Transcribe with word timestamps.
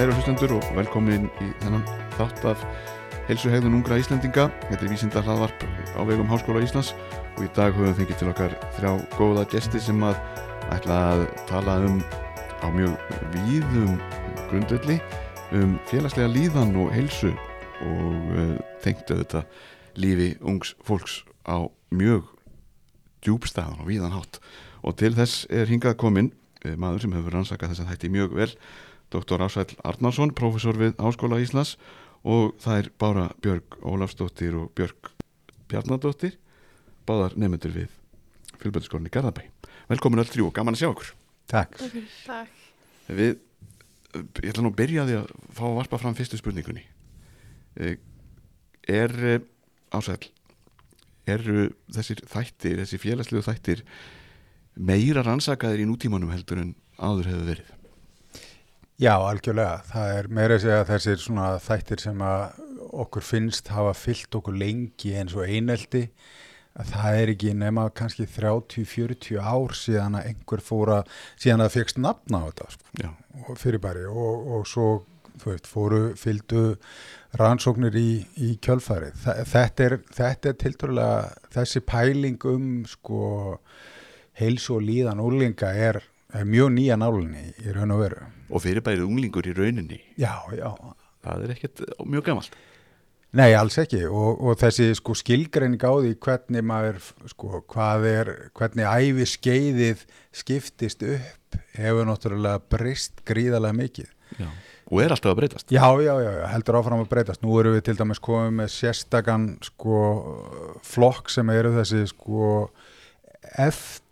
Kæru 0.00 0.14
hlustendur 0.16 0.54
og 0.56 0.68
velkomin 0.72 1.26
í 1.44 1.46
þennan 1.60 1.82
þátt 2.14 2.44
af 2.48 2.62
helsuhegðun 3.28 3.74
ungra 3.82 3.98
Íslandinga. 4.00 4.46
Þetta 4.70 4.86
er 4.86 4.88
vísinda 4.94 5.20
hlaðvarp 5.26 5.66
á 5.92 6.00
vegum 6.08 6.30
Háskóla 6.30 6.62
Íslands 6.64 6.94
og 7.34 7.42
í 7.44 7.50
dag 7.52 7.76
höfum 7.76 7.90
við 7.90 7.98
fengið 7.98 8.22
til 8.22 8.30
okkar 8.30 8.56
þrjá 8.78 8.94
góða 9.18 9.44
gesti 9.52 9.84
sem 9.84 10.00
að 10.00 10.16
ætla 10.72 11.02
að 11.10 11.26
tala 11.52 11.76
um 11.84 12.00
á 12.64 12.72
mjög 12.72 12.96
víðum 13.36 14.00
grundvelli 14.48 14.96
um 15.60 15.76
félagslega 15.92 16.32
líðan 16.32 16.72
og 16.80 16.96
helsu 16.96 17.36
og 17.84 18.34
uh, 18.40 18.56
tengdu 18.80 19.20
þetta 19.20 19.44
lífi 20.00 20.32
ungs 20.40 20.78
fólks 20.80 21.26
á 21.44 21.68
mjög 21.92 22.24
djúbstæðan 23.20 23.84
og 23.84 23.92
víðan 23.92 24.16
hátt 24.16 24.40
og 24.80 24.96
til 24.96 25.12
þess 25.12 25.44
er 25.52 25.68
hingað 25.68 26.00
kominn 26.00 26.32
eh, 26.64 26.72
maður 26.72 27.04
sem 27.04 27.20
hefur 27.20 27.36
rannsakað 27.36 27.74
þess 27.74 27.84
að 27.84 27.92
þætti 27.92 28.16
mjög 28.16 28.40
vel 28.40 28.54
Dr. 29.10 29.42
Ásvæl 29.42 29.74
Arnarsson, 29.82 30.34
professor 30.36 30.76
við 30.78 30.94
Háskóla 31.02 31.40
Íslands 31.42 31.76
og 32.22 32.54
það 32.62 32.82
er 32.82 32.90
Bára 33.00 33.26
Björg 33.42 33.78
Ólafsdóttir 33.82 34.54
og 34.60 34.70
Björg 34.78 35.10
Bjarnadóttir 35.70 36.36
báðar 37.08 37.34
nefnendur 37.38 37.74
við 37.74 37.94
fylgbjörnskólinni 38.60 39.10
Garðabæ. 39.14 39.46
Velkomin 39.90 40.22
öll 40.22 40.28
þrjú 40.30 40.50
og 40.50 40.54
gaman 40.54 40.76
að 40.76 40.82
sjá 40.82 40.90
okkur. 40.90 41.14
Takk. 41.50 41.80
Takk. 42.26 42.66
Við, 43.10 43.40
ég 44.14 44.52
ætla 44.52 44.62
nú 44.66 44.70
að 44.70 44.78
byrja 44.78 45.06
því 45.08 45.16
að 45.22 45.32
fá 45.56 45.64
að 45.66 45.78
varpa 45.80 46.00
fram 46.02 46.16
fyrstu 46.18 46.38
spurningunni. 46.38 46.84
Eh, 47.80 47.96
Er, 48.90 49.12
eh, 49.24 49.40
Ásvæl, 49.94 50.30
eru 51.26 51.70
þessir 51.92 52.22
þættir, 52.30 52.80
þessir 52.80 53.02
félagslegu 53.02 53.42
þættir 53.44 53.82
meira 54.78 55.22
rannsakaðir 55.26 55.82
í 55.84 55.88
nútímanum 55.88 56.30
heldur 56.32 56.62
en 56.62 56.72
áður 56.98 57.30
hefur 57.30 57.48
verið? 57.50 57.72
Já, 59.00 59.14
algjörlega. 59.16 59.78
Það 59.88 60.10
er 60.12 60.26
meira 60.36 60.56
að 60.58 60.64
segja 60.66 60.86
þessir 60.90 61.20
svona 61.22 61.44
þættir 61.64 62.02
sem 62.02 62.18
að 62.20 62.58
okkur 63.00 63.24
finnst 63.24 63.70
hafa 63.72 63.94
fyllt 63.96 64.36
okkur 64.36 64.58
lengi 64.60 65.14
eins 65.16 65.32
og 65.38 65.46
eineldi 65.48 66.02
að 66.76 66.90
það 66.92 67.20
er 67.22 67.32
ekki 67.32 67.54
nema 67.56 67.86
kannski 67.96 68.26
30-40 68.28 69.40
ár 69.40 69.72
síðan 69.78 70.18
að 70.20 70.28
einhver 70.30 70.62
fóra, 70.62 70.98
síðan 71.40 71.64
að 71.64 71.70
það 71.70 71.78
fegst 71.78 72.02
nafna 72.04 72.42
á 72.44 72.48
þetta 72.50 72.68
sko, 72.74 73.56
fyrirbæri 73.62 74.04
og, 74.10 74.52
og 74.58 74.68
svo 74.68 74.90
þú 75.40 75.48
veist, 75.54 75.72
fóru, 75.72 76.02
fylgdu 76.20 76.62
rannsóknir 77.40 77.96
í, 77.96 78.08
í 78.36 78.52
kjölfæri. 78.60 79.14
Þetta 79.24 79.86
er, 79.86 79.98
þetta 80.12 80.52
er 80.52 80.60
tilturlega 80.60 81.50
þessi 81.56 81.86
pæling 81.88 82.48
um 82.52 82.70
sko 82.90 83.24
heilsu 84.36 84.76
og 84.76 84.84
líðan 84.84 85.24
úrlinga 85.24 85.72
er 85.72 86.02
mjög 86.46 86.72
nýja 86.76 86.96
nálinni 87.00 87.44
í 87.64 87.72
raun 87.76 87.90
og 87.94 88.00
veru. 88.04 88.26
og 88.50 88.62
fyrirbærið 88.64 89.04
unglingur 89.06 89.46
í 89.46 89.54
rauninni, 89.56 90.00
Já, 90.18 90.34
já. 90.56 90.70
það 91.24 91.44
er 91.44 91.50
ekkert 91.54 91.82
mjög 92.06 92.24
gamalt. 92.30 92.54
Nei, 93.32 93.52
alls 93.54 93.76
ekki 93.78 94.00
og, 94.10 94.40
og 94.42 94.56
þessi 94.58 94.88
sko 94.98 95.14
skilgreining 95.14 95.78
á 95.86 95.92
því 96.02 96.16
hvernig 96.18 96.64
maður, 96.66 96.96
sko, 97.30 97.60
hvað 97.70 98.06
er, 98.10 98.30
hvernig 98.58 98.88
æfi 98.90 99.26
skeiðið 99.36 100.02
skiptist 100.34 101.02
upp 101.06 101.58
hefur 101.78 102.08
náttúrulega 102.08 102.58
breyst 102.74 103.22
gríðarlega 103.26 103.76
mikið. 103.78 104.08
Já. 104.40 104.48
Og 104.90 104.98
er 105.04 105.14
alltaf 105.14 105.30
að 105.30 105.38
breytast. 105.38 105.70
Já, 105.70 105.86
já, 106.02 106.10
já, 106.18 106.30
heldur 106.50 106.80
áfram 106.80 107.04
að 107.04 107.10
breytast. 107.12 107.42
Nú 107.46 107.54
erum 107.60 107.76
við 107.76 107.84
til 107.86 107.94
dæmis 108.00 108.18
komið 108.18 108.56
með 108.58 108.72
sérstakann 108.74 109.44
sko 109.62 110.00
flokk 110.82 111.30
sem 111.30 111.50
eru 111.54 111.70
þessi 111.78 112.02
sko 112.10 112.48
eftir 113.54 114.09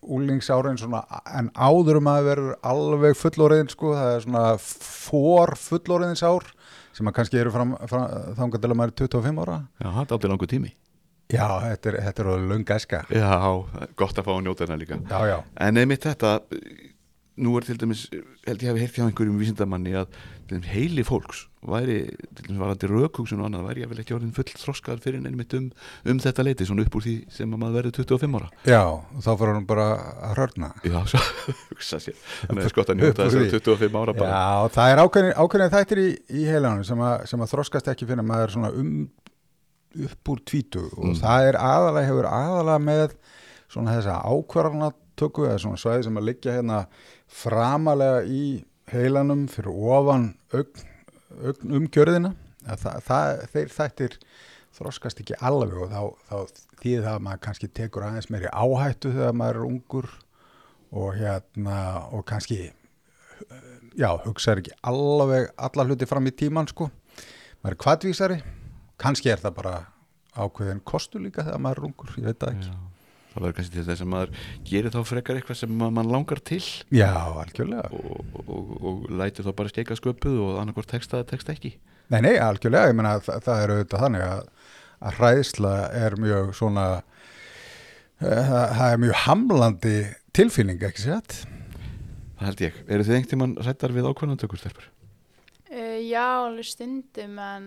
úlingsárin 0.00 0.78
svona, 0.80 1.02
en 1.36 1.50
áður 1.54 2.00
um 2.00 2.10
að 2.10 2.28
verður 2.28 2.58
alveg 2.72 3.16
fullóriðin 3.20 3.72
sko, 3.72 3.94
það 3.98 4.12
er 4.16 4.24
svona 4.26 4.44
for 4.60 5.54
fullóriðins 5.60 6.24
ár 6.26 6.48
sem 6.96 7.08
að 7.08 7.16
kannski 7.20 7.40
eru 7.40 7.52
fram, 7.54 7.74
fram 7.90 8.06
þangað 8.38 8.64
til 8.64 8.70
að 8.70 8.78
maður 8.80 8.94
er 8.94 9.00
25 9.04 9.42
ára. 9.44 9.58
Já, 9.78 9.88
það 9.88 10.00
er 10.04 10.16
átti 10.16 10.32
langu 10.32 10.50
tími. 10.50 10.72
Já, 11.30 11.46
þetta 11.62 11.90
er, 11.92 11.98
þetta 12.08 12.24
er 12.24 12.46
löng 12.50 12.72
æska. 12.74 13.02
Já, 13.14 13.34
gott 13.98 14.18
að 14.18 14.26
fá 14.26 14.32
að 14.34 14.42
njóta 14.46 14.66
hérna 14.66 14.78
líka. 14.80 14.98
Já, 15.06 15.20
já. 15.30 15.36
En 15.62 15.78
einmitt 15.78 16.06
þetta, 16.08 16.32
nú 17.40 17.54
er 17.58 17.68
til 17.68 17.78
dæmis, 17.78 18.08
held 18.48 18.64
ég 18.64 18.72
hafi 18.72 18.82
heyrt 18.82 18.98
hjá 18.98 19.04
einhverjum 19.06 19.38
vísindamanni 19.38 19.94
að 20.00 20.18
heili 20.66 21.02
fólks 21.06 21.44
væri, 21.62 21.96
til 22.34 22.46
dæmis 22.48 22.58
varandi 22.58 22.88
rökhugsun 22.90 23.40
og 23.42 23.46
annað, 23.50 23.66
væri 23.68 23.82
ég 23.84 23.90
vel 23.90 23.98
ekki 24.02 24.14
orðin 24.16 24.32
full 24.34 24.48
þroskaður 24.48 25.02
fyrir 25.04 25.18
en 25.20 25.26
einmitt 25.30 25.54
um, 25.54 25.66
um 26.08 26.18
þetta 26.24 26.42
leiti, 26.46 26.66
svona 26.66 26.82
upp 26.86 26.96
úr 26.98 27.04
því 27.04 27.14
sem 27.36 27.52
að 27.54 27.60
maður 27.62 27.76
verður 27.78 27.94
25 28.00 28.38
ára. 28.40 28.48
Já, 28.66 28.80
og 28.88 29.20
þá 29.22 29.30
fyrir 29.42 29.54
hann 29.58 29.66
bara 29.68 29.86
að 30.30 30.34
hörna. 30.40 30.70
Já, 30.88 30.98
svo, 31.12 31.20
hugsa 31.70 32.00
sér, 32.02 32.16
þannig 32.48 32.64
að 32.66 32.72
skott 32.74 32.90
að 32.94 32.98
njóta 33.02 33.26
þess 33.28 33.36
að 33.36 33.54
25 33.60 33.98
ára 34.02 34.16
bara. 34.18 34.30
Já, 34.30 34.72
það 34.78 34.94
er 34.96 35.02
ákveðin, 35.04 35.34
ákveðin 35.44 35.74
þættir 35.76 36.02
í, 36.02 36.08
í 36.40 36.46
heilanum 36.48 36.84
sem, 36.90 37.04
að- 37.10 37.26
sem 37.30 37.44
að 37.46 37.52
þroskast 37.54 37.92
ekki 37.94 38.08
fyrir 38.10 38.26
maður 38.26 38.56
svona 38.56 38.72
um 38.80 38.94
upp 40.08 40.28
úr 40.34 40.40
tvítu 40.46 40.86
og 40.96 41.04
Mm. 41.10 41.16
það 41.20 41.46
er 41.52 41.56
aðalega, 41.60 42.06
hefur 42.08 42.26
aðalega 42.30 42.82
með 42.88 43.14
svona 43.70 43.94
þessa 43.98 44.18
ákvarðanatöku 44.26 45.46
eða 45.48 45.60
svona 45.62 45.80
svæði 45.82 46.04
sem 46.06 46.18
að 46.20 46.28
liggja 46.30 46.54
hérna 46.56 46.84
framalega 47.30 48.20
í 48.26 48.42
heilanum 48.94 49.46
fyrir 49.50 49.70
ofan 49.70 50.32
augn, 50.54 50.86
augn 51.40 51.76
umgjörðina 51.80 52.34
að 52.66 52.82
það, 52.84 52.98
það, 53.06 53.44
þeir 53.52 53.72
þættir 53.76 54.16
þroskast 54.76 55.22
ekki 55.22 55.38
alveg 55.40 55.78
og 55.84 55.92
þá, 55.92 56.02
þá 56.28 56.36
þýðir 56.80 57.06
það 57.06 57.14
að 57.14 57.24
maður 57.26 57.42
kannski 57.46 57.70
tekur 57.76 58.06
aðeins 58.06 58.30
meiri 58.32 58.52
áhættu 58.52 59.14
þegar 59.14 59.38
maður 59.40 59.60
er 59.60 59.68
ungur 59.68 60.10
og 60.90 61.10
hérna 61.18 61.80
og 62.10 62.24
kannski 62.28 62.60
já, 63.98 64.10
hugsaður 64.24 64.62
ekki 64.62 64.76
alveg 64.86 65.50
alla 65.56 65.86
hluti 65.88 66.08
fram 66.08 66.28
í 66.28 66.34
tíman 66.34 66.68
sko. 66.70 66.90
Maður 67.60 67.74
er 67.74 67.80
kvadvísari 67.84 68.38
kannski 69.00 69.32
er 69.32 69.42
það 69.42 69.56
bara 69.58 69.74
ákveðin 70.36 70.82
kostur 70.86 71.24
líka 71.24 71.44
þegar 71.46 71.62
maður 71.62 71.82
er 71.82 71.90
ungur, 71.90 72.14
ég 72.20 72.30
veit 72.30 72.40
það 72.40 72.54
ekki. 72.54 72.70
Já, 72.70 72.89
það 73.40 73.46
verður 73.46 73.56
kannski 73.58 73.76
til 73.78 73.86
þess 73.88 74.04
að 74.04 74.10
maður 74.12 74.32
gerir 74.70 74.92
þá 74.94 75.00
frekar 75.10 75.38
eitthvað 75.40 75.58
sem 75.62 75.72
ma- 75.80 75.90
mann 75.96 76.10
langar 76.12 76.40
til 76.50 76.60
Já, 76.94 77.10
algjörlega 77.42 77.88
og, 77.96 78.40
og, 78.44 78.72
og 78.90 79.06
lætur 79.20 79.48
þá 79.48 79.52
bara 79.60 79.72
skeika 79.72 79.96
sköpuð 79.98 80.38
og 80.44 80.58
annarkvort 80.62 80.90
texta 80.92 81.18
eða 81.22 81.30
texta 81.32 81.54
ekki. 81.56 81.72
Nei, 82.10 82.20
nei, 82.26 82.34
algjörlega, 82.42 82.90
ég 82.92 82.98
meina 82.98 83.16
það, 83.24 83.42
það 83.46 83.62
er 83.64 83.72
auðvitað 83.74 84.04
þannig 84.04 84.24
að, 84.28 84.44
að 85.08 85.18
hræðsla 85.20 85.74
er 86.04 86.16
mjög 86.20 86.52
svona 86.58 86.86
uh, 87.00 88.22
það, 88.22 88.64
það 88.78 88.86
er 88.94 89.02
mjög 89.06 89.18
hamlandi 89.24 89.94
tilfinning, 90.36 90.82
ekki 90.90 91.04
sétt? 91.06 91.40
Það 92.40 92.46
held 92.50 92.64
ég. 92.64 92.80
Eru 92.88 93.04
þið 93.06 93.16
einhvern 93.18 93.30
tímann 93.34 93.54
rættar 93.66 93.94
við 93.94 94.08
ákvörðantökur, 94.10 94.60
stelpur? 94.62 94.86
Uh, 95.70 95.98
já, 96.02 96.24
alveg 96.46 96.66
stundum, 96.70 97.38
en 97.44 97.66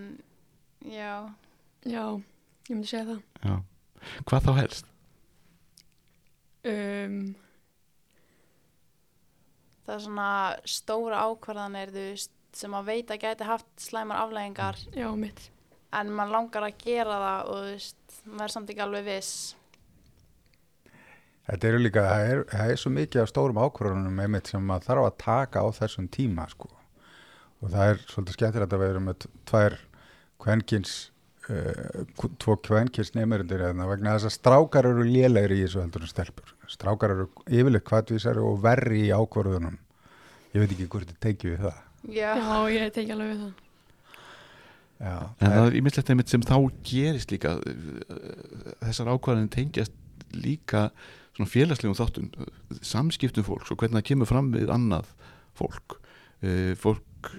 já. 0.89 1.13
Já, 1.83 2.03
ég 2.69 2.73
myndi 2.77 2.87
segja 2.89 3.05
það. 3.13 3.21
Já. 3.43 3.55
Hvað 4.27 4.45
þá 4.47 4.51
helst? 4.59 4.89
Um, 6.63 7.33
Það 9.83 9.95
er 9.97 10.03
svona 10.05 10.27
stóra 10.69 11.23
ákvarðanir, 11.27 11.89
þú 11.91 12.03
veist, 12.13 12.31
sem 12.55 12.75
að 12.77 12.85
veit 12.87 13.09
að 13.11 13.25
gæti 13.25 13.47
haft 13.49 13.71
slæmar 13.81 14.21
afleggingar, 14.21 14.79
já, 14.95 15.09
mitt. 15.19 15.49
en 15.91 16.13
mann 16.15 16.31
langar 16.31 16.63
að 16.63 16.77
gera 16.85 17.17
það 17.19 17.49
og 17.49 17.57
þú 17.57 17.73
veist, 17.73 18.15
maður 18.29 18.45
er 18.45 18.53
samt 18.53 18.71
ekki 18.71 18.85
alveg 18.85 19.09
viss. 19.09 19.33
Þetta 21.43 21.67
eru 21.67 21.81
líka, 21.83 22.05
það 22.07 22.29
er, 22.31 22.43
það 22.53 22.71
er 22.71 22.79
svo 22.79 22.93
mikið 22.95 23.23
af 23.25 23.31
stórum 23.33 23.59
ákvörðunum 23.59 24.21
einmitt 24.23 24.47
sem 24.53 24.63
maður 24.63 24.87
þarf 24.87 25.07
að 25.09 25.17
taka 25.25 25.65
á 25.67 25.67
þessum 25.75 26.07
tíma 26.07 26.47
sko. 26.53 26.71
Og 27.59 27.73
það 27.73 27.91
er 27.91 28.03
svolítið 28.07 28.37
skemmtilegt 28.37 28.77
að 28.77 28.83
við 28.85 28.93
erum 28.93 29.09
með 29.09 29.27
tvær 29.51 29.75
kvenkins, 30.43 30.93
uh, 31.49 32.29
tvo 32.39 32.55
kvenkins 32.63 33.11
neymarindir 33.17 33.67
eða 33.67 33.89
vegna 33.91 34.15
þess 34.15 34.31
að 34.31 34.37
strákar 34.37 34.87
eru 34.87 35.03
lélegri 35.03 35.59
í 35.59 35.65
þessu 35.65 35.83
heldur 35.83 36.07
en 36.07 36.13
stelpur. 36.13 36.52
Strákar 36.73 37.13
eru 37.13 37.27
yfirleitt 37.47 37.85
kvartvísari 37.87 38.43
og 38.43 38.61
verri 38.63 39.05
í 39.07 39.11
ákvörðunum. 39.13 39.79
Ég 40.53 40.63
veit 40.63 40.75
ekki 40.75 40.89
hvort 40.89 41.09
þið 41.11 41.19
tekið 41.27 41.53
við 41.53 41.65
það. 41.67 41.81
Já. 42.13 42.31
Ég 42.73 42.93
teki 42.97 43.15
alveg 43.15 43.33
við 43.33 43.41
það. 43.43 43.53
Já, 45.03 45.15
En 45.43 45.49
það 45.51 45.65
er 45.65 45.75
ímyndslegt 45.79 46.13
einmitt 46.13 46.31
sem 46.31 46.45
þá 46.47 46.55
gerist 46.87 47.33
líka 47.33 47.57
þessar 48.83 49.09
ákvarðanir 49.15 49.51
tengjast 49.51 49.95
líka 50.37 50.85
svona 51.33 51.49
félagslegum 51.49 51.97
þáttum 51.97 52.29
samskiptum 52.85 53.45
fólks 53.47 53.73
og 53.73 53.81
hvernig 53.81 53.99
það 53.99 54.07
kemur 54.11 54.29
fram 54.29 54.51
við 54.53 54.71
annað 54.71 55.09
fólk 55.57 55.97
Eh, 56.43 56.73
fólk 56.75 57.31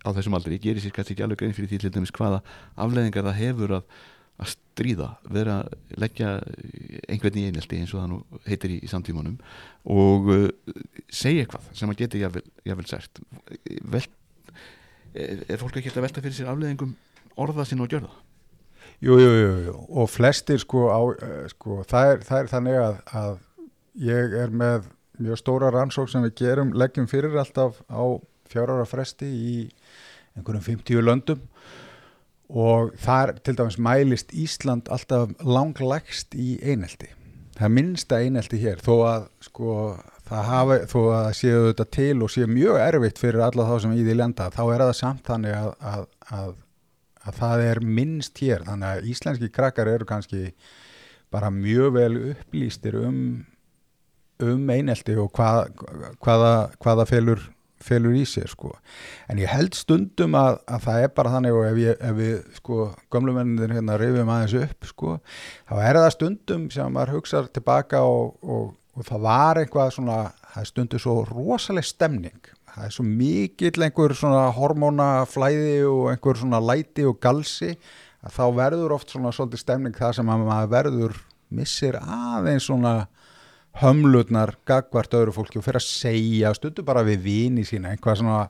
á 0.00 0.08
þessum 0.16 0.36
aldrei 0.38 0.56
gerir 0.62 0.80
sér 0.80 0.94
kannski 0.96 1.12
ekki 1.12 1.24
alveg 1.26 1.42
grein 1.42 1.52
fyrir 1.52 1.68
því 1.68 1.78
til 1.82 1.90
dæmis 1.92 2.12
hvaða 2.16 2.38
afleðingar 2.80 3.26
það 3.26 3.40
hefur 3.42 3.74
að 3.76 3.98
stríða, 4.76 5.08
vera 5.32 5.60
leggja 5.96 6.36
einhvern 7.08 7.40
í 7.40 7.46
einelti 7.48 7.80
eins 7.80 7.94
og 7.94 8.02
það 8.02 8.10
nú 8.12 8.40
heitir 8.44 8.74
í, 8.74 8.78
í 8.84 8.90
samtímanum 8.90 9.38
og 9.92 10.28
uh, 10.32 10.44
segja 11.08 11.46
eitthvað 11.46 11.70
sem 11.78 11.92
að 11.92 12.02
geti 12.02 12.22
jafnvel 12.22 12.86
sært 12.90 13.22
Vel, 13.86 14.04
er, 15.16 15.56
fólk 15.60 15.80
ekki 15.80 15.94
að 15.94 16.06
velta 16.08 16.24
fyrir 16.24 16.36
sér 16.36 16.52
afleðingum 16.52 16.92
orða 17.40 17.66
sinna 17.68 17.86
og 17.86 17.94
gjörða? 17.94 18.12
Jú, 19.04 19.16
jú, 19.20 19.32
jú, 19.32 19.48
jú, 19.66 19.78
og 20.00 20.08
flestir 20.08 20.60
sko, 20.60 20.86
á, 20.92 21.00
uh, 21.00 21.42
sko 21.52 21.80
það, 21.88 22.12
er, 22.12 22.22
það 22.28 22.42
er 22.42 22.52
þannig 22.52 22.78
að, 22.82 23.00
að 23.22 23.34
ég 24.06 24.38
er 24.44 24.52
með 24.52 24.92
mjög 25.16 25.40
stóra 25.40 25.72
rannsók 25.72 26.12
sem 26.12 26.24
við 26.28 26.36
gerum, 26.42 26.74
leggjum 26.76 27.08
fyrir 27.08 27.36
alltaf 27.40 27.80
á 27.88 28.04
fjárára 28.52 28.84
fresti 28.88 29.26
í 29.26 29.56
einhverjum 30.36 30.64
50 30.76 31.04
löndum 31.04 31.44
og 32.48 32.92
þar 33.02 33.36
til 33.44 33.56
dæmis 33.58 33.78
mælist 33.82 34.34
Ísland 34.34 34.90
alltaf 34.92 35.32
langlægst 35.42 36.36
í 36.38 36.56
einelti. 36.62 37.08
Það 37.56 37.72
minnsta 37.72 38.20
einelti 38.20 38.60
hér 38.60 38.82
þó 38.84 38.94
að 39.08 39.26
sko 39.46 39.72
það 40.26 40.46
hafi, 40.50 40.78
þó 40.90 41.00
að 41.16 41.30
séu 41.38 41.64
þetta 41.70 41.88
til 41.96 42.14
og 42.22 42.32
séu 42.34 42.46
mjög 42.50 42.78
erfitt 42.82 43.20
fyrir 43.22 43.46
alla 43.46 43.66
þá 43.68 43.74
sem 43.82 43.96
í 43.96 44.04
því 44.04 44.16
lenda 44.20 44.48
þá 44.52 44.62
er 44.66 44.84
það 44.84 44.94
samt 45.00 45.26
þannig 45.30 45.56
að, 45.56 45.68
að, 45.80 46.06
að, 46.38 46.54
að 47.22 47.40
það 47.40 47.66
er 47.70 47.82
minnst 47.98 48.42
hér 48.42 48.66
þannig 48.66 48.88
að 48.92 49.10
íslenski 49.12 49.52
krakkar 49.54 49.90
eru 49.90 50.08
kannski 50.08 50.48
bara 51.32 51.50
mjög 51.54 51.94
vel 51.96 52.12
upplýstir 52.34 52.98
um 53.00 53.20
um 54.44 54.70
einelti 54.70 55.16
og 55.16 55.30
hvað, 55.36 55.70
hvaða, 56.22 56.52
hvaða 56.82 57.06
felur, 57.08 57.42
felur 57.82 58.16
í 58.16 58.24
sér 58.28 58.48
sko. 58.50 58.72
En 59.30 59.40
ég 59.40 59.50
held 59.50 59.76
stundum 59.76 60.36
að, 60.38 60.58
að 60.70 60.86
það 60.86 61.04
er 61.04 61.12
bara 61.18 61.34
þannig 61.34 61.58
og 61.58 61.66
ef, 61.68 61.78
ég, 61.82 62.00
ef 62.00 62.16
við 62.16 62.34
sko 62.56 62.88
gömlumenninir 63.12 63.76
hérna 63.76 63.98
rifjum 64.00 64.32
aðeins 64.32 64.56
upp 64.62 64.88
sko, 64.90 65.18
þá 65.68 65.76
er 65.82 66.00
það 66.00 66.10
stundum 66.16 66.66
sem 66.72 66.96
maður 66.96 67.16
hugsaður 67.18 67.52
tilbaka 67.58 68.02
og, 68.08 68.34
og, 68.42 68.74
og 68.96 69.08
það 69.08 69.26
var 69.28 69.62
einhvað 69.62 69.94
svona, 69.98 70.18
það 70.54 70.70
stundum 70.72 71.04
svo 71.04 71.18
rosaleg 71.30 71.86
stemning. 71.86 72.52
Það 72.76 72.88
er 72.88 72.96
svo 72.96 73.06
mikill 73.08 73.86
einhver 73.86 74.12
svona 74.16 74.48
hormónaflæði 74.56 75.78
og 75.88 76.10
einhver 76.12 76.40
svona 76.40 76.60
læti 76.60 77.06
og 77.08 77.20
galsi 77.24 77.72
að 78.26 78.34
þá 78.36 78.44
verður 78.58 78.96
oft 78.96 79.12
svona 79.12 79.32
svolítið 79.32 79.62
stemning 79.62 79.96
það 79.96 80.18
sem 80.18 80.32
að 80.32 80.44
maður 80.48 80.72
verður 80.74 81.16
missir 81.56 81.96
aðeins 82.00 82.66
svona 82.68 83.06
hömlutnar 83.82 84.56
gagvart 84.68 85.14
öðru 85.16 85.34
fólki 85.36 85.60
og 85.60 85.66
fyrir 85.66 85.80
að 85.82 85.88
segja 85.90 86.54
stundu 86.56 86.84
bara 86.86 87.04
við 87.06 87.26
vini 87.26 87.66
sína 87.68 87.92
einhvað 87.92 88.22
svona 88.22 88.40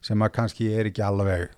sem 0.00 0.24
að 0.24 0.32
kannski 0.38 0.70
er 0.72 0.88
ekki 0.88 1.04
alveg 1.04 1.50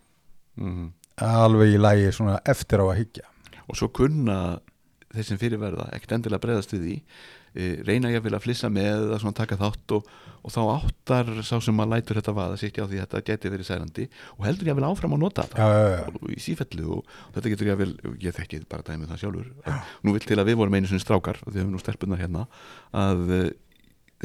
mm 0.58 0.90
alveg 1.20 1.76
í 1.76 1.80
lægi 1.80 2.12
svona 2.16 2.38
eftir 2.48 2.82
á 2.82 2.86
að 2.88 2.98
higgja 3.02 3.28
og 3.68 3.78
svo 3.78 3.88
kunna 3.94 4.58
þeir 5.12 5.28
sem 5.28 5.40
fyrirverða 5.40 5.90
ekkert 5.92 6.16
endilega 6.16 6.42
breyðast 6.42 6.72
við 6.74 6.84
því 6.86 6.96
e, 6.96 7.66
reyna 7.84 8.12
ég 8.12 8.24
að 8.24 8.44
flissa 8.44 8.70
með 8.72 9.12
að 9.12 9.18
svona 9.22 9.38
taka 9.42 9.58
þátt 9.60 9.96
og, 9.98 10.08
og 10.42 10.50
þá 10.50 10.60
áttar 10.74 11.28
sá 11.46 11.54
sem 11.62 11.80
að 11.82 11.90
lætur 11.92 12.18
þetta 12.18 12.34
vaða 12.34 12.56
ekki 12.66 12.82
á 12.82 12.86
því 12.90 12.98
að 12.98 13.04
þetta 13.06 13.20
geti 13.28 13.50
verið 13.52 13.68
særandi 13.68 14.06
og 14.36 14.46
heldur 14.46 14.66
ég 14.66 14.72
að 14.74 14.78
vilja 14.80 14.90
áfram 14.94 15.14
að 15.16 15.20
nota 15.22 15.44
þetta 15.46 15.66
já, 15.68 15.90
já. 15.92 16.00
og 16.18 16.32
í 16.34 16.38
sífellu 16.42 16.86
og, 16.96 17.12
þetta 17.36 17.52
getur 17.52 17.68
ég 17.70 17.76
að 17.76 17.82
vel 17.84 18.16
ég 18.26 18.36
þekkið 18.38 18.64
bara 18.72 18.86
dæmið 18.88 19.12
það 19.12 19.20
sjálfur 19.22 19.52
nú 20.02 20.16
vil 20.16 20.24
til 20.26 20.38
að 20.42 20.50
við 20.50 20.58
vorum 20.62 20.78
einu 20.78 20.90
sinni 20.90 21.04
strákar 21.04 21.38
og 21.46 21.52
þið 21.52 21.62
höfum 21.62 21.76
nú 21.76 21.82
stelpunar 21.82 22.22
hérna 22.24 22.46
að 22.90 23.22
uh, 23.28 23.44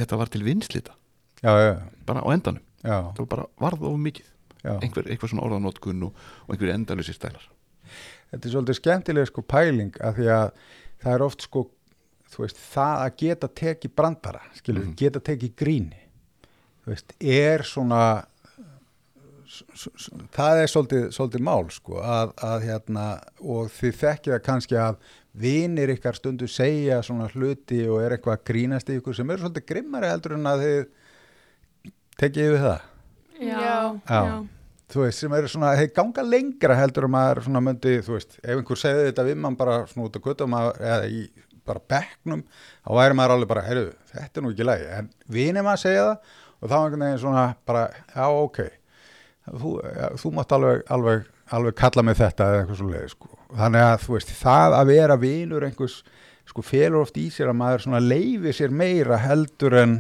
þetta 0.01 0.19
var 0.23 0.33
til 0.33 0.41
vinslita 0.47 0.97
já, 1.43 1.53
já, 1.61 1.71
bara 2.09 2.25
á 2.25 2.27
endanum, 2.33 2.65
já, 2.81 2.97
það 3.13 3.21
var 3.23 3.31
bara 3.35 3.47
varð 3.61 3.85
of 3.91 4.01
mikið. 4.01 4.33
Einhver, 4.67 5.05
einhver 5.07 5.29
svona 5.29 5.45
orðanótkun 5.45 6.01
og, 6.09 6.15
og 6.43 6.49
einhver 6.51 6.73
endalusir 6.73 7.15
stælar. 7.15 7.43
Þetta 8.33 8.49
er 8.49 8.51
svolítið 8.51 8.77
skemmtileg 8.81 9.29
sko 9.29 9.43
pæling 9.47 9.93
að 10.03 10.17
því 10.17 10.25
að 10.33 10.47
það 11.05 11.13
er 11.13 11.23
oft 11.23 11.45
sko 11.45 11.61
þú 12.33 12.41
veist, 12.43 12.59
það 12.73 13.03
að 13.05 13.13
geta 13.21 13.49
tekið 13.61 13.93
brandara 13.95 14.41
skilur, 14.57 14.83
Mhm. 14.89 14.95
geta 14.99 15.21
tekið 15.23 15.53
gríni 15.61 16.01
veist, 16.87 17.13
er 17.19 17.63
svona 17.67 18.01
það 20.35 20.61
er 20.61 20.71
svolítið, 20.71 21.05
svolítið 21.15 21.45
mál 21.47 21.69
sko 21.71 22.01
að, 22.03 22.33
að 22.43 22.65
hérna, 22.67 23.05
og 23.39 23.69
þið 23.77 23.95
þekkið 24.01 24.33
það 24.33 24.43
kannski 24.47 24.77
að 24.81 24.99
vinir 25.37 25.93
ykkar 25.93 26.17
stundu 26.17 26.49
segja 26.49 26.99
svona 27.05 27.29
hluti 27.31 27.83
og 27.87 28.01
er 28.03 28.15
eitthvað 28.17 28.39
að 28.39 28.45
grínast 28.49 28.91
í 28.91 28.97
ykkur 28.99 29.15
sem 29.17 29.31
eru 29.33 29.45
svolítið 29.45 29.67
grimmari 29.71 30.11
heldur 30.11 30.35
en 30.37 30.49
að 30.49 30.63
þið 30.65 30.77
tekið 32.21 32.47
yfir 32.49 32.63
það 32.65 32.85
Já. 33.37 33.73
Já. 34.09 34.21
þú 34.89 35.03
veist, 35.03 35.21
sem 35.21 35.35
eru 35.37 35.51
svona, 35.51 35.75
þeir 35.77 35.91
ganga 35.99 36.23
lengra 36.25 36.77
heldur 36.79 37.05
um 37.07 37.17
að 37.19 37.43
svona 37.45 37.61
myndi, 37.67 37.99
þú 38.05 38.15
veist, 38.15 38.39
ef 38.41 38.55
einhver 38.55 38.81
segði 38.81 39.11
þetta 39.11 39.27
við 39.29 39.39
mann 39.43 39.59
bara 39.59 39.83
svona 39.91 40.09
út 40.09 40.17
á 40.17 40.25
göttum 40.25 40.57
eða 40.57 41.03
í 41.05 41.27
bara 41.67 41.83
bekknum, 41.93 42.41
þá 42.81 42.91
væri 42.97 43.15
maður 43.19 43.35
alveg 43.35 43.49
bara, 43.51 43.65
heyrðu, 43.67 43.93
þetta 44.13 44.39
er 44.39 44.45
nú 44.45 44.51
ekki 44.55 44.67
lægi 44.67 44.91
en 44.97 45.09
vinir 45.37 45.65
maður 45.67 45.83
segja 45.83 46.05
það 46.07 46.35
og 46.61 46.69
þá 46.71 46.77
einhvern 46.79 47.05
veginn 47.05 47.23
svona 47.23 47.47
bara, 47.67 47.87
já, 48.13 48.27
ok 48.27 48.61
þú, 49.47 49.73
ja, 49.85 50.11
þú 50.19 50.33
mátt 50.35 50.55
alveg, 50.57 50.85
alveg, 50.91 51.25
alveg 51.57 51.79
kalla 51.79 52.05
mig 52.05 52.19
þetta 52.19 52.51
eða 52.51 52.61
eitthvað 52.61 52.81
svo 52.81 52.91
leið, 52.91 53.09
sko 53.15 53.33
þannig 53.57 53.87
að, 53.87 53.97
þú 54.03 54.15
veist, 54.17 54.35
það 54.41 54.77
að 54.77 54.93
vera 54.93 55.19
vinur 55.21 55.67
einhvers, 55.67 55.97
sko, 56.47 56.65
felur 56.65 57.03
oft 57.05 57.19
í 57.21 57.27
sér 57.33 57.51
að 57.53 57.59
maður 57.61 57.85
svona 57.87 58.03
leifi 58.03 58.55
sér 58.55 58.73
meira 58.75 59.19
heldur 59.23 59.77
en 59.83 59.99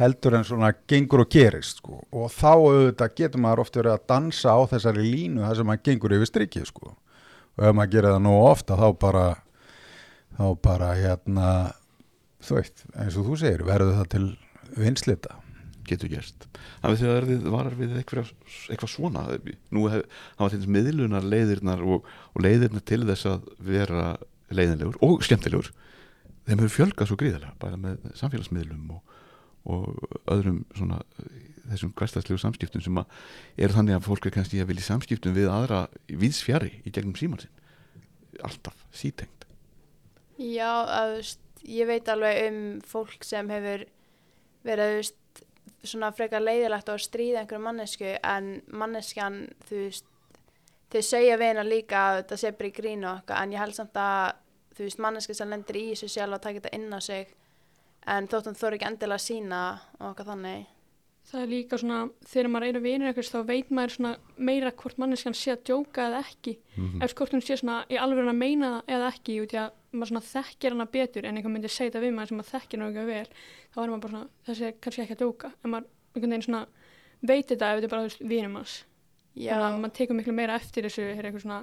heldur 0.00 0.38
en 0.38 0.46
svona 0.46 0.72
gengur 0.88 1.24
og 1.24 1.30
gerist 1.32 1.80
sko. 1.80 2.00
og 2.12 2.30
þá 2.32 2.52
auðvitað 2.54 3.16
getur 3.18 3.42
maður 3.44 3.64
oft 3.64 3.76
verið 3.76 3.96
að 3.96 4.06
dansa 4.08 4.54
á 4.56 4.60
þessari 4.70 5.04
línu 5.04 5.44
þar 5.44 5.58
sem 5.58 5.68
maður 5.68 5.84
gengur 5.88 6.14
yfir 6.16 6.30
strikið 6.30 6.68
sko. 6.70 6.94
og 7.58 7.66
ef 7.68 7.76
maður 7.76 7.92
gerir 7.94 8.14
það 8.14 8.22
nú 8.24 8.34
ofta 8.46 8.78
þá 8.80 8.86
bara 9.04 9.26
þá 10.38 10.46
bara 10.64 10.92
hérna 10.96 11.48
þú 12.40 12.56
veist, 12.56 12.86
eins 12.96 13.18
og 13.20 13.28
þú 13.28 13.40
segir 13.42 13.66
verður 13.68 13.98
það 13.98 14.10
til 14.14 14.26
vinslita 14.76 15.38
getur 15.88 16.10
gerst 16.12 16.46
hafið 16.84 17.00
þið 17.02 17.12
verið 17.14 17.46
varar 17.50 17.76
við 17.78 17.94
eitthvað, 17.98 18.32
eitthvað 18.70 18.92
svona? 18.92 19.24
Nú 19.74 19.86
hef, 19.90 20.04
hafa 20.38 20.50
til 20.52 20.60
þess 20.60 20.74
miðlunar 20.76 21.26
leiðirnar 21.26 21.82
og, 21.82 22.08
og 22.34 22.44
leiðirnar 22.44 22.84
til 22.86 23.02
þess 23.08 23.30
að 23.30 23.48
vera 23.70 24.04
leiðinlegur 24.50 25.00
og 25.06 25.24
skemmtilegur 25.26 25.72
þeim 26.46 26.62
hefur 26.62 26.74
fjölgað 26.76 27.10
svo 27.10 27.18
gríðarlega 27.20 27.56
bara 27.62 27.78
með 27.80 28.10
samfélagsmiðlum 28.18 28.94
og, 28.96 29.16
og 29.70 30.20
öðrum 30.30 30.62
svona 30.76 31.00
þessum 31.70 31.92
hverstagslegu 31.98 32.40
samskiptum 32.40 32.82
sem 32.84 32.98
að 33.00 33.20
er 33.60 33.74
þannig 33.74 33.98
að 33.98 34.08
fólk 34.08 34.26
er 34.26 34.34
kannski 34.34 34.62
að 34.62 34.72
vilja 34.72 34.88
samskiptum 34.88 35.36
við 35.36 35.50
aðra 35.52 35.84
viðsfjari 36.08 36.80
í 36.82 36.92
gegnum 36.94 37.16
síman 37.18 37.44
sinn. 37.44 37.54
Alltaf 38.46 38.76
sítengt. 38.96 39.46
Já, 40.40 40.70
að, 40.88 41.20
ég 41.68 41.88
veit 41.90 42.08
alveg 42.10 42.40
um 42.48 42.60
fólk 42.88 43.26
sem 43.26 43.50
hefur 43.52 43.84
verið 44.66 44.92
þú 44.92 45.00
veist, 45.00 45.42
svona 45.90 46.12
frekar 46.12 46.44
leiðilegt 46.44 46.88
og 46.92 46.98
að 46.98 47.04
stríða 47.06 47.42
einhverju 47.42 47.64
mannesku 47.64 48.14
en 48.20 48.50
manneskjan, 48.68 49.38
þú 49.68 49.82
veist, 49.86 50.08
þau 50.90 51.02
segja 51.06 51.38
við 51.40 51.52
hennar 51.52 51.68
líka 51.68 52.06
að 52.08 52.16
þetta 52.22 52.40
sé 52.42 52.52
bara 52.58 52.68
í 52.68 52.74
grínu 52.76 53.08
og 53.08 53.20
eitthvað 53.20 53.42
en 53.42 53.54
ég 53.54 53.62
held 53.62 53.76
samt 53.78 54.00
að 54.00 54.24
þú 54.76 54.88
veist, 54.88 55.02
manneska 55.06 55.36
sem 55.36 55.52
lendir 55.52 55.78
í 55.80 55.86
þessu 55.92 56.10
sjálf 56.10 56.36
að 56.36 56.44
taka 56.46 56.60
þetta 56.60 56.74
inn 56.76 56.92
á 56.92 57.00
sig 57.04 57.32
en 58.08 58.28
þóttum 58.30 58.56
þú 58.56 58.74
ekki 58.74 58.88
endilega 58.88 59.18
að 59.18 59.26
sína 59.26 59.62
og 59.98 60.06
eitthvað 60.10 60.30
þannig. 60.34 60.68
Það 61.30 61.42
er 61.44 61.50
líka 61.50 61.78
svona, 61.78 61.98
þegar 62.26 62.48
maður 62.50 62.66
er 62.66 62.78
að 62.78 62.86
vinur 62.86 63.10
eitthvað 63.10 63.28
þá 63.30 63.50
veit 63.50 63.68
maður 63.70 63.92
svona 63.94 64.12
meira 64.48 64.72
hvort 64.80 64.98
manneskan 64.98 65.36
sé 65.36 65.52
að 65.52 65.66
djóka 65.68 66.06
eða 66.08 66.22
ekki. 66.24 66.56
Mhm. 66.76 67.02
Ef 67.04 67.14
hvort 67.14 67.36
hún 67.36 67.44
sé 67.44 67.58
svona 67.60 67.84
í 67.88 67.98
alveg 68.00 68.26
að 68.26 68.40
meina 68.40 68.70
eða 68.88 69.12
ekki 69.12 69.36
út 69.44 69.54
í 69.54 69.60
að 69.60 69.70
maður 69.92 70.10
svona 70.12 70.22
þekkir 70.26 70.74
hana 70.76 70.86
betur 70.94 71.26
en 71.26 71.38
einhver 71.40 71.52
myndi 71.54 71.70
segja 71.72 71.90
þetta 71.90 72.02
við 72.04 72.12
maður 72.16 72.30
sem 72.30 72.38
maður 72.40 72.52
þekkir 72.54 72.80
hana 72.80 72.90
eitthvað 72.90 73.10
vel 73.10 73.32
þá 73.74 73.78
er 73.82 73.90
maður 73.90 74.02
bara 74.04 74.12
svona, 74.14 74.28
þessi 74.46 74.66
er 74.68 74.76
kannski 74.84 75.02
ekki 75.04 75.16
að 75.16 75.22
djóka 75.24 75.50
en 75.64 75.72
maður 75.74 75.88
einhvern 76.14 76.34
veginn 76.34 76.46
svona 76.46 76.62
veit 77.20 77.50
þetta 77.50 77.70
ef 77.70 77.80
þetta 77.80 77.88
er 77.88 77.92
bara 77.94 78.04
þú 78.04 78.10
veist 78.10 78.24
vinum 78.30 78.56
hans. 78.60 78.76
Já, 79.34 79.52
Þannig 79.54 79.66
að 79.66 79.82
maður 79.84 79.96
tekur 80.00 80.18
miklu 80.18 80.34
meira 80.36 80.56
eftir 80.60 80.86
þessu 80.86 81.04
þegar 81.10 81.28
eitthvað 81.30 81.44
svona 81.44 81.60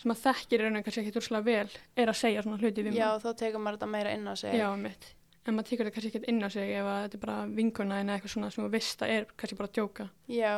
sem 0.00 0.10
maður 0.10 0.22
þekkir 0.26 0.62
raunin 0.64 0.84
kannski 0.86 1.02
ekki 1.04 1.20
úrslega 1.20 1.46
vel 1.46 1.78
er 2.00 2.12
að 2.12 2.20
segja 2.20 2.44
svona 2.44 2.60
hluti 2.60 2.84
við 2.86 2.94
já, 2.98 3.06
maður. 3.06 3.24
þá 3.24 3.40
tekur 3.44 3.64
maður 3.64 3.78
þetta 3.78 3.90
meira 3.94 4.12
inn 4.16 4.28
á 4.30 4.34
sig. 4.40 4.54
Já, 4.56 4.68
mitt. 4.80 5.08
En 5.46 5.56
maður 5.56 5.70
tekur 5.70 5.88
þetta 5.88 5.96
kannski 5.96 6.12
ekki 6.14 6.30
inn 6.30 6.44
á 6.46 6.48
sig 6.52 6.70
ef 6.78 6.86
þetta 6.90 7.18
er 7.18 7.24
bara 7.24 7.38
vinkuna 7.58 7.98
en 8.00 8.12
eitthvað 8.14 8.34
svona 8.34 8.50
sem 8.54 8.64
þú 8.64 8.70
veist 8.76 9.02
að 9.04 9.14
er 9.16 9.26
kannski 9.36 9.58
bara 9.58 9.70
að 9.70 9.76
djóka. 9.80 10.06
Já, 10.30 10.54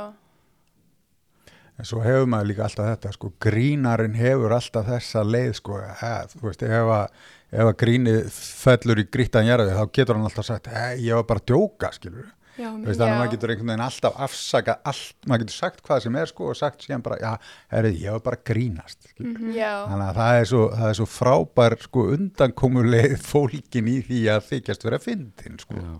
en 1.83 1.89
svo 1.89 2.03
hefur 2.05 2.29
maður 2.31 2.53
líka 2.53 2.67
alltaf 2.69 2.91
þetta 2.93 3.15
sko, 3.17 3.33
grínarinn 3.43 4.15
hefur 4.15 4.55
alltaf 4.55 4.87
þessa 4.87 5.25
leið 5.27 5.57
sko, 5.59 5.81
að, 5.83 6.37
þú 6.37 6.45
veist, 6.47 6.63
ef 6.63 6.93
að 6.97 7.23
ef 7.53 7.69
að 7.69 7.75
grínið 7.83 8.21
fellur 8.33 9.03
í 9.03 9.09
grítan 9.13 9.49
jarði 9.49 9.75
þá 9.77 9.83
getur 9.99 10.17
hann 10.17 10.29
alltaf 10.29 10.47
sagt, 10.47 10.71
ég 11.03 11.19
var 11.19 11.27
bara 11.29 11.43
að 11.43 11.51
djóka 11.51 11.91
skilur 11.97 12.31
Já, 12.53 12.69
veist, 12.69 12.99
þannig 13.01 13.15
að 13.15 13.19
maður 13.19 13.31
getur 13.33 13.51
einhvern 13.53 13.71
veginn 13.73 13.85
alltaf 13.87 14.17
afsaka 14.27 14.75
allt, 14.89 15.15
maður 15.25 15.43
getur 15.43 15.57
sagt 15.57 15.83
hvað 15.87 16.03
sem 16.05 16.17
er 16.21 16.29
sko 16.29 16.49
og 16.53 16.59
sagt 16.59 16.85
síðan 16.85 17.05
bara, 17.05 17.19
já, 17.21 17.53
herri, 17.73 17.93
ég 18.03 18.17
var 18.17 18.25
bara 18.27 18.39
að 18.39 18.47
grínast 18.51 19.13
mm. 19.17 19.53
Já, 19.57 19.71
þannig 19.89 20.07
að 20.07 20.19
það 20.21 20.41
er 20.41 20.49
svo, 20.51 20.63
það 20.77 20.89
er 20.89 20.99
svo 21.01 21.07
frábær 21.09 21.77
sko 21.87 22.07
undankomuleið 22.17 23.15
fólkin 23.33 23.89
í 23.89 23.99
því 24.09 24.21
að 24.35 24.49
þykjast 24.51 24.85
vera 24.89 25.01
fyndin 25.01 25.57
sko. 25.65 25.81
Já, 25.81 25.95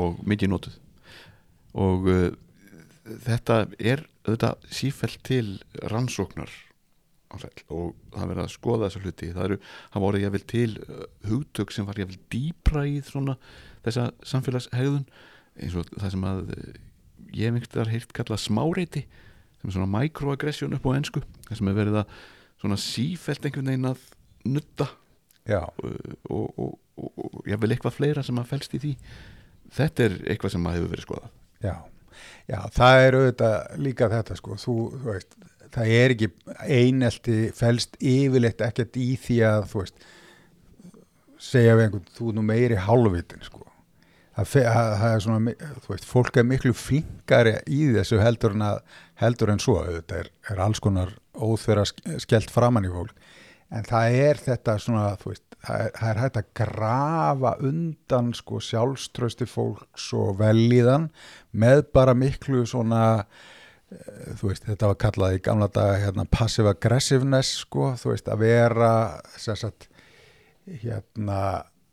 og 0.00 0.24
mikið 0.32 0.52
notuð. 0.54 0.80
Og 1.84 2.08
uh, 2.08 2.24
þetta 3.28 3.62
er 3.76 4.06
auðvitað 4.26 4.66
sífælt 4.74 5.22
til 5.26 5.46
rannsóknar 5.92 6.52
og 7.30 7.94
það 8.10 8.22
er 8.24 8.30
verið 8.32 8.42
að 8.42 8.52
skoða 8.56 8.88
þessa 8.88 9.00
hluti. 9.04 9.26
Það 9.36 9.44
eru, 9.44 9.58
það 9.92 10.04
voru 10.04 10.20
jáfnvel 10.20 10.44
til 10.50 10.70
uh, 10.82 11.02
hugtök 11.30 11.74
sem 11.74 11.86
var 11.86 12.00
jáfnvel 12.00 12.22
dýpra 12.34 12.84
í 12.90 12.96
svona 13.06 13.36
þessa 13.84 14.08
samfélagshegðun 14.32 15.04
eins 15.60 15.76
og 15.78 15.92
það 15.94 16.14
sem 16.16 16.26
að 16.26 16.40
uh, 16.56 16.72
ég 17.30 17.46
einhvern 17.46 17.70
veginn 17.70 17.92
heilt 17.94 18.14
kallað 18.16 18.42
smáreiti 18.42 19.04
sem 19.60 19.70
er 19.70 19.76
svona 19.76 19.92
microaggression 19.92 20.74
upp 20.74 20.88
á 20.90 20.96
ensku 20.96 21.22
það 21.46 21.60
sem 21.60 21.70
er 21.70 21.78
verið 21.78 22.00
að 22.00 22.16
svona 22.64 22.80
sífælt 22.82 23.46
einhvern 23.46 23.70
veginn 23.70 23.92
að 23.92 24.02
nutta 24.50 24.88
já, 25.46 25.60
og, 25.60 25.96
og, 26.30 26.58
og, 26.58 26.78
og, 26.96 27.12
og 27.24 27.48
jáfnvel 27.48 27.74
eitthvað 27.74 27.96
fleira 27.96 28.24
sem 28.26 28.38
að 28.40 28.50
felst 28.50 28.76
í 28.76 28.82
því. 28.82 28.92
Þetta 29.76 30.06
er 30.06 30.16
eitthvað 30.32 30.54
sem 30.54 30.66
að 30.66 30.76
hefur 30.78 30.92
verið 30.94 31.06
skoðað. 31.06 31.34
Já, 31.62 31.74
Já, 32.50 32.58
það 32.74 33.04
er 33.04 33.18
auðvitað 33.18 33.82
líka 33.86 34.10
þetta 34.12 34.36
sko, 34.38 34.58
þú, 34.60 34.76
þú 34.94 35.12
veist, 35.14 35.36
það 35.74 35.92
er 35.96 36.14
ekki 36.16 36.30
einelti 36.66 37.38
felst 37.56 37.98
yfirleitt 38.00 38.64
ekkert 38.66 38.98
í 39.00 39.10
því 39.20 39.40
að, 39.48 39.66
þú 39.72 39.82
veist, 39.84 40.06
segja 41.40 41.76
við 41.78 41.86
einhvern, 41.86 42.14
þú 42.16 42.30
er 42.30 42.38
nú 42.38 42.46
meiri 42.46 42.80
hálfvitin 42.86 43.44
sko. 43.46 43.64
Það, 44.36 44.50
það, 44.52 44.92
það 45.00 45.14
er 45.14 45.24
svona, 45.24 45.54
þú 45.84 45.92
veist, 45.92 46.06
fólk 46.08 46.38
er 46.40 46.46
miklu 46.48 46.72
flinkari 46.76 47.56
í 47.68 47.80
þessu 47.96 48.20
heldur 48.22 48.54
en, 48.56 48.66
að, 48.70 48.82
heldur 49.20 49.52
en 49.52 49.62
svo, 49.62 49.80
auðvitað 49.82 50.22
er, 50.22 50.30
er 50.52 50.62
alls 50.64 50.80
konar 50.82 51.12
óþverra 51.34 51.84
skellt 52.22 52.52
framann 52.52 52.88
í 52.88 52.92
fólk, 52.92 53.12
en 53.70 53.86
það 53.86 54.16
er 54.24 54.40
þetta 54.42 54.74
svona, 54.82 55.04
veist, 55.22 55.44
það 55.62 55.84
er, 55.84 55.94
það 55.98 56.10
er 56.10 56.20
hægt 56.24 56.40
að 56.40 56.50
grafa 56.60 57.54
undan 57.68 58.32
sko 58.36 58.60
sjálfströsti 58.64 59.48
fólks 59.50 60.10
og 60.16 60.36
velíðan 60.40 61.08
með 61.52 61.84
bara 61.94 62.16
miklu 62.18 62.64
svona 62.68 63.02
eh, 63.20 64.36
þú 64.40 64.50
veist, 64.50 64.66
þetta 64.66 64.92
var 64.92 65.00
kallað 65.06 65.38
í 65.38 65.42
gamla 65.46 65.70
daga 65.72 65.98
hérna 66.04 66.26
passive 66.30 66.72
aggressiveness 66.74 67.60
sko, 67.64 67.92
þú 68.00 68.14
veist, 68.14 68.30
að 68.30 68.46
vera 68.46 68.92
sem 69.38 69.58
sagt 69.58 69.90
hérna 70.66 71.40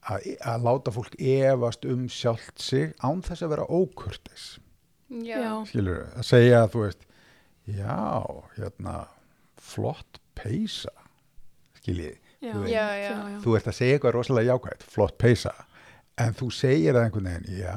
að, 0.08 0.32
að 0.42 0.68
láta 0.68 0.94
fólk 0.96 1.18
efast 1.20 1.86
um 1.90 2.08
sjálft 2.12 2.62
sig 2.64 2.94
án 3.04 3.22
þess 3.26 3.46
að 3.46 3.54
vera 3.56 3.70
ókurtis 3.70 4.56
skilur, 5.70 6.08
að 6.18 6.26
segja 6.28 6.66
þú 6.72 6.88
veist, 6.88 7.06
já, 7.70 8.00
hérna 8.58 8.96
flott 9.62 10.20
peysa 10.38 10.94
skiljið, 11.88 12.16
Já, 12.38 12.52
Þú. 12.54 12.68
Já, 12.70 12.86
já. 13.02 13.10
já. 13.18 13.38
þú 13.42 13.56
ert 13.58 13.68
að 13.72 13.76
segja 13.80 13.96
eitthvað 13.98 14.14
rosalega 14.20 14.52
jákvæmt, 14.54 14.84
flott 14.94 15.16
peysa 15.18 15.54
en 16.22 16.36
þú 16.38 16.52
segir 16.54 16.94
það 16.94 17.08
einhvern 17.08 17.30
veginn 17.32 17.62
já, 17.64 17.74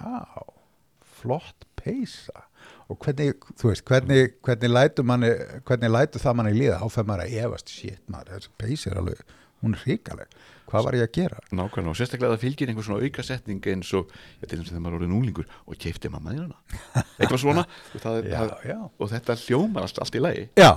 flott 1.21 1.67
peysa 1.81 2.43
og 2.91 2.99
hvernig, 3.05 3.37
þú 3.57 3.71
veist, 3.71 3.85
hvernig, 3.89 4.33
hvernig 4.45 4.73
lætur 4.75 5.07
manni, 5.07 5.31
hvernig 5.65 5.93
lætur 5.95 6.21
það 6.25 6.37
manni 6.41 6.55
líða, 6.59 6.81
áfæð 6.85 7.07
maður 7.09 7.25
að 7.29 7.37
efast, 7.45 7.71
shit 7.73 8.01
maður, 8.11 8.33
þessi 8.37 8.55
peysa 8.61 8.91
er 8.91 9.01
alveg, 9.01 9.21
hún 9.63 9.77
er 9.79 9.85
hrikaleg 9.87 10.39
hvað 10.71 10.85
var 10.87 10.95
ég 10.95 11.03
að 11.09 11.15
gera? 11.17 11.39
Nákvæmlega 11.51 11.91
og 11.91 11.97
sérstaklega 11.99 12.35
það 12.37 12.43
fylgir 12.45 12.71
einhver 12.71 12.85
svona 12.87 13.07
auka 13.09 13.25
setning 13.27 13.65
eins 13.73 13.89
og, 13.99 14.13
já, 14.39 14.45
til 14.47 14.61
þess 14.61 14.71
að 14.77 14.83
maður 14.85 14.93
er 14.93 14.99
orðin 15.01 15.17
úlingur 15.19 15.49
og 15.67 15.79
keipti 15.83 16.11
mamma 16.13 16.31
þín 16.31 16.45
hana 16.45 16.61
eitthvað 17.19 17.41
svona 17.43 17.65
og, 17.67 17.97
það, 18.05 18.19
er, 18.21 18.29
Já, 18.31 18.37
það, 18.39 18.53
já. 18.71 18.77
og 19.03 19.11
þetta 19.15 19.37
hljómar 19.47 19.87
allt, 19.89 19.99
allt 20.05 20.19
í 20.21 20.23
lagi 20.23 20.45
Já, 20.61 20.71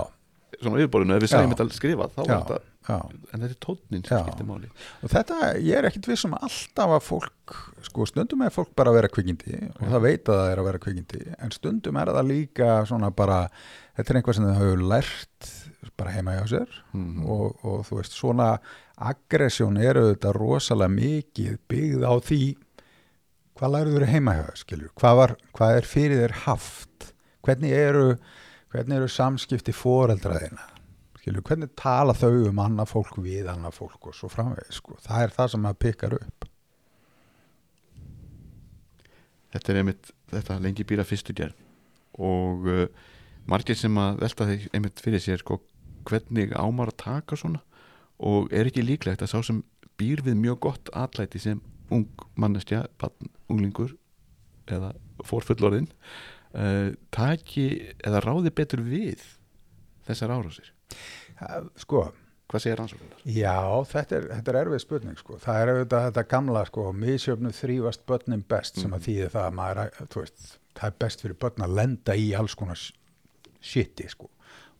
svona 0.62 0.78
yfirborðinu, 0.82 1.16
ef 1.16 1.22
við 1.24 1.32
segjum 1.34 1.52
þetta 1.54 1.76
skrifað 1.78 2.14
þá 2.14 2.20
já, 2.24 2.34
var 2.34 2.44
þetta, 2.44 2.60
en 3.32 3.40
þetta 3.44 3.48
er 3.48 3.58
tónnin 3.64 4.02
sem 4.04 4.16
Já. 4.18 4.22
skiptir 4.26 4.48
máli. 4.48 4.68
Og 5.02 5.12
þetta, 5.14 5.38
ég 5.64 5.78
er 5.80 5.88
ekkit 5.88 6.08
viss 6.10 6.24
um 6.28 6.34
alltaf 6.36 6.94
að 6.98 7.04
fólk, 7.08 7.54
sko 7.88 8.06
stundum 8.10 8.42
er 8.44 8.52
fólk 8.54 8.74
bara 8.76 8.92
að 8.92 8.98
vera 9.00 9.12
kvikindi 9.14 9.60
og 9.80 9.84
það 9.88 10.04
veit 10.04 10.28
að 10.28 10.40
það 10.42 10.50
er 10.52 10.62
að 10.62 10.68
vera 10.70 10.82
kvikindi 10.84 11.22
en 11.38 11.54
stundum 11.56 11.96
er 12.02 12.12
það 12.18 12.28
líka 12.30 12.70
svona 12.90 13.10
bara, 13.16 13.38
þetta 13.96 14.10
er 14.14 14.20
einhvað 14.20 14.38
sem 14.40 14.48
þau 14.50 14.58
hefur 14.60 14.84
lært 14.94 15.50
bara 16.00 16.10
heima 16.16 16.32
hjá 16.38 16.44
sér 16.50 16.70
Mhm. 16.94 17.24
og, 17.30 17.58
og 17.64 17.84
þú 17.86 17.98
veist, 18.00 18.12
svona 18.18 18.58
aggressjón 18.98 19.76
eru 19.82 20.06
þetta 20.14 20.32
rosalega 20.34 20.90
mikið 20.94 21.58
byggð 21.70 22.04
á 22.08 22.14
því 22.24 22.40
hvað 23.58 23.72
lærður 23.76 24.06
heima 24.10 24.34
hjá 24.38 24.46
skilur 24.58 24.90
hvað, 24.98 25.16
var, 25.20 25.34
hvað 25.54 25.76
er 25.78 25.86
fyrir 25.88 26.22
þér 26.24 26.34
haft? 26.44 27.12
Hvernig 27.44 27.74
eru, 27.76 28.06
hvernig 28.74 28.98
eru 28.98 29.10
samskipti 29.10 29.72
foreldraðina 29.76 30.74
skilur, 31.24 31.44
hvernig 31.46 31.72
tala 31.78 32.12
þau 32.16 32.50
um 32.50 32.60
annað 32.60 32.90
fólk 32.92 33.18
við 33.24 33.48
annað 33.48 33.78
fólk 33.78 34.10
og 34.10 34.16
svo 34.16 34.28
framvegis 34.28 34.80
sko. 34.82 34.98
það 35.00 35.22
er 35.24 35.32
það 35.32 35.50
sem 35.52 35.62
maður 35.64 35.80
pikkar 35.80 36.16
upp. 36.18 36.48
Þetta 39.54 39.72
er 39.72 39.78
einmitt, 39.80 40.10
þetta 40.32 40.58
lengi 40.60 40.84
býra 40.84 41.06
fyrstu 41.06 41.36
gerð. 41.36 41.54
Og 42.18 42.66
uh, 42.68 42.82
margir 43.48 43.78
sem 43.78 43.96
að 43.98 44.20
velta 44.20 44.48
þeir 44.50 44.66
einmitt 44.76 45.00
fyrir 45.00 45.22
sér 45.22 45.40
sko, 45.40 45.60
hvernig 46.04 46.52
ámar 46.58 46.92
að 46.92 47.00
taka 47.04 47.38
svona? 47.40 47.62
Og 48.18 48.52
er 48.52 48.68
ekki 48.68 48.84
líklegt 48.84 49.24
að 49.24 49.32
sá 49.32 49.40
sem 49.46 49.62
býr 49.98 50.20
við 50.26 50.36
mjög 50.42 50.60
gott 50.66 50.92
atlæti 50.92 51.40
sem 51.40 51.62
ung 51.94 52.26
mannestja, 52.40 52.84
unglingur 53.48 53.94
eða 54.68 54.92
fórfullorðin 55.24 55.88
uh, 56.54 56.90
taki 57.14 57.68
eða 58.04 58.22
ráði 58.24 58.52
betur 58.54 58.84
við 58.86 59.22
þessar 60.08 60.34
árásir 60.36 60.70
sko, 61.80 62.04
hvað 62.50 62.62
segir 62.64 62.78
rannsóknar? 62.80 63.22
já, 63.26 63.56
þetta 63.90 64.18
er, 64.18 64.28
þetta 64.32 64.52
er 64.52 64.60
erfið 64.62 64.84
spurning 64.84 65.20
sko. 65.20 65.38
það 65.42 65.62
er 65.62 65.72
auðvitað 65.72 66.06
þetta 66.08 66.26
gamla 66.34 66.66
sko, 66.70 66.90
misjöfnu 67.04 67.54
þrývast 67.56 68.04
börnin 68.08 68.44
best 68.48 68.78
sem 68.82 68.94
að 68.94 69.08
þýði 69.08 69.32
það 69.34 69.48
að 69.48 69.58
maður, 69.58 70.04
veist, 70.18 70.52
það 70.74 70.90
er 70.90 71.00
best 71.06 71.24
fyrir 71.24 71.40
börn 71.44 71.66
að 71.66 71.76
lenda 71.80 72.16
í 72.18 72.30
alls 72.38 72.56
konar 72.58 72.86
shiti 73.64 74.08
sko 74.12 74.30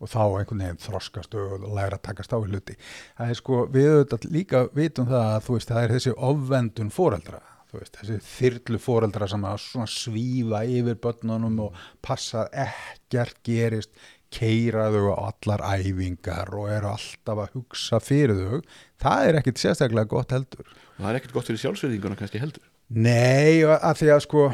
og 0.03 0.11
þá 0.11 0.21
einhvern 0.27 0.63
veginn 0.65 0.81
þroskast 0.83 1.37
og 1.39 1.67
læra 1.75 1.97
að 1.97 2.05
takast 2.09 2.35
á 2.35 2.39
í 2.39 2.49
hluti. 2.51 2.75
Það 3.17 3.31
er 3.31 3.39
sko, 3.39 3.59
við 3.73 3.91
auðvitað 3.91 4.27
líka 4.35 4.63
vitum 4.75 5.09
það 5.09 5.29
að 5.31 5.45
þú 5.47 5.57
veist, 5.57 5.71
það 5.71 5.85
er 5.85 5.95
þessi 5.95 6.15
ofvendun 6.29 6.91
foreldra, 6.93 7.41
þú 7.41 7.54
veist, 7.81 7.97
þessi 8.01 8.19
þyrlu 8.29 8.81
foreldra 8.83 9.29
sem 9.31 9.47
að 9.49 9.65
svífa 9.93 10.65
yfir 10.67 10.99
börnunum 11.03 11.63
og 11.67 11.81
passa 12.05 12.47
ekkert 12.51 13.41
gerist, 13.47 13.93
keira 14.35 14.89
þau 14.91 15.15
á 15.15 15.17
allar 15.31 15.63
æfingar 15.79 16.51
og 16.59 16.71
eru 16.75 16.91
alltaf 16.91 17.43
að 17.45 17.59
hugsa 17.59 18.01
fyrir 18.03 18.41
þau, 18.41 18.63
það 19.05 19.29
er 19.29 19.41
ekkit 19.41 19.63
sérstaklega 19.63 20.11
gott 20.11 20.35
heldur. 20.35 20.67
og 20.67 21.03
það 21.03 21.11
er 21.11 21.21
ekkert 21.21 21.37
gott 21.37 21.51
fyrir 21.51 21.63
sjálfsverðinguna 21.63 22.19
kannski 22.19 22.43
heldur 22.43 22.71
Nei, 22.95 23.65
að 23.65 24.01
því 24.03 24.11
að 24.13 24.25
sko 24.27 24.49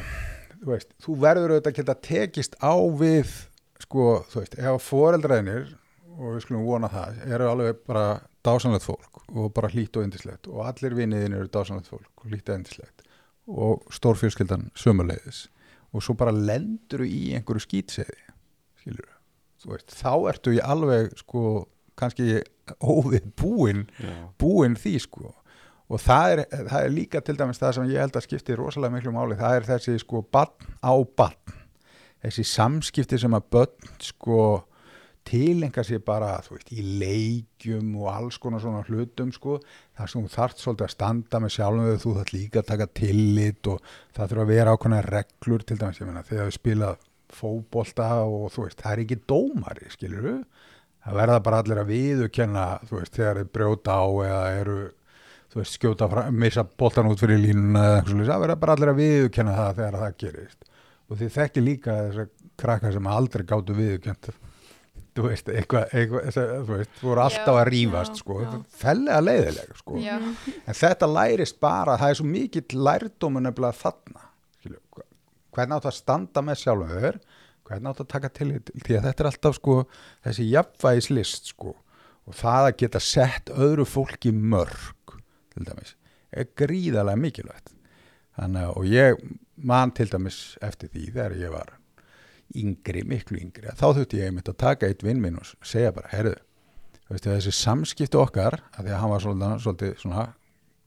þú 0.61 0.73
veist, 0.75 0.93
þú 1.03 1.17
verður 1.25 1.55
auðvitað 1.55 1.73
að 1.73 1.79
geta 1.81 1.97
tekist 2.07 2.59
á 2.61 2.75
við 3.01 3.33
sko, 3.81 4.09
þú 4.31 4.43
veist, 4.43 4.59
ef 4.61 4.87
foreldraðinir 4.87 5.71
og 6.21 6.35
við 6.37 6.43
skulum 6.45 6.67
vona 6.69 6.91
það, 6.93 7.23
eru 7.33 7.49
alveg 7.49 7.81
bara 7.89 8.07
dásanlegt 8.45 8.87
fólk 8.87 9.23
og 9.31 9.53
bara 9.57 9.71
hlýtt 9.73 9.97
og 9.97 10.07
indislegt 10.07 10.49
og 10.51 10.65
allir 10.69 10.97
vinniðin 10.99 11.37
eru 11.39 11.51
dásanlegt 11.53 11.91
fólk 11.91 12.25
og 12.25 12.33
hlýtt 12.33 12.53
og 12.53 12.61
indislegt 12.61 13.07
og 13.51 13.87
stórfjölskyldan 13.95 14.71
sömuleiðis. 14.79 15.49
Og 15.91 16.05
svo 16.07 16.15
bara 16.19 16.35
lendur 16.35 17.03
í 17.07 17.33
einhverju 17.35 17.67
skýtseði 17.67 18.19
skilur 18.81 19.09
þú 19.61 19.75
veist, 19.75 19.93
þá 19.93 20.13
ertu 20.31 20.55
í 20.57 20.63
alveg 20.65 21.11
sko, 21.21 21.45
kannski 21.99 22.41
óvið 22.81 23.27
búinn 23.37 23.85
Já. 23.99 24.15
búin 24.41 24.77
því 24.79 24.95
sko. 25.05 25.35
Og 25.91 25.99
það 26.01 26.33
er, 26.33 26.43
það 26.71 26.85
er 26.85 26.93
líka 26.95 27.21
til 27.27 27.35
dæmis 27.37 27.59
það 27.61 27.77
sem 27.77 27.89
ég 27.91 28.05
held 28.05 28.17
að 28.17 28.29
skipti 28.29 28.57
rosalega 28.57 28.95
miklu 28.95 29.13
máli, 29.15 29.37
það 29.37 29.57
er 29.59 29.67
þessi 29.73 29.97
sko 30.05 30.23
bann 30.23 30.71
á 30.87 30.95
bann 31.19 31.57
þessi 32.21 32.45
samskipti 32.47 33.19
sem 33.21 33.35
að 33.37 33.47
börn 33.55 33.93
sko 34.05 34.41
tilenga 35.27 35.85
sér 35.85 36.01
bara 36.05 36.33
veist, 36.49 36.71
í 36.73 36.83
leikjum 37.01 37.93
og 38.01 38.09
alls 38.13 38.39
konar 38.41 38.63
svona 38.63 38.83
hlutum 38.89 39.33
sko 39.35 39.59
þar 39.99 40.11
sem 40.11 40.25
þú 40.25 40.33
þarft 40.35 40.63
svolítið 40.63 40.87
að 40.87 40.95
standa 40.95 41.41
með 41.43 41.55
sjálfum 41.57 41.91
þau 41.91 42.05
þú 42.05 42.15
þarft 42.17 42.35
líka 42.35 42.63
að 42.63 42.71
taka 42.73 42.89
tillit 43.01 43.71
og 43.71 43.93
það 44.17 44.33
þurfa 44.33 44.47
að 44.47 44.53
vera 44.55 44.75
ákveðna 44.75 45.03
reglur 45.07 45.67
til 45.67 45.79
dæmis, 45.81 46.01
ég 46.01 46.11
meina 46.11 46.27
þegar 46.27 46.51
við 46.51 46.57
spilað 46.57 47.07
fótbolta 47.31 48.09
og 48.27 48.49
þú 48.55 48.67
veist, 48.67 48.81
það 48.81 48.93
er 48.93 49.05
ekki 49.05 49.21
dómari 49.31 49.93
skilur 49.93 50.27
við, 50.27 50.41
það 51.05 51.21
verða 51.21 51.43
bara 51.47 51.61
allir 51.63 51.83
að 51.85 51.93
veist, 52.91 53.15
þegar 53.15 53.43
þeir 53.43 53.53
brjóta 53.55 54.01
á 54.01 54.07
eða 54.25 54.43
eru 54.61 54.81
veist, 55.55 55.77
skjóta 55.77 56.09
fram, 56.11 56.37
missa 56.43 56.65
boltan 56.65 57.11
út 57.11 57.23
fyrir 57.23 57.41
línuna 57.43 57.87
eða 57.87 57.97
eitthvað 57.97 58.13
svolítið, 58.15 58.33
það 58.33 58.45
verða 58.45 58.61
bara 58.65 58.77
allir 58.77 58.93
að 58.93 59.01
viðurkenna 59.01 59.57
það 59.57 59.73
þegar 59.81 59.99
það 60.03 60.19
gerist. 60.25 60.69
Og 61.11 61.19
þið 61.19 61.33
þekki 61.37 61.65
líka 61.65 61.97
þessar 62.05 62.29
krakka 62.61 62.93
sem 62.95 63.11
aldrei 63.11 63.45
gáttu 63.49 63.75
viðurkent 63.75 64.31
þú 65.17 65.27
veist, 65.27 65.51
eitthvað, 65.51 65.93
eitthvað 65.97 66.31
þú 66.37 66.77
veist, 66.77 66.95
þú 67.01 67.09
voru 67.11 67.25
alltaf 67.25 67.51
Já, 67.51 67.61
að 67.61 67.69
rífast 67.71 68.17
já, 68.17 68.21
sko, 68.23 68.39
fellega 68.83 69.21
leiðilega 69.25 69.79
sko. 69.81 69.99
Já, 70.01 70.17
en 70.61 70.79
þetta 70.81 71.11
lærist 71.11 71.61
bara, 71.63 71.99
það 72.01 72.15
er 72.15 72.21
svo 72.21 72.29
mikill 72.31 72.83
lærdómu 72.89 73.43
nefnilega 73.45 73.79
þarna 73.81 74.27
skilju, 74.61 74.81
hvernig 75.57 75.79
átt 75.79 75.91
að 75.91 75.99
standa 75.99 76.45
með 76.47 76.63
sjálfum 76.63 76.95
þau 76.95 77.21
hvernig 77.71 77.93
átt 77.93 78.03
að 78.03 78.11
taka 78.11 78.33
til 78.35 78.51
því 78.59 78.97
að 78.99 79.05
þetta 79.07 79.23
er 79.23 79.29
alltaf 79.31 79.57
sko 79.61 79.77
þessi 80.27 80.47
jafnvægislist 80.51 81.53
sko 81.53 81.75
og 82.27 82.37
það 82.39 82.69
að 82.69 82.79
geta 82.83 83.03
sett 83.03 83.53
öðru 83.55 83.87
fólki 83.89 84.33
mörg 84.35 85.17
til 85.55 85.67
dæmis 85.67 85.95
er 86.31 86.51
gríðarlega 86.59 87.19
mikilvægt. 87.19 87.73
Þannig 88.39 88.67
að 88.69 88.77
og 88.79 88.89
ég 88.91 89.23
man 89.71 89.93
til 89.95 90.09
dæmis 90.11 90.41
eftir 90.65 90.91
því 90.93 91.07
þegar 91.11 91.37
ég 91.41 91.55
var 91.55 91.73
yngri, 92.59 93.05
miklu 93.07 93.41
yngri. 93.41 93.73
Þá 93.79 93.87
þurfti 93.97 94.21
ég 94.21 94.31
einmitt 94.31 94.51
að 94.51 94.61
taka 94.65 94.89
eitt 94.91 95.05
vinn 95.07 95.21
minn 95.23 95.39
og 95.41 95.51
segja 95.67 95.93
bara, 95.95 96.11
herðu 96.13 96.37
þú 97.11 97.17
veist, 97.17 97.27
þessi 97.27 97.55
samskipti 97.57 98.19
okkar 98.21 98.61
að 98.71 98.85
því 98.87 98.95
að 98.95 99.01
hann 99.03 99.13
var 99.13 99.25
svolítið, 99.25 99.55
svolítið 99.65 99.95
svona 99.99 100.27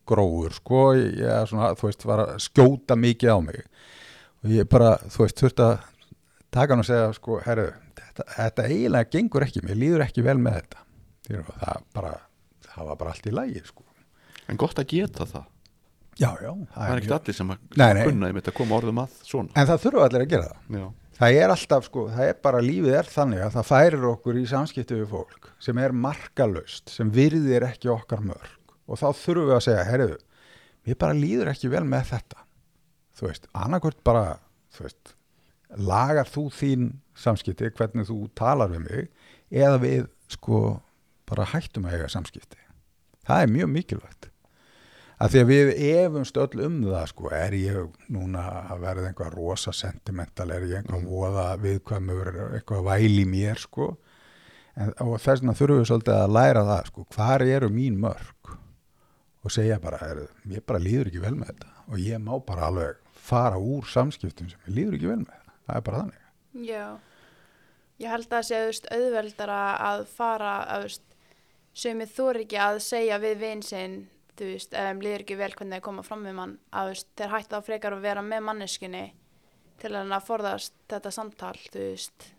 grófur 0.08 0.56
sko, 0.56 0.84
ég 0.96 1.50
svona, 1.52 1.72
veist, 1.80 2.06
var 2.08 2.24
að 2.24 2.36
skjóta 2.44 2.98
mikið 3.00 3.36
á 3.36 3.40
mig. 3.44 3.64
Og 4.44 4.54
ég 4.56 4.70
bara, 4.72 4.94
þú 5.12 5.26
veist, 5.26 5.40
þurfti 5.40 5.66
að 5.68 5.74
taka 6.54 6.74
hann 6.74 6.84
og 6.84 6.88
segja, 6.88 7.10
sko, 7.18 7.40
herru 7.44 7.70
þetta, 8.00 8.28
þetta 8.38 8.68
eiginlega 8.70 9.12
gengur 9.16 9.48
ekki, 9.48 9.64
mér 9.68 9.80
líður 9.80 10.06
ekki 10.08 10.24
vel 10.24 10.38
með 10.40 10.62
þetta. 10.62 10.86
Það 11.64 11.84
bara 11.96 12.14
það 12.74 12.90
var 12.90 13.00
bara 13.00 13.14
allt 13.14 13.28
í 13.30 13.34
lagi, 13.34 13.64
sko. 13.68 13.86
En 14.52 14.60
gott 14.60 14.80
að 14.80 14.90
geta 14.96 15.28
það. 15.30 15.50
Já, 16.14 16.30
já, 16.44 16.52
það 16.76 16.90
er 16.90 17.00
ekkert 17.00 17.16
allir 17.18 17.36
sem 17.36 17.52
að 17.54 17.62
kunna 17.74 18.28
einmitt 18.30 18.50
að 18.50 18.56
koma 18.60 18.76
orðum 18.78 19.00
að 19.02 19.16
svona. 19.26 19.54
En 19.58 19.70
það 19.70 19.86
þurfa 19.88 20.08
allir 20.08 20.26
að 20.26 20.34
gera 20.34 20.50
það. 20.52 20.78
Já. 20.78 20.88
Það 21.18 21.38
er 21.40 21.54
alltaf 21.54 21.88
sko, 21.88 22.06
það 22.14 22.30
er 22.32 22.38
bara 22.46 22.62
lífið 22.64 22.98
er 23.00 23.10
þannig 23.10 23.44
að 23.46 23.56
það 23.58 23.68
færir 23.70 24.08
okkur 24.10 24.40
í 24.40 24.46
samskipti 24.50 25.00
við 25.00 25.10
fólk 25.14 25.50
sem 25.64 25.80
er 25.80 25.96
markalöst, 25.96 26.92
sem 26.92 27.12
virðir 27.14 27.66
ekki 27.70 27.92
okkar 27.94 28.24
mörg. 28.26 28.56
Og 28.90 29.00
þá 29.00 29.08
þurfum 29.16 29.48
við 29.48 29.56
að 29.56 29.66
segja, 29.68 29.86
herriðu, 29.88 30.18
við 30.84 30.98
bara 31.00 31.18
líður 31.18 31.52
ekki 31.54 31.72
vel 31.72 31.84
með 31.88 32.10
þetta. 32.12 32.42
Þú 33.14 33.30
veist, 33.30 33.48
annarkvört 33.56 34.02
bara 34.04 34.26
þú 34.74 34.88
veist, 34.88 35.14
lagar 35.94 36.30
þú 36.30 36.48
þín 36.58 36.90
samskipti, 37.16 37.72
hvernig 37.78 38.10
þú 38.10 38.20
talar 38.36 38.74
við 38.74 38.84
mig 38.90 39.08
eða 39.54 39.80
við 39.86 40.10
sko 40.34 40.60
bara 41.30 41.48
hættum 41.54 41.88
að 41.88 42.00
eiga 42.00 42.12
samskipti. 42.12 42.60
Það 43.24 43.46
er 43.46 43.54
mjög 43.54 43.74
mikilvægt 43.78 44.33
að 45.24 45.34
því 45.34 45.42
að 45.44 45.50
við 45.52 45.70
efumst 45.90 46.40
öll 46.44 46.64
um 46.68 46.80
það 46.84 47.06
sko, 47.14 47.30
er 47.38 47.54
ég 47.56 48.00
núna 48.12 48.44
að 48.74 48.82
verða 48.84 49.12
einhvað 49.12 49.36
rosa 49.38 49.74
sentimental, 49.76 50.50
er 50.52 50.66
ég 50.68 50.82
einhvað 50.82 51.04
Mm. 51.04 51.12
voða 51.12 51.46
viðkvæmur, 51.64 52.32
eitthvað 52.58 52.84
væli 52.90 53.24
mér 53.30 53.62
sko, 53.62 53.94
en, 54.76 54.94
og 55.00 55.16
þess 55.22 55.42
vegna 55.42 55.56
þurfum 55.60 55.80
við 55.84 55.90
svolítið 55.92 56.18
að 56.18 56.36
læra 56.38 56.66
það 56.68 56.92
sko, 56.92 57.06
hvar 57.16 57.46
eru 57.46 57.70
mín 57.70 58.00
mörg 58.04 58.58
og 59.44 59.52
segja 59.52 59.80
bara, 59.84 59.98
er, 60.08 60.28
ég 60.50 60.66
bara 60.66 60.80
líður 60.80 61.10
ekki 61.12 61.22
vel 61.24 61.36
með 61.36 61.54
þetta. 61.54 61.72
Og 61.92 61.98
ég 62.00 62.22
má 62.24 62.34
bara 62.46 62.70
alveg 62.70 63.00
fara 63.24 63.58
úr 63.60 63.84
samskiptum 63.92 64.48
sem 64.50 64.60
ég 64.68 64.76
líður 64.78 64.96
ekki 64.98 65.10
vel 65.10 65.20
með. 65.26 65.42
Það 65.68 65.76
er 65.76 65.82
bara 65.88 66.00
þannig. 66.04 66.22
Já, 66.64 66.86
ég 68.00 68.14
held 68.14 68.26
að 68.28 68.34
það 68.38 68.46
sé 68.48 68.62
veist, 68.68 68.88
auðveldara 68.92 69.60
að 69.90 70.06
fara 70.16 70.54
veist, 70.84 71.04
sem 71.74 72.00
þú 72.08 72.30
er 72.32 72.40
ekki 72.46 72.60
að 72.64 72.80
segja 72.86 73.20
við 73.20 73.38
vin 73.44 73.64
sinn 73.68 73.98
þú 74.38 74.52
veist, 74.52 74.74
ef 74.74 74.88
þeim 74.90 75.04
líður 75.04 75.26
ekki 75.26 75.40
vel 75.40 75.52
hvernig 75.54 75.80
þeir 75.80 75.88
koma 75.88 76.06
fram 76.06 76.24
við 76.28 76.38
mann 76.38 76.56
að 76.74 76.94
þeir 77.18 77.34
hætta 77.34 77.60
á 77.60 77.66
frekar 77.66 77.98
að 77.98 78.06
vera 78.08 78.24
með 78.26 78.48
manneskinni 78.50 79.04
til 79.82 79.92
að 79.98 80.16
forðast 80.26 80.78
þetta 80.90 81.12
samtal, 81.12 81.58
þú 81.74 81.90
veist 81.90 82.30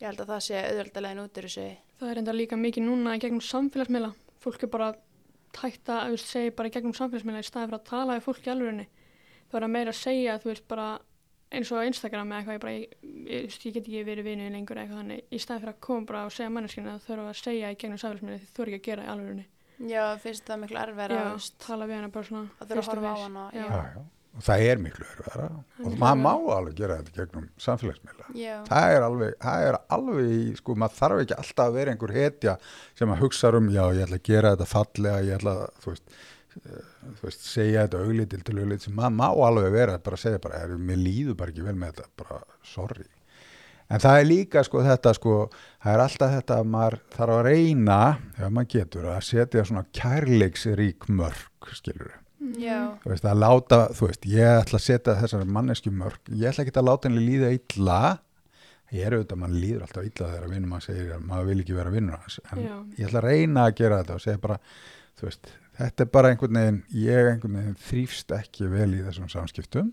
ég 0.00 0.08
held 0.08 0.24
að 0.24 0.34
það 0.34 0.44
sé 0.48 0.60
auðveldalegin 0.64 1.24
út 1.24 1.40
úr 1.40 1.48
þessu 1.48 1.68
Það 2.00 2.10
er 2.14 2.18
enda 2.22 2.32
líka 2.32 2.56
mikið 2.56 2.86
núna 2.86 3.12
í 3.12 3.20
gegnum 3.20 3.42
samfélagsmiðla. 3.44 4.14
Fólk 4.40 4.62
er 4.64 4.70
bara 4.72 4.86
tætt 5.52 5.90
að, 5.92 6.14
veist, 6.14 6.30
segja 6.32 6.54
bara 6.56 6.70
í 6.70 6.72
gegnum 6.72 6.94
samfélagsmiðla 6.96 7.42
í 7.42 7.44
staði 7.44 7.68
fyrir 7.68 7.76
að 7.76 7.90
tala 7.90 8.14
við 8.16 8.24
fólk 8.24 8.46
í 8.46 8.52
alvörinni. 8.54 8.86
Það 9.50 9.58
er 9.58 9.66
að 9.66 9.72
meira 9.74 9.92
að 9.92 9.98
segja, 9.98 10.36
þú 10.40 10.48
veist, 10.48 10.64
bara 10.70 10.86
eins 11.52 11.72
og 11.76 11.84
Instagram 11.90 12.32
eða 12.32 12.54
eitthvað, 12.54 12.72
ég 12.72 12.86
ég, 12.86 12.94
ég, 13.34 13.58
ég 13.66 13.74
get 13.76 13.82
ekki 13.82 14.04
verið 14.08 14.30
vinið 14.30 14.52
lengur 14.54 14.80
eitthvað 14.80 15.02
þannig, 15.02 15.20
í 15.28 15.42
staði 15.44 15.64
fyrir 15.66 15.74
að 15.74 15.84
koma 15.84 16.08
bara 16.08 16.24
og 16.24 16.32
segja 16.32 16.54
manneskinu 16.54 16.92
að 16.94 17.04
þau 17.04 17.12
eru 17.18 17.26
að 17.26 17.38
segja 17.42 17.74
í 17.74 17.78
gegnum 17.82 18.00
samfélagsmiðla 18.00 18.40
því 18.40 18.50
þú 18.54 18.64
eru 18.64 18.72
ekki 18.72 18.80
að 18.80 18.88
gera 18.88 19.04
í 19.04 19.12
alvörinni. 19.12 19.46
Já, 19.88 20.04
finnst 20.20 20.44
það 20.48 20.58
miklu 20.64 20.80
erfæra 20.82 21.16
Já, 21.16 21.20
þú 21.26 21.36
veist, 21.38 21.54
tala 21.64 21.86
við 21.88 21.96
hana 22.00 22.08
bara 22.12 22.26
svona. 22.28 22.48
að 22.60 22.72
þurfa 22.72 22.80
að 22.80 22.90
horfa 22.90 23.12
á 23.12 23.16
hana 23.24 23.44
Já. 23.56 23.66
já. 23.70 24.02
og 24.30 24.42
það 24.46 24.64
er 24.70 24.82
miklu 24.84 25.06
erfara 25.10 25.46
og 25.84 25.94
maður 26.02 26.20
má 26.20 26.32
alveg 26.56 26.74
gera 26.80 26.98
þetta 27.00 27.14
gegnum 27.16 27.46
samfélagsmiðla. 27.64 28.26
Það 28.68 28.96
er 28.96 29.06
alveg, 29.06 29.32
það 29.42 29.64
er 29.70 29.78
alveg 29.96 30.34
í, 30.36 30.42
sko, 30.60 30.76
maður 30.82 30.98
þarf 31.00 31.22
ekki 31.24 31.38
alltaf 31.40 31.64
að 31.70 31.78
vera 31.80 31.94
einhver 31.94 32.12
hetja 32.14 32.56
sem 32.98 33.14
að 33.14 33.24
hugsa 33.24 33.52
um, 33.58 33.70
já, 33.74 33.82
ég 33.96 34.04
ætla 34.06 34.20
að 34.20 34.28
gera 34.30 34.52
þetta 34.54 34.68
fallega, 34.70 35.24
ég 35.26 35.40
ætla 35.40 35.54
að, 35.56 35.80
þú 35.82 35.94
veist, 35.94 36.18
eh, 36.60 36.92
þú 37.08 37.26
veist 37.26 37.48
segja 37.48 37.86
þetta 37.86 38.04
auglítil 38.04 38.42
til 38.46 38.58
auglítil 38.60 38.84
sem 38.86 39.00
maður 39.00 39.16
má 39.18 39.26
alveg 39.48 39.72
vera, 39.74 39.98
bara 39.98 40.20
að 40.20 40.26
segja 40.28 40.44
bara, 40.46 40.62
er, 40.62 40.76
mér 40.90 41.02
líður 41.02 41.40
bara 41.40 41.54
ekki 41.54 41.66
vel 41.66 41.78
með 41.80 41.96
þetta, 41.96 42.12
bara, 42.22 42.42
sorry 42.76 43.08
en 43.90 44.02
það 44.02 44.20
er 44.20 44.28
líka, 44.28 44.62
sko, 44.66 44.84
þetta, 44.86 45.12
sko 45.18 45.36
það 45.82 45.92
er 45.92 46.04
alltaf 46.06 46.34
þetta 46.36 46.58
að 46.60 46.72
maður 46.76 46.98
þarf 47.16 47.36
að 47.36 47.44
reyna, 47.48 48.00
ef 48.38 48.48
maður 48.48 48.72
getur, 48.76 49.10
að 49.10 49.20
setja 49.28 49.66
svona 49.66 49.84
kærleiksrík 49.96 51.10
mörg, 51.10 51.70
skilur 51.76 52.16
Já. 52.56 52.96
þú 53.02 53.12
veist, 53.12 53.28
að 53.28 53.42
láta, 53.42 53.80
þú 53.96 54.08
veist, 54.08 54.26
ég 54.30 54.62
ætla 54.62 54.80
að 54.80 54.86
setja 54.86 55.16
þessari 55.20 55.54
manneski 55.58 55.92
mörg, 55.92 56.20
ég 56.32 56.50
ætla 56.50 56.64
ekki 56.64 56.76
að 56.80 56.88
láta 56.88 57.10
henni 57.10 57.24
líða 57.26 57.52
illa 57.58 58.00
ég 58.90 59.06
er 59.06 59.14
auðvitað, 59.14 59.40
mann 59.42 59.58
líður 59.60 59.84
alltaf 59.86 60.06
illa 60.06 60.30
þegar 60.32 60.48
vinnum 60.50 60.72
mann 60.74 60.84
segir 60.84 61.12
að 61.14 61.26
maður 61.28 61.50
vil 61.50 61.58
ekki 61.62 61.76
vera 61.76 61.92
vinnur 61.94 62.22
hans 62.22 62.38
en 62.42 62.62
Já. 62.64 62.72
ég 62.96 63.10
ætla 63.10 63.20
að 63.22 63.28
reyna 63.28 63.66
að 63.66 63.76
gera 63.80 64.00
þetta 64.00 64.16
og 64.16 64.24
segja 64.24 64.42
bara, 64.42 64.56
þú 65.20 65.28
veist, 65.28 65.52
þetta 65.80 66.04
er 66.06 66.10
bara 66.16 66.32
einhvern 66.32 66.58
veginn, 66.60 66.80
ég 67.04 67.30
einhvern 67.34 67.60
veginn 67.60 67.78
þrýfst 67.84 68.34
ekki 68.40 68.70
vel 68.72 68.88
í 68.96 69.04
þessum 69.06 69.30
samskiptum 69.30 69.92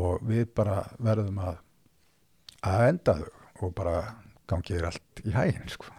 og 0.00 0.24
við 0.24 0.46
bara 0.56 0.78
verðum 1.02 1.42
að 1.42 1.60
að 2.66 2.88
enda 2.88 3.16
þau 3.20 3.30
og 3.62 3.74
bara 3.78 3.96
gangið 4.50 4.78
þér 4.78 4.88
allt 4.90 5.22
í 5.24 5.34
hæginn, 5.34 5.72
sko. 5.72 5.94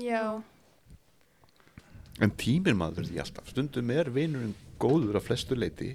Já. 0.00 0.24
En 2.22 2.34
tímir 2.38 2.76
maður 2.78 3.08
því 3.08 3.20
alltaf. 3.22 3.48
Stundum 3.50 3.90
er 3.94 4.10
vinurinn 4.14 4.54
góður 4.80 5.18
að 5.18 5.26
flestu 5.28 5.58
leiti 5.58 5.94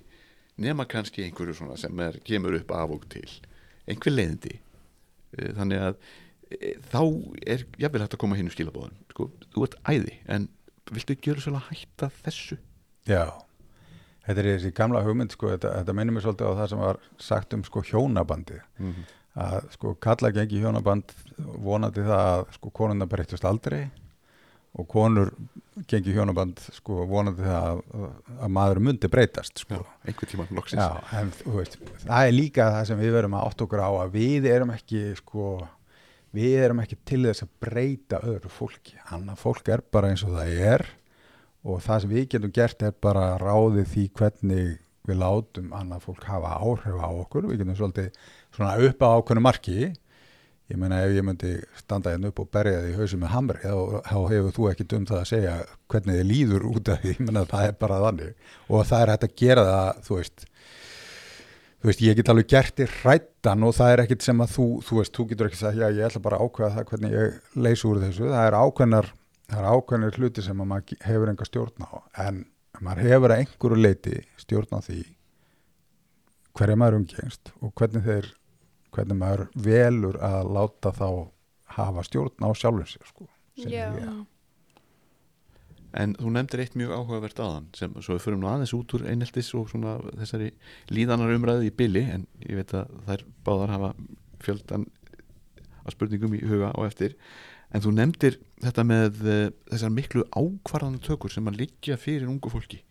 nema 0.60 0.86
kannski 0.90 1.24
einhverju 1.24 1.56
svona 1.56 1.78
sem 1.80 2.00
er, 2.04 2.20
kemur 2.26 2.58
upp 2.60 2.72
af 2.76 2.96
og 2.96 3.06
til. 3.12 3.30
Einhver 3.90 4.14
leiðindi. 4.14 4.60
Eh, 5.38 5.52
þannig 5.58 5.84
að 5.84 6.00
e, 6.50 6.72
þá 6.90 7.02
er 7.46 7.66
jafnvel 7.82 8.02
hægt 8.04 8.16
að 8.18 8.24
koma 8.24 8.38
hinn 8.40 8.50
úr 8.50 8.56
skilabóðum 8.56 8.98
sko, 9.12 9.30
þú 9.54 9.68
ert 9.68 9.78
æði 9.86 10.16
en 10.34 10.48
viltu 10.90 11.18
gera 11.22 11.44
svolítið 11.44 11.60
að 11.60 11.68
hætta 11.70 12.10
þessu? 12.24 12.58
Já, 13.10 13.26
þetta 14.26 14.42
er 14.42 14.50
þessi 14.50 14.74
gamla 14.80 15.04
hugmynd 15.06 15.36
sko, 15.36 15.52
þetta, 15.54 15.76
þetta 15.78 15.96
minnir 15.98 16.16
mér 16.16 16.26
svolítið 16.26 16.50
á 16.50 16.58
það 16.62 16.72
sem 16.72 16.82
var 16.82 17.02
sagt 17.22 17.56
um 17.58 17.66
sko 17.68 17.84
hjónabandi 17.92 18.58
mm 18.58 18.90
-hmm. 18.90 19.14
Að 19.40 19.72
sko 19.76 19.96
kalla 20.02 20.32
gengi 20.36 20.60
hjónaband 20.62 21.16
vonandi 21.64 22.04
það 22.04 22.26
að 22.28 22.46
sko 22.58 22.72
konuna 22.76 23.08
breyttust 23.10 23.48
aldrei 23.48 23.88
og 24.78 24.86
konur 24.90 25.32
gengi 25.90 26.14
hjónaband 26.14 26.62
sko 26.76 27.06
vonandi 27.10 27.46
það 27.46 27.70
að, 27.72 27.82
að 28.38 28.54
maður 28.58 28.82
myndi 28.86 29.10
breytast 29.12 29.64
sko. 29.64 29.82
einhver 30.06 30.30
tíma 30.30 30.46
loksins. 30.54 30.84
Já, 30.84 31.20
en 31.20 31.32
veist, 31.56 31.80
það 32.04 32.28
er 32.28 32.36
líka 32.36 32.70
það 32.76 32.88
sem 32.92 33.02
við 33.02 33.16
verum 33.18 33.38
að 33.40 33.48
átt 33.48 33.66
okkur 33.66 33.84
á 33.86 33.90
að 33.90 34.16
við 34.18 34.50
erum 34.52 34.74
ekki 34.76 35.04
sko, 35.20 35.48
við 36.36 36.60
erum 36.66 36.84
ekki 36.84 37.00
til 37.10 37.24
þess 37.26 37.48
að 37.48 37.56
breyta 37.66 38.22
öðru 38.28 38.54
fólki, 38.54 39.00
annað 39.16 39.42
fólk 39.46 39.74
er 39.74 39.86
bara 39.92 40.12
eins 40.12 40.26
og 40.28 40.36
það 40.36 40.62
er 40.76 40.86
og 41.64 41.82
það 41.84 42.04
sem 42.04 42.14
við 42.14 42.30
getum 42.36 42.54
gert 42.56 42.86
er 42.86 42.94
bara 43.08 43.26
ráðið 43.42 43.90
því 43.94 44.06
hvernig 44.20 44.78
við 45.10 45.20
látum 45.20 45.74
annað 45.76 46.06
fólk 46.06 46.28
hafa 46.30 46.54
áhrif 46.62 47.00
á 47.02 47.10
okkur, 47.10 47.50
við 47.50 47.64
getum 47.64 47.78
svolítið 47.80 48.12
svona 48.60 48.76
upp 48.90 49.02
á 49.02 49.08
ákveðnu 49.16 49.44
marki. 49.46 49.90
Ég 50.70 50.78
meina 50.78 51.00
ef 51.02 51.16
ég 51.16 51.26
myndi 51.26 51.56
standa 51.80 52.12
hérna 52.14 52.30
upp 52.30 52.44
og 52.44 52.52
berja 52.54 52.84
því 52.84 52.92
í 52.92 52.98
hausum 53.00 53.24
með 53.24 53.34
hamri 53.34 53.64
þá, 53.64 54.04
þá 54.06 54.18
hefur 54.36 54.54
þú 54.54 54.68
ekki 54.70 54.86
um 55.00 55.08
það 55.10 55.22
að 55.24 55.30
segja 55.32 55.56
hvernig 55.90 56.20
þið 56.20 56.30
líður 56.30 56.68
út 56.70 56.92
af 56.94 57.02
því, 57.02 57.16
ég 57.16 57.24
meina 57.26 57.46
það 57.50 57.72
er 57.72 57.80
bara 57.82 58.04
þannig. 58.04 58.52
Og 58.70 58.86
það 58.86 59.02
er 59.02 59.12
hægt 59.16 59.26
að 59.26 59.36
gera 59.42 59.66
það 59.70 60.04
þú 60.06 60.20
veist 60.20 60.46
þú 61.80 61.88
veist, 61.90 62.02
ég 62.04 62.20
get 62.20 62.30
alveg 62.30 62.50
gert 62.52 62.76
þér 62.76 62.96
hrættan 63.00 63.64
og 63.64 63.76
það 63.78 63.94
er 63.94 64.02
ekkit 64.04 64.26
sem 64.26 64.44
að 64.44 64.56
þú, 64.58 64.68
þú 64.84 64.98
veist, 65.00 65.14
þú 65.16 65.26
getur 65.30 65.50
ekki 65.50 65.60
sagt, 65.62 65.80
já, 65.80 65.88
ég 65.88 66.06
ætla 66.10 66.22
bara 66.26 66.40
að 66.40 66.50
ákveða 66.50 66.72
það 66.76 66.90
hvernig 66.92 67.16
ég 67.16 67.38
leysi 67.56 67.88
úr 67.88 68.02
þessu, 68.04 68.26
það 68.28 68.48
er 68.48 68.58
ákveðnar 68.60 69.12
það 69.50 69.62
er 69.62 69.70
ákveðnar 69.70 70.18
hluti 70.20 70.44
sem 70.46 70.60
að 70.60 70.70
maður 70.74 71.06
hefur 71.08 71.32
enga 71.32 71.48
stjórn 71.48 71.88
á, 71.88 71.92
en 72.28 72.44
maður 72.84 73.08
hefur 73.08 73.34
að 73.34 73.44
einhverju 73.44 73.80
leiti 73.80 74.20
stjórn 74.44 74.76
á 74.76 74.80
því 74.84 75.00
hverja 76.60 76.80
maður 76.80 77.00
umgengst 77.00 77.54
og 77.64 77.74
hvernig 77.80 78.06
þeir 78.06 78.30
hvernig 78.96 79.20
maður 79.20 79.48
velur 79.56 80.20
að 80.24 80.52
láta 80.56 80.94
þá 80.96 81.10
hafa 81.78 82.04
stjórn 82.08 82.46
á 82.46 82.50
sjálfum 82.58 82.90
sér 82.90 83.08
sko. 83.08 83.28
En 86.00 86.14
þú 86.20 86.32
nefndir 86.36 86.62
eitt 86.64 86.76
mjög 86.78 86.92
áhugavert 86.94 87.40
aðan 87.42 87.70
sem 87.78 87.94
svo 87.98 88.16
við 88.16 88.26
förum 88.28 88.44
nú 88.44 88.50
aðeins 88.50 88.76
út 88.78 88.94
úr 88.94 89.08
eineltis 89.10 89.50
og 89.58 89.72
svona 89.72 89.96
þessari 90.20 90.52
líðanar 90.94 91.34
umræði 91.34 91.72
í 91.72 91.76
billi 91.82 92.04
en 92.14 92.28
ég 92.46 92.60
veit 92.60 92.76
að 92.78 92.92
þær 93.08 93.24
báðar 93.48 93.74
hafa 93.74 93.90
fjöldan 94.44 94.86
að 95.82 95.96
spurningum 95.96 96.36
í 96.38 96.44
huga 96.46 96.70
og 96.78 96.86
eftir. 96.86 97.18
En 97.74 97.82
þú 97.82 97.96
nefndir 97.98 98.38
þetta 98.62 98.86
með 98.86 99.20
uh, 99.26 99.42
þessar 99.72 99.94
miklu 99.96 100.26
ákvarðan 100.30 101.02
tökur 101.06 101.34
sem 101.34 101.50
að 101.50 101.60
liggja 101.64 101.98
fyrir 102.02 102.30
ungu 102.30 102.54
fólki. 102.54 102.84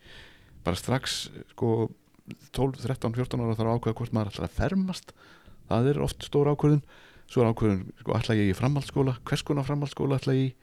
Bara 0.67 0.79
strax 0.79 1.29
sko 1.53 1.91
12, 2.53 2.83
13, 2.83 3.15
14 3.15 3.43
ára 3.43 3.57
þarf 3.57 3.71
að 3.71 3.79
ákveða 3.79 3.99
hvort 4.01 4.15
maður 4.15 4.33
ætlar 4.35 4.49
að 4.49 4.59
fermast 4.59 5.15
það 5.69 5.91
er 5.93 6.03
oft 6.05 6.27
stór 6.27 6.51
ákvörðun. 6.53 6.83
Svo 7.29 7.45
er 7.45 7.53
ákvörðun, 7.53 7.85
sko, 8.01 8.17
ætla 8.17 8.39
ég 8.39 8.53
í 8.53 8.57
framhaldsskóla? 8.57 9.19
Hvers 9.29 9.45
konar 9.47 9.69
framhaldsskóla 9.69 10.19
ætla 10.21 10.37
ég 10.37 10.51
í? 10.51 10.55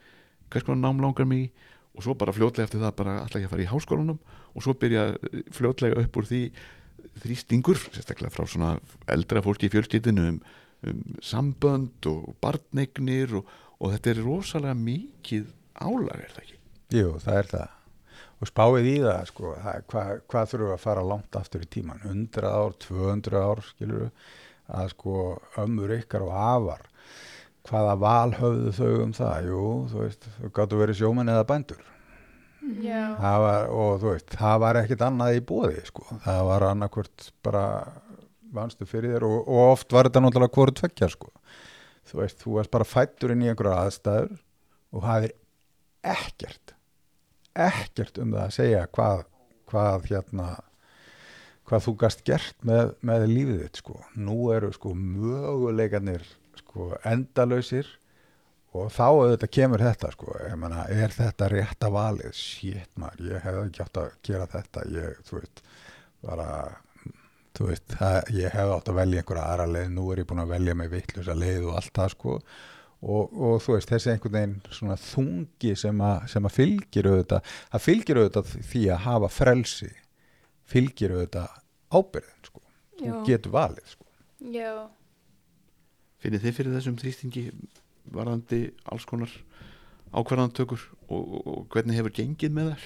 Hvers 0.53 0.65
konar 0.67 0.81
nám 0.81 1.03
langar 1.03 1.29
mig 1.29 1.45
í? 1.45 1.51
Og 1.95 2.03
svo 2.03 2.15
bara 2.19 2.33
fljótlega 2.35 2.67
eftir 2.67 2.81
það 2.81 2.97
bara 2.97 3.19
ætla 3.23 3.41
ég 3.43 3.47
að 3.47 3.53
fara 3.53 3.63
í 3.63 3.69
háskólanum 3.71 4.17
og 4.55 4.63
svo 4.63 4.73
byrja 4.79 5.05
eh, 5.15 5.45
fljótlega 5.55 6.01
upp 6.01 6.19
úr 6.19 6.27
því 6.27 6.41
þrýstingur, 7.23 7.79
sérstaklega 7.93 8.33
frá 8.33 8.47
svona 8.49 8.73
eldra 9.11 9.43
fólki 9.45 9.69
í 9.69 9.71
fjölskyldinu 9.71 10.25
um, 10.33 10.41
um 10.89 11.01
sambönd 11.23 12.09
og 12.11 12.33
barnegnir 12.43 13.37
og, 13.39 13.47
og 13.79 13.95
þetta 13.95 14.11
er 14.11 14.21
rosalega 14.25 14.75
mikið 14.79 15.47
álag 15.79 16.19
er 16.19 16.35
það 16.35 16.43
ekki? 16.43 16.59
Jú, 16.95 17.15
það 17.23 17.39
er 17.39 17.51
það. 17.53 17.73
Og 18.35 18.49
spáið 18.49 18.89
í 18.91 18.95
það, 19.03 19.21
sko, 19.31 19.53
það, 19.63 19.85
hvað, 19.91 20.09
hvað 20.31 20.49
þurfum 20.51 20.67
við 20.67 20.75
að 20.75 20.83
fara 20.83 21.05
langt 21.11 21.37
aftur 21.39 21.63
í 21.63 21.69
tíman 21.71 22.03
100 22.03 22.49
ár, 22.51 22.75
200 22.83 23.39
ár, 23.39 23.63
skilur 23.69 24.09
að 24.67 24.91
sko 24.95 25.17
ömmur 25.61 25.93
ykkar 25.99 26.25
og 26.25 26.33
afar 26.35 26.87
hvaða 27.65 27.97
val 27.97 28.31
höfðu 28.37 28.71
þau 28.77 29.03
um 29.03 29.13
það? 29.17 29.49
Jú, 29.49 29.65
þú 29.91 30.01
veist, 30.03 30.27
þau 30.37 30.49
gáttu 30.57 30.79
verið 30.79 30.99
sjómenn 30.99 31.31
eða 31.33 31.47
bændur. 31.49 31.85
Það 33.21 33.39
var, 33.45 33.67
og 33.69 33.95
þú 34.01 34.11
veist, 34.11 34.35
það 34.41 34.59
var 34.63 34.79
ekkit 34.81 35.05
annað 35.05 35.37
í 35.37 35.45
bóði, 35.49 35.81
sko, 35.85 36.05
það 36.25 36.41
var 36.49 36.67
annarkvört 36.71 37.27
bara 37.45 37.65
vannstu 38.55 38.87
fyrir 38.89 39.15
þér 39.15 39.25
og, 39.27 39.37
og 39.43 39.71
oft 39.73 39.93
var 39.93 40.09
þetta 40.09 40.23
náttúrulega 40.23 40.55
hvort 40.55 40.79
tveggja 40.79 41.09
sko. 41.11 41.31
þú 42.05 42.21
veist, 42.21 42.41
þú 42.41 42.55
varst 42.59 42.73
bara 42.73 42.87
fættur 42.87 43.33
inn 43.33 43.43
í 43.43 43.49
einhverja 43.49 43.81
aðstæður 43.85 44.35
og 44.95 45.05
hafðir 45.05 45.33
ekkert 46.05 46.75
ekkert 47.55 48.19
um 48.21 48.33
það 48.35 48.43
að 48.43 48.55
segja 48.57 48.83
hvað, 48.93 49.23
hvað 49.71 50.09
hérna 50.11 50.47
hvað 51.65 51.85
þú 51.87 51.93
gast 52.05 52.25
gert 52.27 52.57
með, 52.67 52.95
með 53.01 53.27
lífið 53.31 53.61
þitt 53.65 53.81
sko. 53.81 53.99
nú 54.15 54.39
eru 54.53 54.71
sko 54.75 54.93
möguleikarnir 54.95 56.25
sko 56.61 56.91
endalausir 57.03 57.89
og 58.75 58.91
þá 58.91 59.05
auðvitað 59.07 59.51
kemur 59.55 59.83
þetta 59.83 60.11
sko, 60.13 60.35
ég 60.43 60.55
meina, 60.59 60.85
er 60.91 61.13
þetta 61.15 61.49
rétta 61.51 61.91
valið, 61.93 62.31
shit 62.35 62.91
maður, 62.99 63.29
ég 63.31 63.45
hefði 63.45 63.65
ekki 63.69 63.83
átt 63.85 63.99
að 64.01 64.15
gera 64.27 64.47
þetta, 64.51 64.85
ég, 64.95 65.19
þú 65.27 65.39
veist, 65.39 65.61
bara, 66.25 66.47
þú 67.55 67.69
veist, 67.69 67.85
það, 67.95 68.31
ég 68.35 68.55
hefði 68.55 68.77
átt 68.77 68.91
að 68.91 68.99
velja 68.99 69.23
einhverja 69.23 69.49
aðra 69.53 69.67
leið, 69.71 69.91
nú 69.95 70.07
er 70.11 70.21
ég 70.21 70.29
búin 70.31 70.43
að 70.43 70.55
velja 70.55 70.77
mig 70.81 70.91
vittlusa 70.91 71.37
leið 71.39 71.69
og 71.69 71.77
allt 71.79 71.93
það 71.99 72.15
sko, 72.15 72.37
og, 73.05 73.37
og 73.47 73.61
þú 73.63 73.77
veist, 73.77 73.93
þessi 73.93 74.11
einhvern 74.11 74.37
veginn 74.39 74.57
svona 74.79 74.99
þungi 75.05 75.75
sem 75.79 76.03
að, 76.09 76.27
sem 76.35 76.49
að 76.49 76.57
fylgir 76.57 77.11
auðvitað, 77.11 77.53
það 77.75 77.85
fylgir 77.87 78.21
auðvitað 78.21 78.55
því 78.73 78.83
að 78.89 79.05
hafa 79.05 79.31
frelsi, 79.37 79.91
fylgir 80.69 81.13
auðvitað 81.15 81.57
ábyrðin 81.93 82.47
sko, 82.49 82.61
þú 82.99 83.17
getur 83.27 83.55
valið 83.55 83.89
sko. 83.93 84.07
Já, 84.51 84.71
finnir 86.21 86.43
þið 86.43 86.57
fyrir 86.59 86.77
þessum 86.77 86.99
þrýstingi 87.01 87.45
varðandi 88.15 88.61
alls 88.91 89.05
konar 89.09 89.31
ákvarðantökur 90.15 90.83
og, 91.09 91.19
og, 91.19 91.41
og 91.45 91.65
hvernig 91.73 91.99
hefur 91.99 92.15
gengið 92.15 92.55
með 92.55 92.71
þær? 92.73 92.85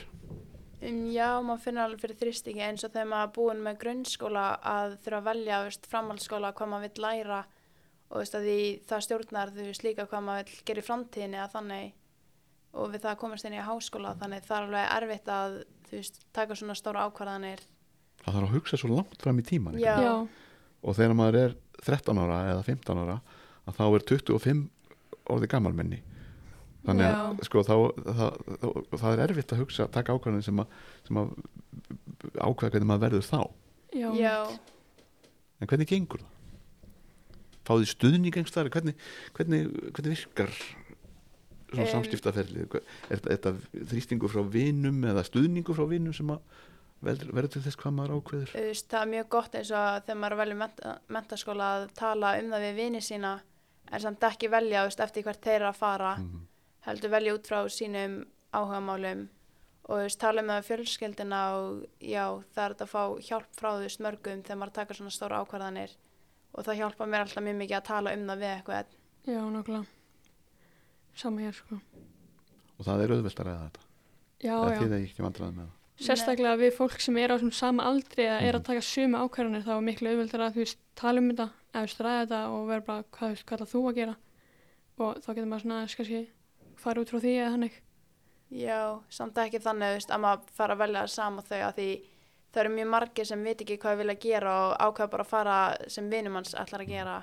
Um, 0.79 0.99
já, 1.11 1.27
maður 1.43 1.63
finnur 1.65 1.85
alveg 1.85 2.03
fyrir 2.03 2.19
þrýstingi 2.21 2.63
eins 2.63 2.85
og 2.87 2.93
þegar 2.93 3.09
maður 3.11 3.27
er 3.27 3.33
búin 3.35 3.63
með 3.65 3.79
grunnskóla 3.83 4.43
að 4.63 4.97
þurfa 5.03 5.19
að 5.19 5.29
velja 5.29 5.63
veist, 5.65 5.89
framhaldsskóla 5.91 6.53
hvað 6.55 6.71
maður 6.71 6.85
vill 6.87 7.03
læra 7.05 7.39
og 8.09 8.21
veist, 8.21 8.37
að 8.37 8.47
því 8.47 8.61
það 8.89 9.03
stjórnar 9.05 9.51
þú 9.55 9.65
veist 9.67 9.85
líka 9.85 10.07
hvað 10.09 10.23
maður 10.29 10.47
vill 10.47 10.63
gera 10.69 10.83
í 10.83 10.87
framtíðinni 10.87 11.41
að 11.43 11.57
þannig 11.57 11.91
og 12.79 12.93
við 12.93 13.03
það 13.03 13.11
að 13.11 13.19
komast 13.25 13.49
inn 13.49 13.57
í 13.57 13.65
háskóla 13.65 14.15
þannig 14.21 14.47
það 14.47 14.57
er 14.57 14.67
alveg 14.69 14.95
erfitt 14.95 15.33
að 15.33 15.59
þú 15.89 15.97
veist, 15.99 16.19
taka 16.35 16.55
svona 16.57 16.75
stóra 16.77 17.05
ákvarðanir. 17.09 17.63
Það 18.23 18.35
þarf 18.35 18.49
að 18.49 18.55
hugsa 18.57 18.79
svo 18.81 18.89
langt 18.93 19.21
fram 19.23 19.39
í 19.39 19.45
tíman 19.47 19.77
Já. 19.79 19.95
Já, 20.03 20.13
og 20.83 20.95
þegar 20.97 21.15
maður 21.17 21.37
er 21.43 21.55
13 21.85 22.19
ára 22.19 22.39
eða 22.53 22.65
15 22.67 23.01
ára 23.05 23.17
að 23.69 23.77
þá 23.79 23.83
er 23.87 24.05
25 24.11 24.63
orðið 25.29 25.51
gammalmenni 25.53 26.01
þannig 26.87 27.05
að 27.05 27.13
Já. 27.15 27.45
sko, 27.47 27.63
þá, 27.67 27.73
það, 28.07 28.35
það, 28.63 28.75
það 29.03 29.13
er 29.13 29.23
erfitt 29.27 29.53
að 29.55 29.61
hugsa 29.63 29.87
taka 29.93 30.15
ákvarðanir 30.15 30.45
sem 30.47 30.61
að, 30.63 30.75
sem 31.07 31.19
að 31.21 31.31
ákveða 32.39 32.73
hvernig 32.73 32.89
maður 32.89 33.03
verður 33.05 33.25
þá. 33.29 33.39
Já, 33.99 34.09
Já, 34.19 34.35
en 35.59 35.69
hvernig 35.71 35.89
gengur 35.89 36.21
það? 36.23 36.35
Fáðu 37.69 37.85
stuðning 37.91 38.33
einhverstaðar 38.33 38.71
hvernig, 38.73 38.95
hvernig, 39.37 39.67
hvernig 39.93 40.15
virkar 40.15 40.53
svona 41.69 41.85
Em. 41.85 41.91
samskiptaferli 41.93 42.65
er 43.09 43.19
þetta- 43.19 43.55
þrýstingur 43.91 44.29
frá 44.33 44.43
vinum 44.49 45.01
eða 45.05 45.23
stuðningur 45.23 45.75
frá 45.77 45.85
vinum 45.89 46.13
sem 46.13 46.27
að 46.27 46.39
verður, 47.03 47.47
til 47.49 47.61
þess 47.61 47.77
hvað 47.79 47.93
maður 47.95 48.15
ákveður 48.19 48.53
veist, 48.53 48.87
það 48.91 49.01
er 49.01 49.11
mjög 49.13 49.29
gott 49.29 49.53
eins 49.55 49.71
og 49.71 50.03
þegar 50.05 50.17
maður 50.19 50.31
er 50.31 50.35
að 50.35 50.41
velja 50.43 50.57
menta, 50.63 50.99
mentaskóla 51.09 51.67
að 51.77 51.93
tala 51.95 52.33
um 52.39 52.49
það 52.51 52.65
við 52.67 52.75
vini 52.75 52.99
sína 53.01 53.39
en 53.91 53.99
samt 54.01 54.19
ekki 54.19 54.49
velja 54.51 54.83
veist, 54.85 54.99
eftir 54.99 55.23
hvert 55.23 55.41
þeir 55.41 55.55
eru 55.61 55.69
að 55.71 55.75
fara 55.75 56.15
Mhm. 56.17 56.41
heldur 56.87 57.09
velja 57.09 57.33
út 57.37 57.47
frá 57.47 57.63
sínum 57.69 58.25
áhugamálum 58.53 59.27
og 59.89 59.97
veist, 60.03 60.19
tala 60.19 60.41
um 60.41 60.47
það 60.47 60.59
við 60.59 60.67
fjölskyldina 60.69 61.39
og 61.55 61.85
já, 62.01 62.43
það 62.55 62.65
er 62.69 62.73
að 62.75 62.89
fá 62.89 63.03
hjálp 63.29 63.55
frá 63.55 63.71
veist 63.79 63.99
mörgum 63.99 64.43
þegar 64.43 64.57
maður 64.59 64.73
taka 64.73 64.93
svona 64.93 65.11
stóra 65.15 65.39
ákvarðanir 65.45 65.95
og 66.55 66.65
það 66.65 66.77
hjálpa 66.81 67.05
mér 67.07 67.21
alltaf 67.25 67.43
mjög 67.43 67.57
mikið 67.61 67.77
að 67.79 67.83
tala 67.85 68.13
um 68.13 68.27
það 68.27 68.39
við 68.43 68.51
eitthvað 68.57 68.85
já, 69.25 69.39
nákvæmlega 69.39 69.85
Sama 71.19 71.43
hér, 71.43 71.55
sko. 71.57 71.79
Og 72.79 72.85
það 72.87 73.03
er 73.03 73.13
auðvelt 73.15 73.41
að 73.43 73.47
ræða 73.49 73.65
þetta? 73.65 73.85
Já, 74.39 74.53
eða 74.55 74.71
já, 74.71 74.79
þið 74.79 74.93
er 74.95 75.03
ekki 75.09 75.25
vandræðið 75.25 75.55
með 75.59 75.65
það? 75.67 75.75
Sérstaklega 75.99 76.59
við 76.61 76.75
fólk 76.77 77.01
sem 77.03 77.17
er 77.19 77.27
á 77.27 77.35
þessum 77.35 77.51
sama 77.57 77.83
aldri 77.89 78.23
eða 78.23 78.37
er 78.39 78.53
Mhm. 78.55 78.59
að 78.61 78.67
taka 78.69 78.83
sömu 78.87 79.17
ákvarðanir 79.19 79.65
þá 79.65 79.71
er 79.75 79.81
miklu 79.89 80.09
auðveldar 80.13 80.43
að 80.45 80.53
þú 80.55 80.61
veist 80.63 80.77
tala 80.95 81.19
um 81.19 81.29
þetta 81.33 81.47
eða 81.73 81.81
þú 81.81 81.87
veist 81.89 81.99
ræða 82.05 82.21
þetta 82.23 82.39
og 82.53 82.67
vera 82.69 82.81
bara 82.87 83.03
hvað, 83.03 83.19
þú 83.19 83.33
veist, 83.35 83.45
hvað 83.45 83.67
þú 83.73 83.81
að 83.89 83.95
gera? 83.99 84.15
Og 84.99 85.15
þá 85.19 85.27
getur 85.35 85.49
maður 85.51 85.61
svona 85.65 85.75
aðeins 85.81 85.95
kannski 85.99 86.21
fara 86.79 87.01
út 87.03 87.09
frá 87.11 87.19
því 87.19 87.33
eða 87.35 87.51
hannig 87.55 87.75
Já, 88.49 88.99
samt 89.09 89.35
ekki 89.35 89.59
þannig 89.61 89.93
veist, 89.99 90.09
að 90.09 90.21
maður 90.23 90.49
fara 90.55 90.73
að 90.73 90.79
velja 90.85 91.07
sama 91.07 91.41
þau 91.41 91.59
að 91.67 91.75
því 91.75 91.89
það 92.53 92.61
eru 92.63 92.69
mjög 92.75 92.87
margir 92.89 93.25
sem 93.25 93.43
veit 93.43 93.59
ekki 93.61 93.77
hvað 93.77 93.91
þau 93.93 93.99
vilja 94.01 94.15
gera 94.23 94.53
og 94.71 94.77
ákveða 94.79 95.09
bara 95.11 95.23
að 95.23 95.27
fara 95.29 95.57
sem 95.87 96.09
vinum 96.09 96.33
hans 96.39 96.55
ætlar 96.55 96.81
að 96.81 96.87
gera 96.95 97.17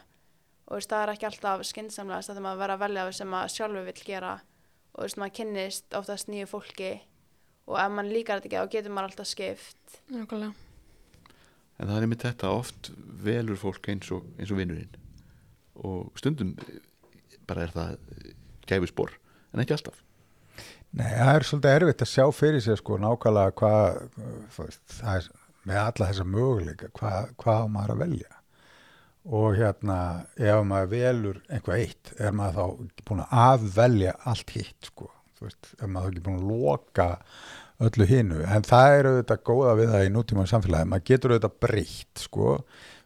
og 0.67 0.75
þú 0.75 0.79
veist, 0.81 0.91
það 0.91 1.03
er 1.03 1.13
ekki 1.13 1.27
alltaf 1.29 1.65
skynsamlega 1.69 2.27
þegar 2.27 2.45
maður 2.45 2.61
verður 2.63 2.75
að 2.75 2.85
velja 2.85 3.05
sem 3.15 3.29
maður 3.31 3.53
sjálfur 3.55 3.87
vill 3.87 4.05
gera. 4.07 4.33
Og 4.93 4.99
þú 4.99 5.07
veist, 5.07 5.19
maður 5.23 5.35
kynnist 5.39 5.99
oftast 5.99 6.31
nýju 6.33 6.49
fólki. 6.51 6.93
Og 7.67 7.79
ef 7.83 7.93
mann 7.95 8.11
líkar 8.11 8.41
þetta 8.41 8.49
ekki 8.51 8.63
þá 8.63 8.75
getur 8.75 8.95
maður 8.97 9.11
alltaf 9.11 9.31
skipt. 9.31 9.99
Nákvæmlega. 10.11 10.55
En 11.77 11.91
það 11.91 11.97
er 11.97 12.07
einmitt 12.07 12.25
þetta 12.25 12.53
oft 12.57 12.91
velur 13.27 13.61
fólk 13.61 13.91
eins 13.93 14.11
og, 14.15 14.27
eins 14.41 14.51
og 14.51 14.59
vinurinn. 14.59 14.99
Og 15.87 16.19
stundum 16.19 16.55
eh, 16.65 16.83
bara 17.47 17.67
er 17.67 17.75
það 17.75 17.97
gæfi 18.67 18.91
spór 18.91 19.15
en 19.53 19.63
ekki 19.63 19.77
alltaf. 19.77 20.03
Nei, 20.97 21.11
það 21.13 21.33
er 21.35 21.45
svolítið 21.47 21.75
erfitt 21.77 22.05
að 22.07 22.11
sjá 22.11 22.25
fyrir 22.33 22.63
sér 22.65 22.81
sko 22.81 22.97
nákvæmlega 23.03 23.53
hvað 23.61 23.99
það 24.97 25.29
með 25.67 25.81
alla 25.83 26.09
þessa 26.11 26.27
möguleika 26.31 26.91
hvað, 26.97 27.33
hvað 27.43 27.69
maður 27.75 27.95
að 27.95 28.03
velja 28.05 28.37
og 29.27 29.57
hérna 29.59 29.99
ef 30.39 30.65
maður 30.67 30.91
velur 30.93 31.39
einhvað 31.51 31.83
eitt 31.83 32.13
er 32.19 32.35
maður 32.37 32.57
þá 32.57 33.07
búin 33.09 33.23
að 33.25 33.39
afvelja 33.47 34.17
allt 34.31 34.53
hitt 34.55 34.91
sko, 34.91 35.09
veist, 35.43 35.73
er 35.81 35.91
maður 35.91 36.07
þá 36.07 36.13
ekki 36.13 36.27
búin 36.27 36.39
að 36.41 36.51
loka 36.53 37.09
öllu 37.87 38.07
hinu, 38.09 38.39
en 38.47 38.65
það 38.65 38.99
er 38.99 39.09
auðvitað 39.11 39.43
góða 39.51 39.73
við 39.81 39.91
það 39.93 40.07
í 40.07 40.13
nútíma 40.15 40.47
samfélagi, 40.49 40.91
maður 40.93 41.09
getur 41.11 41.35
auðvitað 41.35 41.59
breytt 41.67 42.23
sko, 42.23 42.55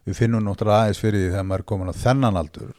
við 0.07 0.19
finnum 0.21 0.45
náttúrulega 0.45 0.85
aðeins 0.85 1.01
fyrir 1.01 1.25
því 1.25 1.33
þegar 1.33 1.49
maður 1.49 1.63
er 1.63 1.69
komin 1.73 1.91
á 1.91 2.01
þennan 2.01 2.39
aldur. 2.39 2.71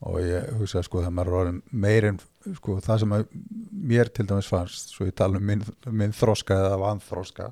Og 0.00 0.16
ég 0.24 0.46
hugsa 0.56 0.80
sko 0.82 1.02
þegar 1.02 1.12
maður 1.12 1.50
er 1.50 1.56
meirinn 1.84 2.20
sko 2.56 2.78
það 2.80 3.02
sem 3.02 3.14
mér 3.90 4.10
til 4.14 4.24
dæmis 4.28 4.48
fannst 4.48 4.94
svo 4.94 5.06
ég 5.08 5.16
tala 5.16 5.36
um 5.36 5.44
minn, 5.44 5.64
minn 5.92 6.14
þroska 6.16 6.56
eða 6.56 6.78
vanþroska 6.80 7.50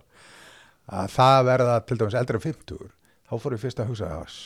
að 0.89 1.11
það 1.13 1.43
verða 1.51 1.75
til 1.85 1.99
dæmis 2.01 2.17
eldri 2.17 2.41
en 2.41 2.45
50 2.47 2.87
þá 3.29 3.35
fór 3.43 3.57
ég 3.57 3.63
fyrst 3.65 3.83
að 3.83 3.91
hugsa 3.93 4.09
að 4.09 4.39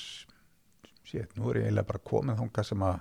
shit, 1.13 1.33
nú 1.37 1.51
er 1.53 1.61
ég 1.61 1.69
eiginlega 1.69 1.91
bara 1.91 2.05
komið 2.09 2.39
þangað 2.41 2.69
sem 2.71 2.85
að 2.89 3.01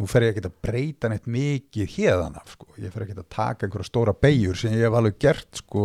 nú 0.00 0.08
fer 0.08 0.24
ég 0.24 0.34
ekki 0.34 0.48
að 0.48 0.56
breyta 0.64 1.10
neitt 1.12 1.28
mikið 1.28 1.94
hérðan 1.96 2.40
af 2.40 2.54
sko, 2.54 2.70
ég 2.80 2.92
fer 2.92 3.04
ekki 3.06 3.18
að 3.18 3.30
taka 3.36 3.66
einhverja 3.66 3.88
stóra 3.88 4.16
beigjur 4.16 4.58
sem 4.60 4.74
ég 4.76 4.86
hef 4.86 4.96
alveg 4.96 5.20
gert 5.20 5.60
sko 5.60 5.84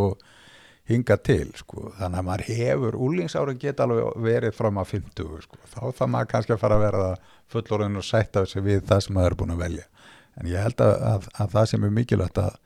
hinga 0.86 1.18
til 1.26 1.50
sko, 1.58 1.90
þannig 1.98 2.22
að 2.22 2.28
maður 2.28 2.46
hefur 2.52 2.98
úlingsárin 3.08 3.62
geta 3.62 3.88
alveg 3.88 4.20
verið 4.28 4.56
fram 4.56 4.80
að 4.82 4.92
50 4.94 5.46
sko, 5.48 5.62
þá 5.72 5.82
það 5.98 6.12
maður 6.14 6.32
kannski 6.34 6.56
að 6.56 6.62
fara 6.62 6.78
að 6.78 6.86
vera 6.86 7.06
fullorðin 7.52 8.02
og 8.02 8.06
sætta 8.06 8.46
sig 8.50 8.66
við 8.66 8.84
það 8.92 9.06
sem 9.06 9.18
maður 9.18 9.32
er 9.32 9.38
búin 9.40 9.56
að 9.56 9.64
velja. 9.64 9.88
En 10.36 10.52
ég 10.52 10.62
held 10.68 10.84
að, 10.84 10.94
að, 11.10 11.30
að 11.42 11.56
það 11.56 11.70
sem 11.72 11.88
er 11.88 11.96
mikilvægt 11.96 12.42
að, 12.44 12.60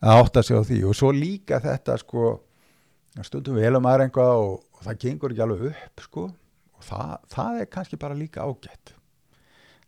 að 0.00 0.22
átta 0.24 0.42
sig 0.42 0.58
á 0.58 0.62
því. 0.64 0.78
Og 0.88 0.98
svo 0.98 1.10
líka 1.14 1.60
þetta 1.62 1.98
sko 2.00 2.30
stundum 3.22 3.60
velum 3.60 3.84
maður 3.84 4.06
einhvað 4.08 4.40
og, 4.40 4.54
og 4.74 4.86
það 4.88 5.00
gengur 5.04 5.34
ekki 5.34 5.44
alveg 5.44 5.66
upp 5.70 6.04
sko 6.08 6.24
það, 6.88 7.14
það 7.34 7.62
er 7.62 7.70
kannski 7.72 7.98
bara 8.00 8.18
líka 8.18 8.44
ágætt. 8.44 8.94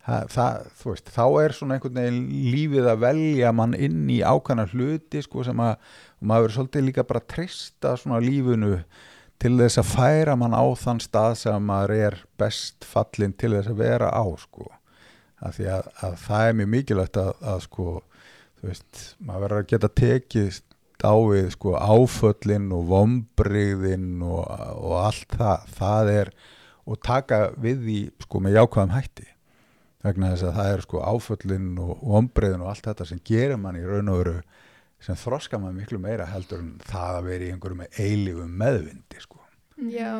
Það, 0.06 0.28
það, 0.30 0.66
veist, 0.86 1.08
þá 1.10 1.24
er 1.42 1.54
svona 1.56 1.76
einhvern 1.76 1.98
veginn 1.98 2.26
lífið 2.52 2.88
að 2.92 3.00
velja 3.02 3.50
mann 3.58 3.74
inn 3.74 4.04
í 4.14 4.20
ákvæmna 4.22 4.68
hluti 4.70 5.22
sko 5.24 5.42
sem 5.42 5.62
að 5.64 5.72
maður 6.20 6.44
verður 6.44 6.56
svolítið 6.60 6.86
líka 6.86 7.04
bara 7.08 7.22
að 7.24 7.30
treysta 7.32 7.94
svona 7.98 8.20
lífinu 8.22 8.76
til 9.42 9.52
þess 9.58 9.80
að 9.82 9.90
færa 9.90 10.36
mann 10.38 10.54
á 10.54 10.64
þann 10.78 11.02
stað 11.02 11.34
sem 11.42 11.66
maður 11.68 11.94
er 11.96 12.18
best 12.38 12.86
fallin 12.86 13.34
til 13.34 13.56
þess 13.56 13.72
að 13.72 13.82
vera 13.82 14.12
á 14.14 14.24
sko. 14.40 14.70
Af 15.42 15.58
því 15.58 15.66
að, 15.74 15.90
að 16.06 16.14
það 16.22 16.46
er 16.46 16.56
mjög 16.60 16.70
mikilvægt 16.76 17.20
að, 17.20 17.32
að 17.42 17.58
sko, 17.66 17.88
veist, 18.62 19.02
maður 19.18 19.44
verður 19.48 19.64
að 19.64 19.70
geta 19.74 19.92
tekið 20.00 20.62
á 21.02 21.14
við 21.28 21.50
sko 21.52 21.74
áföllin 21.76 22.70
og 22.72 22.86
vombriðin 22.88 24.22
og, 24.24 24.46
og 24.80 24.94
allt 25.02 25.34
það, 25.36 25.66
það 25.76 26.12
er 26.14 26.30
og 26.86 27.00
taka 27.04 27.40
við 27.58 27.82
því 27.86 27.98
sko 28.26 28.42
með 28.42 28.60
jákvæðum 28.60 28.94
hætti 28.94 29.26
vegna 30.06 30.30
þess 30.32 30.46
að 30.46 30.56
það 30.60 30.72
er 30.72 30.84
sko 30.84 31.02
áföllin 31.02 31.68
og 31.82 32.02
vombriðin 32.06 32.62
og 32.62 32.70
allt 32.72 32.86
þetta 32.86 33.08
sem 33.10 33.22
gerir 33.26 33.60
mann 33.60 33.78
í 33.78 33.84
raun 33.86 34.12
og 34.12 34.20
veru 34.20 34.36
sem 35.02 35.18
þroska 35.18 35.58
mann 35.60 35.76
miklu 35.76 35.98
meira 36.02 36.28
heldur 36.30 36.62
en 36.62 36.74
það 36.86 37.20
að 37.20 37.30
vera 37.30 37.46
í 37.46 37.52
einhverju 37.54 37.78
með 37.80 37.98
eilífum 38.00 38.52
meðvindi 38.62 39.22
sko. 39.22 39.42
Já, 39.90 40.12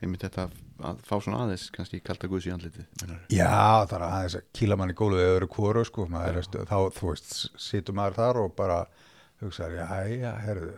einmitt 0.00 0.22
þetta 0.24 0.46
að 0.86 1.00
fá 1.04 1.14
svona 1.18 1.42
aðeins 1.44 1.66
kannski 1.74 2.00
kalda 2.04 2.28
guðs 2.30 2.46
í 2.48 2.52
meinarðu? 2.52 2.84
Já, 3.32 3.84
það 3.88 3.96
er 3.96 4.04
aðeins 4.06 4.36
að 4.38 4.46
kýla 4.56 4.78
mann 4.80 4.92
í 4.92 4.96
gólfið 5.00 5.32
öðru 5.32 5.50
kóru 5.56 5.82
sko, 5.88 6.06
er, 6.20 6.38
þá 6.70 6.78
þú 6.96 7.10
veist 7.10 7.34
situr 7.60 7.96
maður 7.98 8.20
þar 8.20 8.40
og 8.44 8.54
bara 8.56 8.78
hugsaður, 9.42 9.80
já, 9.80 10.20
já, 10.20 10.32
herðu 10.44 10.72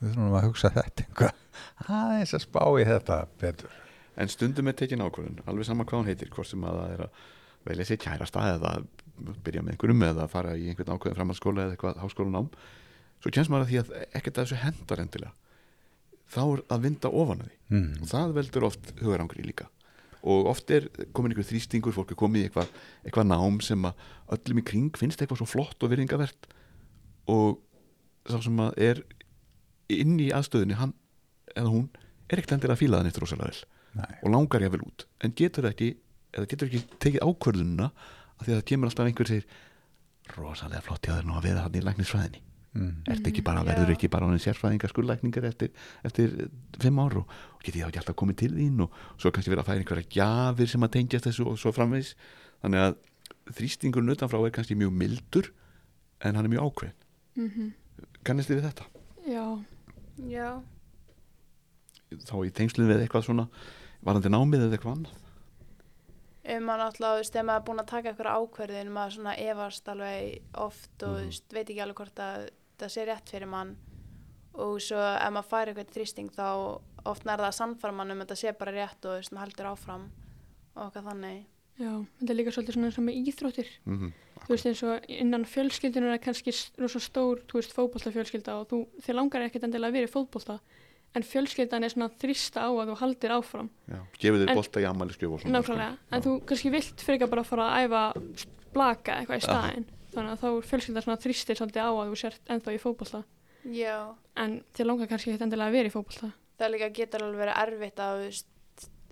við 0.00 0.12
þurfum 0.12 0.36
að 0.36 0.46
hugsa 0.48 0.72
þetta 0.74 1.04
eitthvað. 1.06 1.42
Aðeins 1.86 2.34
að 2.36 2.44
spá 2.44 2.62
í 2.66 2.86
þetta 2.88 3.18
betur. 3.40 3.80
En 4.16 4.32
stundum 4.32 4.70
er 4.70 4.76
tekin 4.76 5.04
ákvörðun 5.04 5.42
alveg 5.44 5.68
sama 5.68 5.84
hvað 5.88 6.00
hún 6.00 6.10
heitir, 6.10 6.30
hvort 6.32 6.48
sem 6.48 6.64
að 6.64 6.78
það 6.80 6.94
er 6.94 7.04
að 7.06 7.24
velja 7.66 7.86
sér 7.88 8.00
kærasta 8.00 8.44
eða 8.54 8.72
byrja 9.44 9.64
með 9.64 9.74
einhverjum 9.74 10.04
eða 10.06 10.28
fara 10.30 10.54
í 10.56 10.68
einhvern 10.70 10.96
ákveðin 10.96 11.18
framhaldsskóla 11.18 11.64
eða 11.64 11.76
eitthvað 11.76 12.00
háskólanám. 12.02 12.50
Svo 13.22 13.32
kemst 13.32 13.52
maður 13.52 13.66
að 13.66 13.72
því 13.72 13.80
að 13.80 13.92
ekkert 14.18 14.38
að 14.38 14.46
þessu 14.46 14.60
hendar 14.62 15.02
endilega. 15.02 15.32
Þá 16.26 16.42
er 16.44 16.62
að 16.74 16.84
vinda 16.86 17.12
ofan 17.12 17.42
að 17.42 17.48
því. 17.48 17.56
Mm. 17.72 17.90
og 18.02 18.10
það 18.12 18.36
veldur 18.36 18.66
oft 18.68 18.92
hugarangri 19.00 19.46
líka. 19.46 19.68
Og 20.26 20.48
oft 20.50 20.70
er 20.74 20.88
komin 21.14 21.32
einhver 21.32 21.46
þrýstingur 21.46 21.94
fólk 21.94 22.12
er 22.12 22.18
komið 22.18 22.44
í 22.44 22.48
eitthvað, 22.48 22.72
eitthvað 23.06 23.28
nám 23.30 23.60
sem 23.62 23.84
að 23.86 24.06
öllum 24.36 24.60
í 24.60 24.64
kring 24.66 24.98
finnst 24.98 25.22
eitthvað 25.22 25.42
svo 25.42 25.48
flott 25.50 25.86
og 25.86 25.92
virðingavert. 25.92 26.48
Og 27.30 27.60
sá 28.26 28.40
sem 28.42 28.62
að 28.62 28.80
er 28.88 29.02
inn 29.92 30.16
í 30.22 30.30
aðstöðinni 30.34 30.78
hann 30.80 30.94
eða 31.54 31.72
hún 31.72 31.86
er 32.26 32.40
ekkert 32.40 32.56
endilega 32.56 32.76
að 32.76 32.82
fíla 32.82 33.00
það 33.00 33.08
neitt 33.08 33.20
rosalega 33.22 33.52
vel. 33.52 33.64
Nei. 33.96 34.16
og 34.20 34.32
langar 34.34 34.60
ég 34.60 34.72
vel 34.74 34.82
út. 34.84 35.06
En 35.24 35.32
getur 35.36 35.70
ekki, 35.70 35.94
eða 36.36 36.48
getur 36.50 36.68
ekki 36.68 36.98
tekið 37.00 37.22
ákvörðununa 37.24 37.86
af 37.86 38.42
því 38.42 38.50
að 38.50 38.58
það 38.58 38.66
kemur 38.70 38.90
alltaf 38.90 39.08
einhver 39.08 39.30
segir 39.30 39.46
rosalega 40.36 40.82
flott 40.84 41.06
ég 41.06 41.14
að 41.14 41.22
það 41.22 41.30
nú 41.30 41.38
að 41.38 41.46
vera 41.48 41.62
hann 41.64 41.78
í 41.78 41.82
læknisfræðinni. 41.86 42.42
Mm. 42.76 42.90
Ertu 43.08 43.30
ekki 43.30 43.44
bara, 43.46 43.62
verður 43.64 43.94
ekki 43.94 44.10
bara 44.12 44.26
honum 44.28 44.42
sérfræðingar 44.42 44.92
skurðlækningar 44.92 45.46
eftir, 45.48 45.70
eftir 46.04 46.34
eh, 46.44 46.50
fimm 46.82 46.98
ár 47.00 47.22
og, 47.22 47.30
og 47.56 47.62
geti 47.64 47.80
þá 47.80 47.86
ekki 47.86 48.02
alltaf 48.02 48.18
komið 48.20 48.40
til 48.42 48.50
þín 48.52 48.82
og 48.84 48.98
svo 49.14 49.32
kannski 49.32 49.54
verið 49.54 49.62
að 49.62 49.70
færa 49.70 49.80
einhverja 49.80 50.10
gjafir 50.12 50.72
sem 50.74 50.84
að 50.84 50.92
tengjast 50.98 51.28
þessu 51.30 51.46
og 51.48 51.56
svo 51.62 51.72
framvegis. 51.72 52.12
Þannig 52.66 52.84
að 52.84 52.98
þrýstingurinn 53.56 54.12
utanfrá 54.12 54.42
er 54.42 54.54
kannski 54.58 54.76
mjög 54.76 54.92
mildur 54.92 55.48
en 56.20 56.36
hann 56.36 56.44
er 56.44 56.52
mjög 56.52 56.68
ákveðin 56.68 56.96
mm 57.40 57.72
kannist 58.26 58.50
þið 58.50 58.58
við 58.58 58.66
þetta? 58.66 58.86
Já, 59.30 59.44
Já, 60.16 60.62
Þá 62.06 62.36
í 62.46 62.52
tengslinn 62.54 62.88
við 62.88 63.02
eitthvað 63.02 63.26
svona 63.26 63.46
varandi 64.06 64.30
námið 64.30 64.66
eða 64.66 64.76
eitthvað 64.76 64.92
annað? 64.96 65.22
Um 66.46 66.62
maður 66.62 66.82
náttúrulega, 66.84 67.16
þú 67.16 67.20
veist, 67.20 67.32
þegar 67.34 67.46
maður 67.48 67.58
er 67.60 67.66
búin 67.66 67.82
að 67.82 67.88
taka 67.90 68.10
eitthvað 68.12 68.36
ákverðin, 68.38 68.92
maður 68.94 69.14
svona 69.16 69.32
efast 69.42 69.88
alveg 69.90 70.60
oft 70.62 70.92
og, 71.02 71.16
þú 71.16 71.24
veist, 71.24 71.46
veit 71.56 71.64
ekki 71.64 71.82
alveg 71.82 72.02
hvort 72.02 72.22
að 72.22 72.44
það 72.78 72.92
sé 72.94 73.06
rétt 73.08 73.32
fyrir 73.34 73.50
mann. 73.50 73.72
Og 74.54 74.76
svo 74.80 75.00
ef 75.02 75.34
maður 75.34 75.50
fær 75.50 75.72
eitthvað 75.72 75.92
þrýsting 75.96 76.30
þá 76.36 76.46
oft 77.10 77.26
nær 77.26 77.42
það 77.42 77.48
að 77.50 77.58
sannfara 77.58 77.98
mann 77.98 78.14
um 78.14 78.22
að 78.22 78.28
þetta 78.28 78.38
sé 78.44 78.54
bara 78.60 78.76
rétt 78.76 79.00
og, 79.02 79.10
þú 79.10 79.16
veist, 79.18 79.34
maður 79.34 79.48
heldur 79.48 79.70
áfram 79.72 80.06
og 80.76 80.84
eitthvað 80.86 81.10
þannig. 81.10 81.42
Já, 81.78 81.92
þetta 82.20 82.32
er 82.32 82.38
líka 82.38 82.54
svolítið 82.54 82.76
svona 82.76 82.88
eins 82.90 82.98
og 82.98 83.06
með 83.06 83.18
íþróttir. 83.20 83.68
Mm 83.84 83.98
-hmm. 83.98 84.12
þú 84.46 84.48
veist 84.54 84.66
eins 84.66 84.82
og 84.82 85.06
innan 85.08 85.44
fjölskyldunar 85.44 86.14
er 86.14 86.24
kannski 86.24 86.52
rosa 86.78 87.00
stór, 87.00 87.42
þú 87.48 87.60
veist, 87.60 87.76
fótboltafjölskylda 87.76 88.52
og 88.60 88.68
þú, 88.70 88.86
þér 89.04 89.14
langar 89.14 89.42
ekkert 89.42 89.64
endilega 89.64 89.88
að 89.88 89.96
vera 89.96 90.08
í 90.08 90.14
fótbolta 90.14 90.60
en 91.16 91.24
fjölskyldan 91.24 91.86
er 91.86 91.92
svona 91.92 92.10
þrýsta 92.20 92.66
á 92.66 92.68
að 92.68 92.90
þú 92.90 92.96
haldir 93.00 93.34
áfram. 93.36 93.68
Gefið 94.20 94.42
þið 94.42 94.58
bolta 94.58 94.82
í 94.82 94.88
ammæliskjöf 94.88 95.36
og 95.36 95.40
svona 95.42 95.60
nákvæmlega, 95.60 95.92
en 96.12 96.20
Já. 96.20 96.24
þú 96.26 96.32
kannski 96.50 96.72
vilt 96.74 97.04
frekar 97.06 97.30
bara 97.32 97.44
fara 97.46 97.68
að 97.70 97.86
æfa 97.86 98.02
blaka 98.74 99.20
eitthvað 99.20 99.38
í 99.38 99.44
Já. 99.44 99.46
staðinn. 99.46 99.86
Þannig 100.16 100.32
að 100.32 100.42
þá 100.42 100.48
er 100.48 100.68
fjölskyldan 100.70 101.06
svona 101.06 101.22
þrýstir 101.24 101.58
svolítið 101.60 101.88
á 101.88 101.90
að 101.92 102.10
þú 102.10 102.18
sért 102.20 102.52
ennþá 102.52 102.74
í 102.74 102.82
fótbolta. 102.82 103.22
Já, 103.66 103.96
en 104.36 104.60
þér 104.76 104.90
langar 104.90 105.10
kannski 105.10 105.32
ekkert 105.32 105.46
endilega 105.46 105.72
að 105.72 105.78
vera 105.78 105.90
í 105.90 105.94
fótbolta. 105.94 106.30
Það 106.56 106.72
líka 106.72 106.90
getur 106.96 107.24
alveg 107.24 107.42
verið 107.42 107.58
erfitt 107.64 108.00
að, 108.00 108.20
þú 108.20 108.28
veist, 108.28 108.46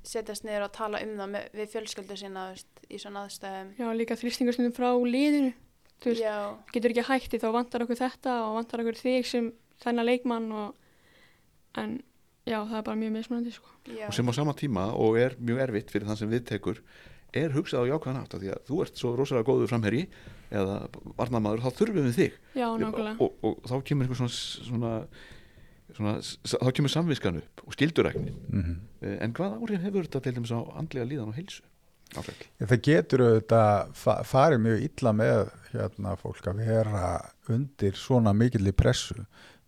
setjast 0.05 0.45
niður 0.45 0.67
og 0.69 0.73
tala 0.77 1.01
um 1.05 1.15
það 1.19 1.31
með, 1.35 1.45
við 1.59 1.71
fjölskyldu 1.75 2.17
sína, 2.21 2.47
veist, 2.53 2.83
í 2.93 2.99
svona 3.01 3.23
aðstæðum. 3.27 3.71
já, 3.81 3.87
líka 3.97 4.17
þrýstingastundum 4.21 4.75
frá 4.77 4.91
liðinu 5.01 5.53
þú 6.05 6.11
veist, 6.13 6.23
Já, 6.25 6.37
getur 6.75 6.93
ekki 6.95 7.07
hætti 7.09 7.41
þá 7.41 7.49
vantar 7.55 7.85
okkur 7.87 8.01
þetta 8.03 8.35
og 8.49 8.57
vantar 8.59 8.83
okkur 8.85 8.99
þig 9.01 9.27
sem 9.31 9.53
þennan 9.85 10.09
leikmann 10.11 10.51
og 10.53 10.75
en 11.81 11.97
já, 12.47 12.59
það 12.61 12.77
er 12.79 12.87
bara 12.87 13.01
mjög 13.01 13.15
mismunandi 13.17 13.53
sko. 13.57 13.71
já. 13.89 14.07
og 14.09 14.15
sem 14.15 14.29
á 14.29 14.33
sama 14.37 14.53
tíma 14.55 14.89
og 14.95 15.17
er 15.19 15.37
mjög 15.41 15.63
erfitt 15.69 15.91
fyrir 15.95 16.07
þann 16.11 16.21
sem 16.21 16.31
við 16.31 16.45
tekur 16.53 16.83
er 17.35 17.51
hugsað 17.57 17.89
á 17.89 17.91
jákvæðan 17.91 18.21
átt 18.23 18.37
því 18.39 18.51
að 18.55 18.61
þú 18.69 18.77
ert 18.85 19.01
svo 19.01 19.15
rosalega 19.19 19.49
góður 19.49 19.71
framherji 19.73 20.05
eða 20.55 20.77
varnamaður, 21.19 21.65
þá 21.65 21.71
þurfum 21.81 22.05
við 22.11 22.19
þig 22.21 22.37
já, 22.61 22.69
nákvæmlega 22.79 23.17
og, 23.19 23.33
og, 23.43 23.57
og 23.65 23.71
þá 23.73 23.75
kemur 23.89 24.05
einhver 24.07 24.21
svona, 24.21 24.37
svona, 24.69 24.93
svona 25.97 26.13
s- 26.23 26.37
þá 26.55 26.71
kemur 26.79 26.93
samviskan 26.95 27.41
upp 27.41 27.65
og 27.67 27.75
skilduræknin 27.75 28.37
Mm 28.53 28.77
en 29.05 29.37
hvað 29.37 29.57
áhrif 29.61 29.87
hefur 29.87 30.09
þetta 30.09 30.25
til 30.25 30.35
dæmis 30.39 30.55
á 30.55 30.61
andlega 30.81 31.09
líðan 31.11 31.33
og 31.33 31.39
heilsu 31.39 31.65
Áfell. 32.15 32.37
Það 32.63 32.81
getur 32.87 33.25
auðvitað 33.25 33.95
fa 33.99 34.15
farið 34.29 34.63
mjög 34.63 34.85
illa 34.87 35.13
með 35.19 35.41
hérna 35.73 36.15
fólk 36.21 36.47
að 36.51 36.63
vera 36.63 37.09
undir 37.51 37.99
svona 37.99 38.35
mikill 38.37 38.71
í 38.71 38.75
pressu. 38.77 39.17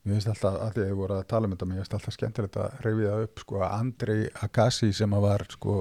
Mér 0.06 0.20
finnst 0.20 0.30
alltaf, 0.30 0.60
að 0.62 0.76
því 0.76 0.84
að 0.84 0.90
ég 0.92 0.98
voru 1.00 1.16
að 1.16 1.28
tala 1.32 1.48
um 1.48 1.54
þetta, 1.56 1.66
mér 1.66 1.80
finnst 1.80 1.96
alltaf 1.96 2.14
skemmtilegt 2.14 2.58
að 2.62 2.76
reyfi 2.84 3.08
það 3.08 3.24
upp, 3.24 3.42
sko, 3.42 3.62
Andrei 3.66 4.20
Agassi 4.46 4.92
sem 4.94 5.16
var, 5.24 5.44
sko, 5.50 5.80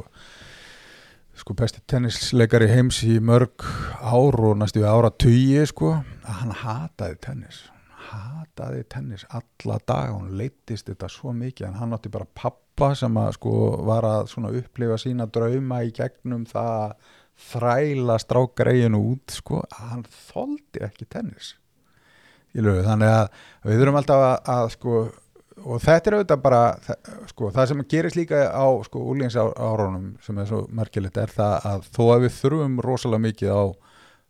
sko, 1.37 1.57
besti 1.59 1.83
tennisleikari 1.93 2.71
heims 2.71 3.03
í 3.05 3.19
mörg 3.21 3.67
ár 4.01 4.39
og 4.49 4.57
næstu 4.57 4.81
ára 4.89 5.13
tugi, 5.13 5.61
sko, 5.69 5.93
að 6.25 6.41
hann 6.41 6.57
hataði 6.63 7.21
tennis. 7.27 7.61
Hataði 8.05 8.85
tennis 8.91 9.25
alla 9.33 9.77
dag, 9.87 10.13
hún 10.13 10.33
leittist 10.39 10.89
þetta 10.89 11.09
svo 11.11 11.33
mikið, 11.35 11.67
en 11.69 11.77
hann 11.79 11.95
átti 11.97 12.11
bara 12.13 12.27
pappa 12.37 12.93
sem 12.97 13.19
að, 13.19 13.35
sko, 13.39 13.53
var 13.87 14.07
að 14.07 14.31
svona 14.31 14.53
upplifa 14.55 14.97
sína 15.01 15.27
drauma 15.31 15.81
í 15.85 15.93
gegnum 15.95 16.45
það 16.49 16.71
að 16.85 17.13
þræla 17.51 18.17
strákgreinu 18.23 19.01
út, 19.11 19.35
sko, 19.35 19.61
að 19.67 19.91
hann 19.91 20.03
þoldi 20.29 20.83
ekki 20.87 21.07
tennis. 21.11 21.55
Lögu, 22.55 22.85
þannig 22.85 23.11
að 23.11 23.25
við 23.67 23.81
þurfum 23.81 23.97
alltaf 23.99 24.21
að, 24.23 24.35
að 24.53 24.69
sko, 24.77 24.99
og 25.65 25.81
þetta 25.83 26.09
er 26.09 26.15
auðvitað 26.17 26.45
bara, 26.45 26.61
sko, 27.31 27.49
það 27.55 27.71
sem 27.71 27.83
gerist 27.91 28.19
líka 28.19 28.45
á, 28.47 28.67
sko, 28.87 29.01
úlíðinsárunum 29.11 30.13
sem 30.23 30.39
er 30.39 30.47
svo 30.51 30.61
merkilegt 30.75 31.19
er 31.19 31.33
það 31.35 31.67
að 31.71 31.89
þó 31.97 32.03
að 32.05 32.23
við 32.25 32.37
þurfum 32.37 32.79
rosalega 32.85 33.25
mikið 33.25 33.51
á 33.51 33.63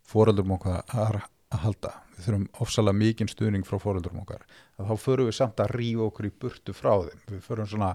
fóröldurum 0.06 0.56
okkar 0.58 0.82
að 0.90 1.20
halda, 1.62 1.92
við 2.16 2.26
þurfum 2.26 2.46
ofsalega 2.64 3.00
mikið 3.00 3.32
stuðning 3.32 3.66
frá 3.68 3.78
fóröldurum 3.82 4.22
okkar, 4.22 4.44
að 4.80 4.90
þá 4.90 5.02
förum 5.04 5.28
við 5.28 5.38
samt 5.38 5.62
að 5.62 5.72
rífa 5.76 6.06
okkur 6.06 6.28
í 6.28 6.34
burtu 6.44 6.74
frá 6.76 6.92
þeim, 7.06 7.24
við 7.32 7.42
förum 7.44 7.70
svona, 7.70 7.90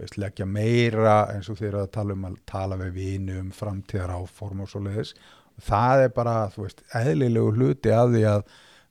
veist, 0.00 0.20
leggja 0.20 0.46
meira 0.48 1.16
eins 1.32 1.50
og 1.52 1.58
þeir 1.60 1.72
eru 1.72 1.82
að 1.84 1.92
tala 1.96 2.16
um 2.16 2.28
að 2.28 2.38
tala 2.48 2.78
við 2.80 2.94
vini 2.96 3.40
um 3.40 3.50
framtíðar 3.54 4.14
áform 4.16 4.64
og 4.64 4.70
svo 4.72 4.82
leiðis, 4.86 5.12
það 5.66 6.06
er 6.06 6.14
bara, 6.16 6.36
þú 6.54 6.66
veist, 6.66 6.84
eðlilegu 6.96 7.52
hluti 7.56 7.92
að 7.92 8.16
því 8.16 8.24
að 8.32 8.46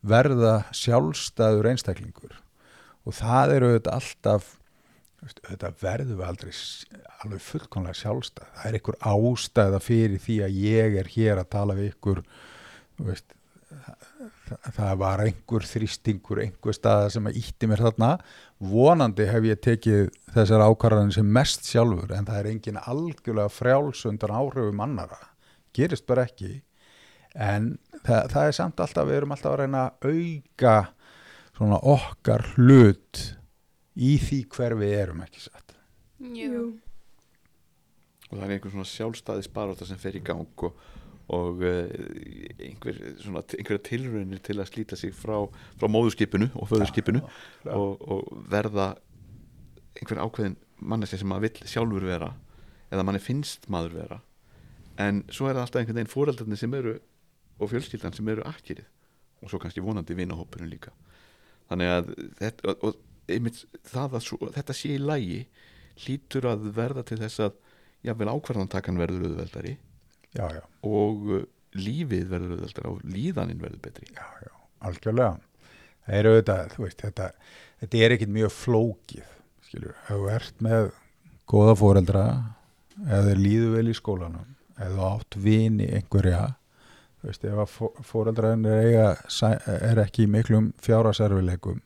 verða 0.06 0.54
sjálfstæður 0.76 1.71
einstaklingur. 1.71 2.38
Og 3.06 3.17
það 3.17 3.56
eru 3.56 3.71
auðvitað 3.71 3.98
alltaf 4.00 4.54
auðvitað 5.26 5.80
verðum 5.82 6.19
við 6.19 6.28
aldrei 6.28 6.52
alveg 7.24 7.41
fullkomlega 7.41 7.98
sjálfstæð. 7.98 8.50
Það 8.54 8.67
er 8.69 8.78
einhver 8.78 8.98
ástæða 9.10 9.80
fyrir 9.82 10.21
því 10.21 10.36
að 10.45 10.60
ég 10.62 10.98
er 11.02 11.10
hér 11.15 11.41
að 11.41 11.52
tala 11.56 11.78
við 11.78 11.91
ykkur 11.93 12.21
veist 13.06 13.36
það, 14.47 14.91
var 15.01 15.23
einhver 15.25 15.65
þrýstingur 15.67 16.41
einhver 16.43 16.75
staða 16.77 17.12
sem 17.13 17.29
að 17.29 17.39
ítti 17.41 17.69
mér 17.69 17.84
þarna. 17.88 18.12
Vonandi 18.60 19.27
hef 19.29 19.47
ég 19.49 19.62
tekið 19.63 20.12
þessar 20.36 20.65
ákvarðanir 20.69 21.17
sem 21.17 21.31
mest 21.38 21.69
sjálfur 21.69 22.13
en 22.15 22.27
það 22.27 22.41
er 22.41 22.51
engin 22.51 22.81
algjörlega 22.81 23.53
frjálsundan 23.53 24.36
áhrifum 24.36 24.84
annara 24.86 25.21
gerist 25.75 26.08
bara 26.08 26.25
ekki. 26.29 26.62
En 27.36 27.73
það, 28.05 28.29
það 28.31 28.47
er 28.47 28.55
samt 28.55 28.81
alltaf 28.84 29.10
við 29.10 29.19
erum 29.19 29.36
alltaf 29.36 29.51
að 29.51 29.62
reyna 29.63 29.86
að 29.89 30.13
auka 30.13 30.75
svona 31.55 31.79
okkar 31.95 32.45
hlut 32.55 33.21
í 33.95 34.15
því 34.19 34.41
hver 34.51 34.75
við 34.79 34.97
erum 35.01 35.23
ekki 35.25 35.43
satt? 35.43 35.75
Jú. 36.36 36.77
og 38.31 38.38
það 38.39 38.45
er 38.45 38.53
einhver 38.55 38.71
svona 38.71 38.88
sjálfstæði 38.89 39.43
sparóta 39.45 39.86
sem 39.86 39.99
fer 39.99 40.15
í 40.17 40.21
gang 40.25 40.63
og, 40.63 40.77
og 41.33 41.63
uh, 41.65 41.88
einhver, 42.61 42.99
svona, 43.23 43.41
einhverja 43.57 43.81
tilraunir 43.88 44.41
til 44.45 44.59
að 44.59 44.69
slíta 44.69 44.99
sig 44.99 45.13
frá, 45.15 45.39
frá 45.79 45.89
móðurskipinu 45.89 46.51
og 46.53 46.69
föðurskipinu 46.69 47.23
já. 47.23 47.73
og, 47.73 48.03
og 48.05 48.45
verða 48.51 48.91
einhver 49.95 50.21
ákveðin 50.21 50.57
manneski 50.77 51.17
sem 51.21 51.29
maður 51.31 51.47
vill 51.47 51.71
sjálfur 51.71 52.05
vera 52.05 52.31
eða 52.93 53.05
manni 53.07 53.21
finnst 53.23 53.65
maður 53.71 53.97
vera. 54.01 54.19
En 55.01 55.23
svo 55.33 55.49
er 55.49 55.57
það 55.57 55.65
alltaf 55.65 55.81
einhvern 55.81 55.99
veginn 55.99 56.13
fóreldarnir 56.13 56.61
sem 56.61 56.77
eru 56.77 56.95
og 57.55 57.71
fjölskyldan 57.71 58.15
sem 58.15 58.29
eru 58.31 58.45
akkirið 58.47 58.88
og 59.41 59.51
svo 59.51 59.59
kannski 59.61 59.83
vonandi 59.83 60.15
vinahópurinn 60.17 60.71
líka. 60.71 60.93
Þannig 61.69 61.91
að 61.91 62.11
þetta, 62.39 62.75
og, 62.85 62.99
einmitt, 63.31 63.63
að 63.97 64.19
svo, 64.23 64.39
þetta 64.53 64.75
sé 64.77 64.93
í 64.95 65.01
lægi 65.01 65.41
hlýtur 66.05 66.47
að 66.51 66.69
verða 66.75 67.05
til 67.07 67.17
þess 67.21 67.41
að 67.47 67.57
jáfnvel 68.05 68.31
ákvarðantakan 68.35 68.99
verður 69.01 69.29
auðveldari 69.29 69.75
já, 70.36 70.45
já, 70.60 70.63
og 70.88 71.30
uh, 71.32 71.45
lífið 71.76 72.28
verður 72.32 72.56
auðveldari 72.56 72.91
og 72.91 73.06
líðaninn 73.15 73.62
verður 73.63 73.82
betri. 73.84 74.10
Já, 74.15 74.26
já, 74.43 74.52
algjörlega. 74.88 75.38
Það 76.06 76.19
er 76.19 76.30
auðvitað, 76.30 76.76
þú 76.76 76.84
veist 76.86 77.02
þetta, 77.02 77.32
þetta 77.82 78.04
er 78.06 78.15
ekkit 78.15 78.36
mjög 78.36 78.54
flókið 78.54 79.32
skilur, 79.65 79.95
ef 80.06 80.12
þú 80.12 80.28
ert 80.32 80.62
með 80.63 80.91
góða 81.50 81.74
fóreldra 81.80 82.26
eða 83.06 83.24
þeir 83.30 83.41
líðu 83.41 83.71
vel 83.74 83.89
í 83.91 83.95
skólanum 83.98 84.54
eða 84.76 84.93
þú 84.93 85.08
átt 85.10 85.38
vini 85.45 85.88
einhverja 85.98 86.43
þú 87.19 87.30
veist, 87.30 87.45
ef 87.50 87.62
að 87.63 88.06
fóreldra 88.06 88.54
er, 88.56 89.19
er 89.76 90.02
ekki 90.06 90.26
í 90.26 90.32
miklum 90.32 90.71
fjárasærfileikum 90.86 91.82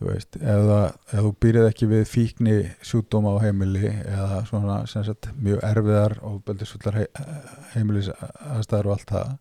þú 0.00 0.08
veist, 0.08 0.38
ef, 0.40 0.62
það, 0.70 0.86
ef 1.12 1.26
þú 1.26 1.30
býrið 1.44 1.66
ekki 1.68 1.88
við 1.90 2.06
fíkni 2.08 2.56
sjúkdóma 2.88 3.34
á 3.36 3.42
heimili 3.44 3.90
eða 3.90 4.40
svona 4.48 4.78
sem 4.88 5.04
sagt, 5.04 5.28
mjög 5.36 5.60
erfiðar 5.68 6.16
ofbeldisfullar 6.24 6.96
he, 7.02 7.06
heimilis 7.74 8.08
aðstæður 8.16 8.88
og 8.88 8.96
allt 8.96 9.12
það 9.12 9.34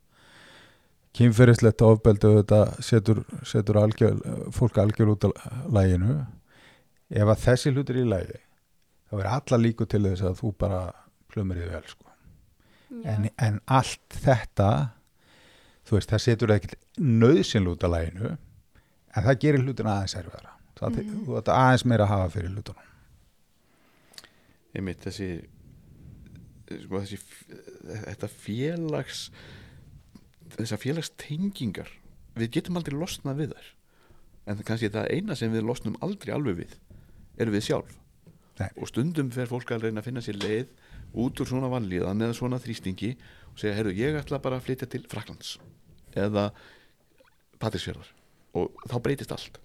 kynferðislegt 1.19 1.85
ofbeldi 1.87 2.33
þetta 2.41 2.59
setur, 2.85 3.23
setur 3.47 3.79
algjör, 3.81 4.19
fólk 4.55 4.77
algjör 4.83 5.15
út 5.15 5.29
af 5.29 5.47
læginu 5.73 6.19
ef 7.09 7.31
að 7.33 7.41
þessi 7.47 7.73
hlutur 7.73 8.01
í 8.01 8.05
lægi 8.05 8.37
þá 9.09 9.15
er 9.21 9.31
alla 9.31 9.61
líku 9.63 9.87
til 9.89 10.03
þess 10.05 10.27
að 10.27 10.37
þú 10.43 10.53
bara 10.59 10.83
plumir 11.29 11.61
þið 11.61 11.73
vel 11.73 11.87
sko. 11.87 12.05
En, 13.05 13.29
en 13.37 13.57
allt 13.69 14.19
þetta 14.25 14.69
þú 15.87 15.97
veist, 15.97 16.11
það 16.11 16.23
setur 16.25 16.53
ekkert 16.53 16.77
nöðsynlu 16.99 17.73
út 17.77 17.85
af 17.85 17.93
læginu 17.95 18.35
en 19.15 19.23
það 19.25 19.39
gerir 19.43 19.63
hlutin 19.65 19.89
aðeins 19.89 20.15
erfiðara. 20.19 20.51
Það, 20.79 20.99
Mhm. 21.03 21.25
þú 21.27 21.37
ætti 21.41 21.51
aðeins 21.55 21.85
meira 21.85 22.05
að 22.05 22.13
hafa 22.13 22.29
fyrir 22.35 22.53
hlutunum. 22.55 22.85
Einmitt 24.75 25.01
þessi 25.03 25.29
sko 26.83 26.99
þessi 27.01 27.17
þetta 28.05 28.29
félags 28.29 29.23
þessar 30.53 30.81
félagstengingar 30.83 31.89
við 32.37 32.51
getum 32.59 32.77
aldrei 32.77 32.97
losnað 32.97 33.41
við 33.41 33.53
þær. 33.55 33.69
En 34.49 34.61
kannski 34.65 34.89
það 34.93 35.09
eina 35.13 35.35
sem 35.35 35.51
við 35.53 35.65
losnum 35.65 35.97
aldrei 36.05 36.33
alveg 36.35 36.61
við 36.63 36.77
erum 37.39 37.53
við 37.53 37.65
sjálf. 37.69 37.95
Nei. 38.59 38.67
og 38.75 38.89
stundum 38.89 39.29
fer 39.31 39.47
fólk 39.47 39.69
að 39.71 39.85
reyna 39.85 40.01
að 40.01 40.07
finna 40.09 40.19
sér 40.19 40.35
leið 40.35 40.67
út 41.15 41.39
úr 41.39 41.47
svona 41.47 41.69
vanlíðan 41.71 42.19
eða 42.25 42.35
svona 42.35 42.57
þrýstingi 42.59 43.13
og 43.53 43.55
segja, 43.61 43.71
heyrðu, 43.77 43.93
ég 43.95 44.17
ætla 44.19 44.41
bara 44.43 44.57
að 44.59 44.65
flytja 44.65 44.89
til 44.91 45.05
Fraklands 45.07 45.53
eða 46.11 46.49
Patrísfjörðar 47.63 48.09
og 48.57 48.83
þá 48.89 48.95
breytist 49.05 49.33
allt. 49.35 49.59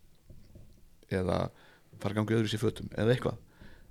Eða 1.13 1.39
fara 2.03 2.17
gangið 2.19 2.41
öðru 2.41 2.53
sér 2.53 2.63
fötum 2.63 2.91
eða 2.95 3.15
eitthvað. 3.15 3.39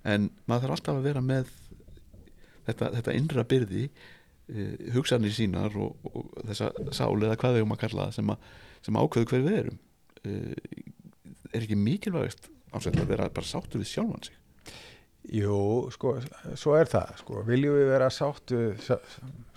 En 0.03 0.27
maður 0.49 0.67
þarf 0.67 0.75
alltaf 0.77 0.99
að 0.99 1.07
vera 1.07 1.23
með 1.23 1.53
þetta, 2.67 2.91
þetta 2.97 3.15
innra 3.17 3.45
byrði 3.47 3.85
uh, 3.87 4.75
hugsanir 4.95 5.35
sínar 5.35 5.77
og, 5.79 6.09
og 6.11 6.33
þessa 6.49 6.71
sál 6.95 7.15
eða 7.21 7.39
hvað 7.39 7.57
við 7.57 7.67
um 7.67 7.75
að 7.75 7.83
kalla 7.85 8.07
það 8.09 8.17
sem, 8.19 8.33
sem 8.87 8.99
ákveðu 8.99 9.31
hver 9.31 9.45
við 9.47 9.59
erum. 9.63 9.81
Uh, 10.23 10.55
er 11.53 11.63
ekki 11.63 11.79
mikilvægast 11.79 12.49
ásett 12.73 12.97
að 12.97 13.11
vera 13.13 13.29
bara 13.33 13.47
sáttur 13.47 13.83
við 13.83 13.91
sjálfan 13.91 14.25
sig? 14.27 14.39
Jú, 15.33 15.57
sko, 15.95 16.17
svo 16.59 16.73
er 16.75 16.89
það 16.91 17.13
sko, 17.21 17.43
viljum 17.47 17.77
við 17.77 17.91
vera 17.93 18.09
sáttu 18.11 18.63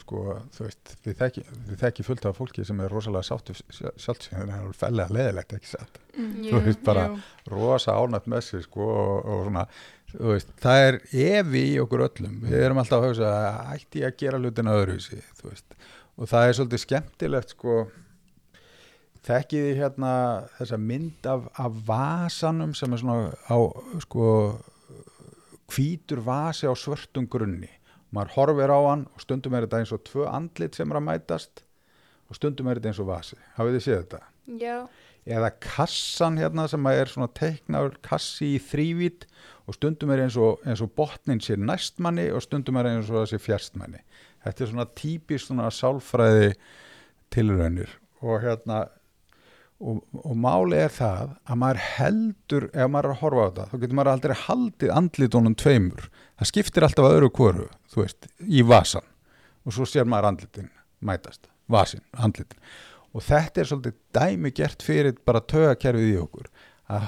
sko, 0.07 0.23
þú 0.55 0.65
veist 0.69 0.95
við 1.05 1.19
þekki, 1.19 1.43
þekki 1.83 2.07
fullt 2.07 2.27
af 2.31 2.39
fólki 2.39 2.65
sem 2.65 2.81
er 2.87 2.95
rosalega 2.95 3.27
sáttu 3.27 3.57
sjálfsvíð, 3.59 4.47
það 4.47 4.55
er 4.57 4.79
fellega 4.81 5.17
leðilegt 5.19 5.57
ekki 5.59 5.73
satt, 5.75 5.99
Mm. 6.17 6.47
Þú 6.49 6.61
veist 6.65 6.81
bara- 6.87 7.09
Jú. 7.13 7.19
rosa 7.53 7.93
ánætt 8.01 8.25
með 8.33 8.41
sig 8.47 8.63
sko, 8.65 8.81
og, 8.89 9.27
og 9.29 9.43
svona, 9.45 9.67
þú 10.15 10.31
veist 10.33 10.55
það 10.63 10.85
er 10.87 10.97
evi 11.13 11.65
í 11.75 11.77
okkur 11.83 12.07
öllum 12.07 12.39
við 12.47 12.63
erum 12.65 12.79
alltaf 12.81 13.03
að 13.03 13.09
hugsa 13.11 13.33
að 13.37 13.75
ætti 13.75 14.01
ég 14.01 14.07
að 14.09 14.17
gera 14.23 14.39
hlutina 14.41 14.77
öðruvísi, 14.79 15.19
þú 15.43 15.51
veist 15.51 15.77
og 16.17 16.31
það 16.31 16.47
er 16.49 16.57
svolítið 16.57 16.83
skemmtilegt 16.87 17.53
sko 17.53 17.75
þekkið 19.27 19.67
þið 19.67 19.77
hérna 19.83 20.13
þessa 20.57 20.79
mynd 20.81 21.27
af, 21.35 21.47
af 21.67 21.79
vasanum 21.91 22.73
sem 22.79 22.93
er 22.97 23.03
svona 23.03 23.35
á 23.51 23.59
sko 24.07 24.31
hvítur 25.69 26.23
vasi 26.25 26.65
á 26.65 26.73
svörtum 26.79 27.27
grunni 27.29 27.69
maður 28.15 28.35
horfir 28.37 28.73
á 28.73 28.81
hann 28.87 29.07
og 29.13 29.25
stundum 29.25 29.57
er 29.57 29.67
þetta 29.67 29.83
eins 29.83 29.95
og 29.95 30.05
tvö 30.07 30.29
andlit 30.31 30.79
sem 30.79 30.91
er 30.91 31.01
að 31.01 31.07
mætast 31.09 31.65
og 32.27 32.39
stundum 32.39 32.71
er 32.71 32.81
þetta 32.81 32.93
eins 32.93 33.03
og 33.03 33.11
vasi. 33.11 33.39
Hafið 33.59 33.79
þið 33.79 33.85
séð 33.87 34.01
þetta? 34.03 34.23
Já, 34.61 34.77
eða 35.27 35.51
kassan 35.63 36.39
hérna 36.39 36.67
sem 36.71 36.89
er 36.93 37.11
svona 37.11 37.29
teiknaður 37.35 37.97
kassi 38.07 38.53
í 38.55 38.63
þrývít 38.63 39.27
og 39.67 39.75
stundum 39.75 40.13
er 40.15 40.23
eins 40.25 40.39
og, 40.39 40.61
eins 40.67 40.83
og 40.85 40.93
botnin 40.99 41.43
sér 41.43 41.59
næstmanni 41.59 42.29
og 42.31 42.45
stundum 42.45 42.79
er 42.79 42.93
eins 42.93 43.11
og 43.11 43.25
þessi 43.25 43.41
fjärstmanni 43.43 44.03
þetta 44.45 44.63
er 44.63 44.71
svona 44.71 44.89
típist 44.99 45.51
svona 45.51 45.71
sálfræði 45.75 46.53
tilraunir 47.35 47.91
og 48.23 48.45
hérna 48.45 48.85
og, 49.81 49.99
og 50.23 50.37
máli 50.41 50.79
er 50.81 50.95
það 50.95 51.35
að 51.45 51.61
maður 51.63 51.83
heldur, 51.97 52.69
ef 52.73 52.93
maður 52.93 53.11
er 53.11 53.17
að 53.17 53.21
horfa 53.25 53.43
á 53.43 53.49
þetta 53.49 53.67
þá 53.71 53.77
getur 53.83 53.99
maður 53.99 54.13
aldrei 54.15 54.37
haldið 54.45 54.95
andlitunum 55.01 55.59
tveimur. 55.61 56.07
Það 56.37 56.51
skiptir 56.53 56.87
alltaf 56.87 57.09
að 57.09 57.19
öðru 57.19 57.33
hvoru 57.37 57.69
þú 57.93 58.03
veist, 58.03 58.31
í 58.41 58.65
vasan 58.67 59.13
og 59.67 59.77
svo 59.77 59.89
sér 59.89 60.09
maður 60.09 60.31
andlitin 60.33 60.73
mætast 61.05 61.51
vasin, 61.73 62.05
andlitin. 62.13 62.61
Og 63.17 63.25
þetta 63.25 63.63
er 63.63 63.71
svolítið 63.71 63.99
dæmi 64.15 64.53
gert 64.55 64.85
fyrir 64.85 65.17
bara 65.27 65.41
tögakerfið 65.41 66.11
í 66.13 66.19
okkur. 66.21 66.51
Að, 66.93 67.07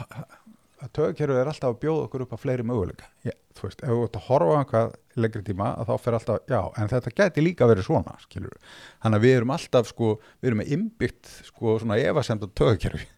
að 0.82 0.92
tögakerfið 0.96 1.42
er 1.42 1.50
alltaf 1.52 1.74
að 1.74 1.80
bjóða 1.84 2.06
okkur 2.06 2.24
upp 2.24 2.34
á 2.34 2.38
fleiri 2.42 2.66
möguleika. 2.66 3.10
Ég, 3.28 3.36
þú 3.56 3.66
veist, 3.66 3.84
ef 3.84 3.92
þú 3.92 4.06
ert 4.06 4.18
að 4.18 4.28
horfa 4.28 4.56
á 4.56 4.58
einhvað 4.62 4.96
lengri 5.22 5.42
tíma 5.46 5.72
að 5.78 5.90
þá 5.90 6.04
fer 6.04 6.16
alltaf, 6.18 6.40
já, 6.50 6.60
en 6.78 6.92
þetta 6.92 7.14
geti 7.20 7.44
líka 7.44 7.68
verið 7.70 7.88
svona, 7.88 8.16
skilur 8.24 8.56
þannig 9.02 9.18
að 9.20 9.26
við 9.26 9.36
erum 9.38 9.54
alltaf, 9.56 9.90
sko, 9.92 10.12
við 10.40 10.50
erum 10.50 10.62
með 10.62 10.72
innbyggt 10.76 11.32
sko, 11.50 11.76
svona 11.82 12.00
efasemt 12.02 12.46
og 12.46 12.54
tögakerfi 12.58 13.08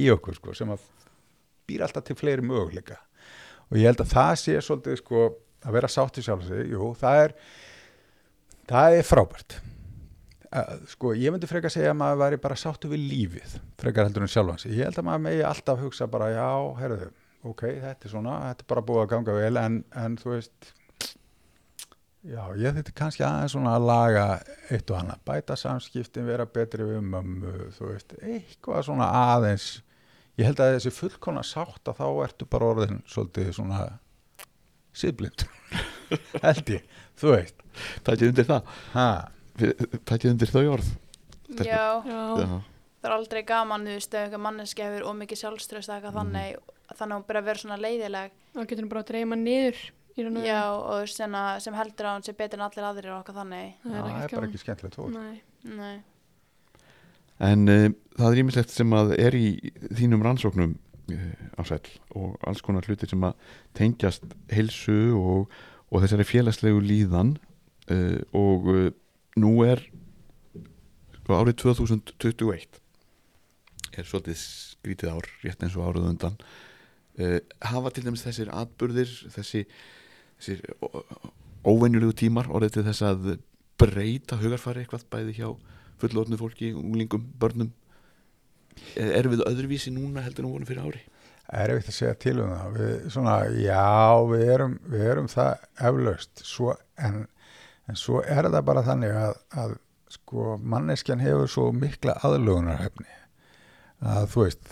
í 0.00 0.08
okkur, 0.14 0.38
sko, 0.38 0.56
sem 0.56 0.72
að 0.74 0.84
býr 1.70 1.86
alltaf 1.86 2.06
til 2.06 2.18
fleiri 2.18 2.46
möguleika. 2.46 2.98
Og 3.70 3.78
ég 3.78 3.90
held 3.90 4.02
að 4.02 4.14
það 4.14 4.32
sé 4.42 4.58
svolítið, 4.66 5.00
sko 5.02 5.26
að 5.60 5.76
vera 5.76 5.90
sátt 5.90 6.18
í 6.18 6.24
sjálf 6.24 6.46
sig, 6.46 6.70
jú, 6.72 6.92
það 6.98 7.24
er 7.24 7.34
það 8.70 8.96
er 8.98 9.06
frábært. 9.06 9.60
Sko, 10.90 11.12
ég 11.14 11.30
myndi 11.30 11.46
frekar 11.46 11.70
segja 11.70 11.92
að 11.92 12.00
maður 12.00 12.22
væri 12.24 12.38
bara 12.42 12.56
sáttu 12.58 12.88
við 12.90 13.04
lífið 13.06 13.52
frekar 13.78 14.08
heldur 14.08 14.24
en 14.24 14.30
sjálfans 14.32 14.64
ég 14.66 14.80
held 14.82 14.96
að 14.98 15.06
maður 15.06 15.22
megi 15.28 15.44
alltaf 15.46 15.78
hugsa 15.78 16.08
bara 16.10 16.32
já, 16.32 16.48
herðu, 16.80 17.06
ok, 17.46 17.62
þetta 17.84 18.08
er 18.08 18.10
svona 18.10 18.38
þetta 18.48 18.64
er 18.64 18.70
bara 18.72 18.82
búið 18.88 19.02
að 19.04 19.12
ganga 19.12 19.36
vel 19.36 19.60
en, 19.60 19.76
en 20.02 20.16
þú 20.18 20.32
veist 20.32 20.72
já, 22.24 22.42
ég 22.60 22.74
þetta 22.76 22.92
kannski 22.96 23.24
aðeins 23.24 23.52
svona 23.54 23.76
að 23.78 23.86
laga 23.88 24.24
eitt 24.70 24.90
og 24.92 24.98
annað, 25.00 25.22
bæta 25.24 25.56
samskiptin 25.56 26.26
vera 26.28 26.46
betri 26.46 26.84
við 26.84 27.00
mömmu, 27.06 27.52
þú 27.78 27.92
veist 27.92 28.14
eitthvað 28.20 28.84
svona 28.88 29.08
aðeins. 29.34 29.68
Ég 30.38 30.46
held 30.48 30.60
að 30.62 30.74
þessi 30.78 30.92
fullkona 30.96 31.42
sátt 31.44 31.88
að 31.90 31.98
þá 32.00 32.06
ertu 32.24 32.46
bara 32.48 32.68
orðin 32.72 33.02
svolítið 33.10 33.50
svona 33.56 33.80
síðblind 34.96 35.44
held 36.44 36.72
ég, 36.74 36.84
þú 37.20 37.34
veist. 37.36 37.60
Tækið 38.06 38.32
undir 38.32 38.48
það. 38.48 38.74
Ha, 38.96 39.06
Tækið 40.08 40.30
undir 40.32 40.50
þau 40.50 40.62
orð. 40.76 40.90
Já, 41.60 42.00
Já, 42.06 42.20
það 42.40 43.08
er 43.08 43.14
aldrei 43.16 43.42
gaman, 43.48 43.84
þú 43.88 43.96
veist, 43.98 44.14
ef 44.14 44.26
eitthvað 44.26 44.44
manneski 44.46 44.84
hefur 44.86 45.08
ómikið 45.10 45.40
sjálfströst 45.42 45.90
eða 45.90 45.98
eitthvað 45.98 46.14
Mhm. 46.14 46.20
þannig, 46.20 46.76
þannig 46.96 47.14
að 47.14 47.18
hún 47.20 47.26
bara 47.30 47.42
vera 47.48 47.58
svona 47.62 47.78
leiðileg. 47.80 48.30
þá 48.54 48.60
getur 48.66 48.80
hann 48.84 48.88
bara 48.92 49.02
að 49.04 49.10
dreyma 49.12 49.36
niður 49.40 49.80
Já, 50.18 50.62
og 50.74 51.02
veist, 51.04 51.18
sem, 51.20 51.36
sem 51.64 51.76
heldur 51.78 52.08
að 52.10 52.16
hún 52.18 52.26
sé 52.26 52.34
betur 52.36 52.60
en 52.60 52.66
allir 52.66 52.86
aðrir 52.88 53.12
og 53.14 53.20
eitthvað 53.20 53.40
þannig. 53.42 53.74
það 53.84 53.94
það 53.94 54.00
er 54.00 54.10
er 54.10 54.22
ekkert 54.24 54.40
bara 54.40 54.50
ekki 54.50 54.62
skemmtilegt 54.64 54.98
fólk 54.98 55.14
Nei. 55.14 55.42
Nei. 55.76 55.96
En 57.50 57.72
uh, 57.72 57.86
það 58.18 58.30
er 58.30 58.42
ímislegt 58.42 58.74
sem 58.74 58.96
að 58.96 59.14
er 59.16 59.36
í 59.38 59.46
þínum 59.96 60.24
rannsóknum 60.26 60.74
uh, 60.74 61.44
á 61.56 61.62
sæl 61.68 61.82
og 62.18 62.36
alls 62.46 62.64
konar 62.64 62.88
hlutir 62.88 63.10
sem 63.12 63.24
að 63.24 63.54
tengjast 63.78 64.26
heilsu 64.52 64.98
og, 65.16 65.54
og 65.88 66.04
þessari 66.04 66.28
félagslegu 66.28 66.82
líðan 66.84 67.36
uh, 67.90 68.18
og 68.36 68.70
uh, 68.74 68.90
nú 69.40 69.54
er 69.66 69.82
sko, 71.20 71.38
árið 71.38 71.60
2021 71.64 72.80
er 73.98 74.06
svolítið 74.06 74.42
skrítið 74.42 75.14
ár 75.14 75.30
rétt 75.44 75.64
eins 75.64 75.78
og 75.78 75.88
árið 75.88 76.06
á 76.06 76.10
undan 76.12 76.36
uh, 77.20 77.38
hafa 77.72 77.92
til 77.94 78.06
dæmis 78.06 78.24
þessir 78.26 78.52
atburðir 78.54 79.10
þessi, 79.34 79.64
þessir 80.40 80.64
óvenjulegu 81.68 82.16
tímar 82.16 82.48
orðið 82.50 82.78
til 82.78 82.86
þess 82.88 83.04
að 83.06 83.28
breyta 83.80 84.38
hugarfari 84.40 84.84
eitthvað 84.84 85.06
bæði 85.12 85.36
hjá 85.36 85.48
fullorðnu 86.00 86.38
fólki, 86.40 86.72
unglingum, 86.76 87.26
börnum? 87.40 87.70
Erum 88.96 89.34
við 89.34 89.44
öðruvísi 89.48 89.92
núna 89.92 90.24
heldur 90.24 90.46
en 90.46 90.50
við 90.50 90.56
vorum 90.56 90.70
fyrir 90.70 90.86
ári? 90.88 91.02
Er 91.50 91.72
ekkert 91.74 91.90
að 91.90 91.96
segja 91.96 92.16
til 92.22 92.36
um 92.40 92.52
það. 92.54 92.76
Við, 92.78 92.92
svona, 93.12 93.36
já, 93.58 94.26
við 94.30 94.52
erum, 94.54 94.76
við 94.88 95.06
erum 95.12 95.30
það 95.30 95.64
eflaust. 95.90 96.44
Svo, 96.46 96.74
en, 97.02 97.24
en 97.90 97.98
svo 97.98 98.22
er 98.22 98.48
það 98.48 98.66
bara 98.70 98.84
þannig 98.86 99.16
að, 99.18 99.40
að 99.64 99.74
sko, 100.10 100.54
manneskjan 100.62 101.22
hefur 101.22 101.50
svo 101.50 101.70
mikla 101.74 102.16
aðlugunarhefni 102.26 103.10
að 104.00 104.30
þú 104.32 104.46
veist 104.46 104.70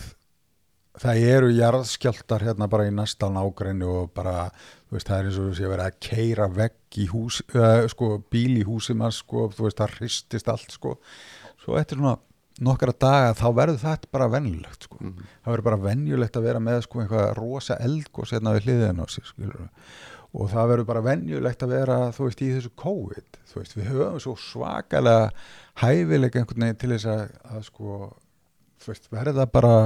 það 0.98 1.24
eru 1.34 1.50
jarðskjaldar 1.54 2.44
hérna 2.48 2.68
bara 2.70 2.88
í 2.88 2.94
næsta 2.94 3.28
nágræni 3.30 3.86
og 3.86 4.10
bara, 4.16 4.48
veist, 4.94 5.08
það 5.08 5.18
er 5.18 5.28
eins 5.28 5.40
og 5.40 5.48
þú 5.48 5.56
sé 5.58 5.66
að 5.66 5.74
vera 5.74 5.88
að 5.90 5.98
keira 6.08 6.48
vegg 6.58 7.00
í 7.02 7.08
hús 7.12 7.42
uh, 7.54 7.84
sko, 7.92 8.14
bíl 8.32 8.54
í 8.56 8.64
húsið 8.68 9.00
mann, 9.00 9.14
sko, 9.14 9.48
þú 9.54 9.66
veist, 9.66 9.80
það 9.82 9.98
hristist 9.98 10.52
allt, 10.52 10.74
sko. 10.74 10.96
Svo 11.62 11.76
eftir 11.80 12.00
svona 12.00 12.16
nokkra 12.64 12.94
daga 12.94 13.34
þá 13.38 13.48
verður 13.54 13.82
þetta 13.84 14.12
bara 14.14 14.30
venjulegt, 14.32 14.86
sko. 14.88 15.00
Mm. 15.02 15.26
það 15.44 15.52
verður 15.52 15.66
bara 15.68 15.80
venjulegt 15.84 16.38
að 16.38 16.46
vera 16.48 16.62
með 16.62 16.80
sko 16.86 17.02
einhvað 17.02 17.26
rosa 17.38 17.76
eldgós 17.84 18.32
hérna 18.34 18.54
við 18.56 18.66
hliðin 18.66 19.02
á 19.02 19.06
sig 19.06 19.28
og 20.36 20.50
það 20.52 20.70
verður 20.72 20.88
bara 20.90 21.04
venjulegt 21.06 21.62
að 21.64 21.72
vera 21.72 21.98
þú 22.14 22.26
veist 22.26 22.42
í 22.44 22.50
þessu 22.52 22.72
COVID 22.78 23.38
veist. 23.54 23.76
Við 23.78 23.90
höfum 23.92 24.18
svo 24.22 24.34
svakalega 24.42 25.30
hæfileika 25.80 26.42
einhvern 26.42 26.66
veginn 26.66 26.80
til 26.82 26.92
þess 26.92 27.08
að, 27.08 27.22
að 27.48 27.62
sko 27.70 28.00
verða 29.14 29.46
bara 29.50 29.76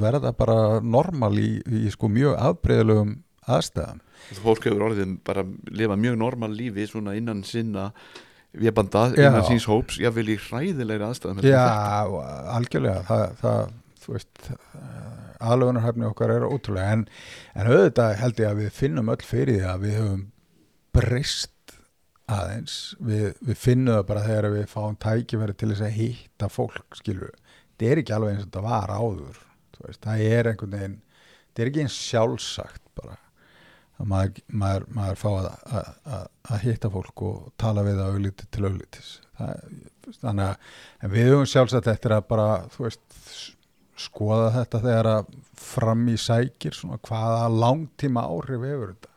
verða 0.00 0.32
bara 0.34 0.56
normal 0.80 1.36
í, 1.38 1.60
í 1.62 1.92
sko 1.92 2.10
mjög 2.10 2.38
afbreyðilegum 2.40 3.14
aðstæðum. 3.50 4.02
Fólk 4.42 4.66
hefur 4.68 4.84
orðið 4.88 5.16
bara 5.26 5.44
lifa 5.74 5.96
mjög 5.98 6.18
normal 6.20 6.52
lífi 6.54 6.86
svona 6.90 7.16
innan 7.18 7.42
sinna 7.46 7.90
viðbanda, 8.52 9.08
innan 9.16 9.46
síns 9.48 9.66
hóps. 9.70 9.98
Ég 10.02 10.14
vil 10.16 10.28
í 10.34 10.38
hræðilegri 10.40 11.08
aðstæðum 11.08 11.42
Já, 11.46 11.62
algjörlega. 12.56 13.04
Það, 13.08 13.24
það, 13.42 13.72
þú 14.02 14.16
veist 14.16 14.42
alvegunarhæfni 15.42 16.08
okkar 16.10 16.34
er 16.36 16.46
ótrúlega. 16.46 16.98
En, 16.98 17.06
en 17.58 17.72
auðvitað 17.72 18.18
held 18.22 18.44
ég 18.44 18.50
að 18.52 18.60
við 18.62 18.74
finnum 18.78 19.12
öll 19.12 19.22
fyrir 19.26 19.58
því 19.58 19.70
að 19.72 19.86
við 19.86 19.96
höfum 19.98 20.26
breyst 20.92 21.76
aðeins. 22.32 22.76
Við, 23.02 23.30
við 23.42 23.58
finnum 23.58 23.96
það 23.98 24.04
bara 24.12 24.26
þegar 24.28 24.52
við 24.54 24.68
fáum 24.70 24.98
tækifæri 25.02 25.56
til 25.58 25.72
þess 25.72 25.86
að 25.88 25.96
hitta 25.98 26.50
fólk 26.52 27.00
skilur, 27.00 27.32
þetta 27.72 27.90
er 27.90 28.02
ekki 28.02 28.14
alveg 28.16 28.36
eins 28.36 28.44
og 28.44 28.52
þetta 28.52 28.68
var 28.68 28.94
áður 28.94 29.40
veist, 29.86 30.02
það 30.04 30.24
er 30.28 30.50
einhvern 30.50 30.76
veginn 30.76 30.96
þetta 31.02 31.62
er 31.62 31.70
ekki 31.70 31.84
eins 31.84 31.98
sjálfsagt 31.98 32.82
bara. 32.98 33.16
að 33.16 33.21
maður, 33.98 34.42
maður, 34.48 34.86
maður 34.96 35.18
fá 35.20 35.28
að, 35.30 35.48
að, 35.78 35.90
að, 36.16 36.28
að 36.50 36.62
hitta 36.66 36.90
fólk 36.92 37.24
og 37.28 37.40
tala 37.60 37.84
við 37.86 38.00
það 38.00 38.14
auglítið 38.16 38.52
til 38.54 38.64
auglítis 38.68 39.10
það, 39.38 39.66
þannig 40.20 40.44
að 40.46 40.70
en 41.02 41.12
við 41.12 41.28
höfum 41.30 41.50
sjálfsagt 41.52 41.90
eftir 41.92 42.16
að 42.16 42.28
bara 42.32 42.48
veist 42.78 43.20
skoða 44.02 44.50
þetta 44.56 44.82
þegar 44.82 45.08
að 45.12 45.32
fram 45.62 46.04
í 46.10 46.18
sækir 46.18 46.76
svona 46.76 46.98
hvaða 47.06 47.48
langtíma 47.54 48.24
áhrif 48.26 48.64
hefur 48.66 48.92
þetta. 48.92 49.08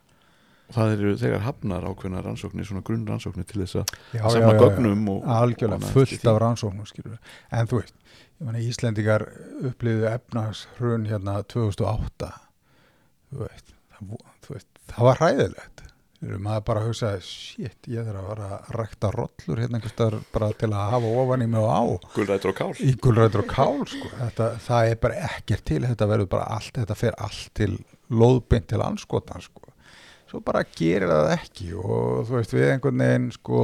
Það 0.75 0.93
eru 0.95 1.11
þegar 1.21 1.43
hafnar 1.45 1.85
ákveðna 1.85 2.23
rannsóknir 2.25 2.67
svona 2.67 2.83
grunn 2.85 3.05
rannsóknir 3.07 3.45
til 3.49 3.61
þess 3.61 3.79
að 3.81 3.91
já, 4.17 4.23
samla 4.33 4.55
gögnum 4.57 5.03
og, 5.13 5.27
algjörlega 5.35 5.91
fullt 5.93 6.25
af 6.31 6.39
rannsóknum 6.41 6.89
skilur 6.89 7.13
við. 7.13 7.35
en 7.53 7.69
þú 7.69 7.81
veist, 7.81 7.99
ég 8.25 8.47
meina 8.47 8.63
Íslendingar 8.65 9.27
upplýðu 9.69 10.09
efnarshrun 10.09 11.05
hérna 11.09 11.37
2008 11.53 12.31
þú 13.29 13.43
veist, 13.43 13.75
það, 13.93 14.15
það 14.91 15.09
var 15.09 15.21
hræðilegt. 15.21 15.81
Maður 16.25 16.61
bara 16.65 16.81
hugsaði, 16.81 17.19
shit, 17.27 17.89
ég 17.91 18.05
þarf 18.07 18.21
að 18.21 18.29
vera 18.31 18.45
að 18.55 18.69
rækta 18.79 19.09
rollur 19.13 19.59
hérna 19.61 19.77
einhvers 19.77 19.93
staðar 19.93 20.15
bara 20.33 20.47
til 20.57 20.69
að 20.71 20.93
hafa 20.95 21.11
ofan 21.21 21.43
í 21.43 21.47
mig 21.51 21.61
og 21.61 21.69
á. 21.69 21.83
Gulrætur 22.15 22.51
og 22.51 22.57
kál. 22.57 22.71
Gulrætur 23.03 23.43
og 23.43 23.51
kál 23.51 23.83
sko. 23.91 24.09
þetta, 24.21 24.47
það 24.65 24.89
er 24.89 25.01
bara 25.03 25.27
ekkert 25.27 25.65
til. 25.69 25.81
Þetta 25.85 26.07
verður 26.09 26.31
bara 26.31 26.47
allt, 26.55 26.71
þetta 26.79 26.97
fer 26.97 27.19
allt 27.21 27.51
til 27.59 27.75
lóðbind 28.09 28.69
til 28.71 28.81
anskotan 28.85 29.43
sko. 29.43 29.61
svo 30.25 30.41
bara 30.41 30.63
gerir 30.65 31.11
það 31.11 31.27
ekki 31.35 31.67
og 31.77 32.25
þú 32.25 32.33
veist 32.39 32.53
við 32.55 32.71
einhvern 32.71 33.03
veginn 33.03 33.27
sko 33.35 33.59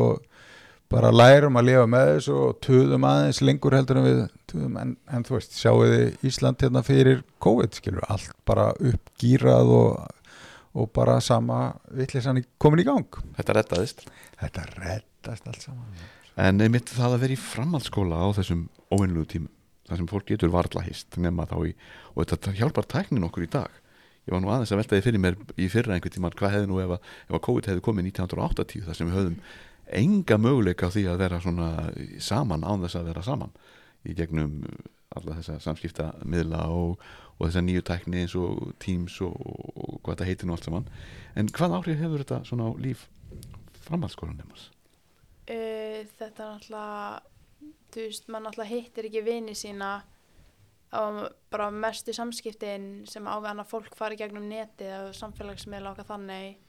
bara 0.92 1.10
lærum 1.12 1.58
að 1.58 1.68
lifa 1.70 1.88
með 1.90 2.10
þessu 2.12 2.36
og 2.38 2.60
tuðum 2.62 3.06
aðeins 3.08 3.42
lengur 3.42 3.76
heldur 3.76 4.00
en 4.02 4.06
við 4.06 4.22
tuðum. 4.52 4.78
En, 4.82 4.96
en 5.10 5.26
þú 5.26 5.38
veist, 5.38 5.56
sjáu 5.58 5.86
þið 5.88 6.28
Ísland 6.28 6.66
hérna 6.66 6.84
fyrir 6.86 7.22
COVID 7.44 7.78
skilur, 7.80 8.06
allt 8.12 8.34
bara 8.48 8.72
uppgýrað 8.76 9.72
og, 9.78 9.94
og 10.74 10.92
bara 10.96 11.20
sama 11.24 11.74
vittlisann 11.92 12.44
komin 12.62 12.84
í 12.84 12.88
gang. 12.88 13.22
Þetta 13.38 13.56
rettaðist. 13.58 14.06
Þetta 14.40 14.68
reddast 14.78 15.48
allt 15.50 15.66
saman. 15.68 16.04
En 16.40 16.64
einmitt 16.64 16.92
það 16.92 17.18
að 17.18 17.24
vera 17.26 17.36
í 17.36 17.42
framhaldsskóla 17.42 18.22
á 18.24 18.28
þessum 18.40 18.68
óvinnlegu 18.92 19.28
tímum 19.34 19.52
þar 19.92 20.00
sem 20.00 20.08
fólk 20.08 20.30
getur 20.30 20.52
varla 20.54 20.84
hist 20.86 21.18
nema 21.20 21.44
þá 21.50 21.58
í 21.68 21.74
og 22.16 22.30
þetta 22.32 22.54
hjálpar 22.56 22.88
tæknin 22.88 23.28
okkur 23.28 23.44
í 23.44 23.52
dag. 23.52 23.74
Ég 24.28 24.36
var 24.36 24.44
nú 24.44 24.52
aðeins 24.54 24.72
að 24.72 24.80
velta 24.80 24.96
því 24.96 25.04
fyrir 25.08 25.24
mér 25.24 25.38
í 25.58 25.68
fyrra 25.74 25.96
einhvern 25.96 26.14
tímann 26.16 26.38
hvað 26.38 26.56
hefði 26.56 26.70
nú 26.70 26.80
ef 26.80 26.96
að, 26.96 27.12
ef 27.28 27.36
að 27.36 27.44
COVID 27.48 27.70
hefði 27.72 27.84
komið 27.88 28.10
1980 28.14 28.86
þar 28.88 28.98
sem 28.98 29.10
við 29.10 29.18
höfum 29.18 29.38
enga 30.02 30.38
möguleika 30.40 30.88
á 30.88 30.94
því 30.94 31.06
að 31.12 31.22
vera 31.26 31.40
svona 31.44 31.70
saman 32.24 32.64
án 32.64 32.86
þess 32.86 33.00
að 33.00 33.10
vera 33.12 33.26
saman 33.26 33.56
í 34.08 34.16
gegnum 34.16 34.62
alla 35.18 35.36
þessa 35.40 35.58
samskipta 35.60 36.12
miðla 36.24 36.64
og, 36.72 37.02
og 37.42 37.48
þessa 37.48 37.64
nýju 37.66 37.82
tækni 37.88 38.22
eins 38.22 38.36
og 38.38 38.76
Teams 38.84 39.18
og, 39.26 39.34
og 39.34 39.98
hvað 40.06 40.14
þetta 40.14 40.28
heitir 40.30 40.48
nú 40.48 40.54
allt 40.54 40.68
saman. 40.68 40.88
En 41.34 41.50
hvað 41.50 41.76
áhrif 41.80 42.04
hefur 42.04 42.22
þetta 42.22 42.44
svona 42.46 42.70
á 42.70 42.72
líf 42.78 43.08
framhaldsskólanumars? 43.88 44.68
Uh, 45.50 46.06
þetta 46.20 46.30
er 46.30 46.52
náttúrulega 46.54 47.22
þú 47.92 48.06
veist, 48.06 48.28
maður 48.30 48.46
náttúrulega 48.48 48.72
hittir 48.76 49.08
ekki 49.10 49.24
vini 49.26 49.56
sína 49.58 49.92
á 50.92 51.02
bara 51.52 51.70
mestu 51.74 52.14
samskiptin 52.14 53.08
sem 53.10 53.26
á 53.26 53.36
við 53.40 53.50
annað 53.54 53.72
fólk 53.72 53.96
fari 53.98 54.20
gegnum 54.20 54.46
netið 54.52 55.08
og 55.08 55.16
samfélagsmiðla 55.18 55.96
okkar 55.96 56.10
þannig. 56.12 56.60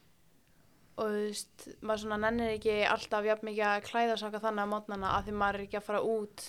Og 1.03 1.11
þú 1.13 1.21
veist, 1.27 1.69
maður 1.83 2.05
svona 2.05 2.21
nennir 2.25 2.55
ekki 2.57 2.79
alltaf 2.87 3.29
jafn 3.29 3.51
mikið 3.51 3.69
að 3.69 3.85
klæða 3.91 4.17
okkar 4.29 4.45
þannig 4.47 4.65
á 4.65 4.73
mótnana 4.73 5.13
að 5.19 5.29
því 5.29 5.37
maður 5.43 5.61
er 5.61 5.67
ekki 5.67 5.81
að 5.83 5.87
fara 5.91 6.03
út. 6.17 6.49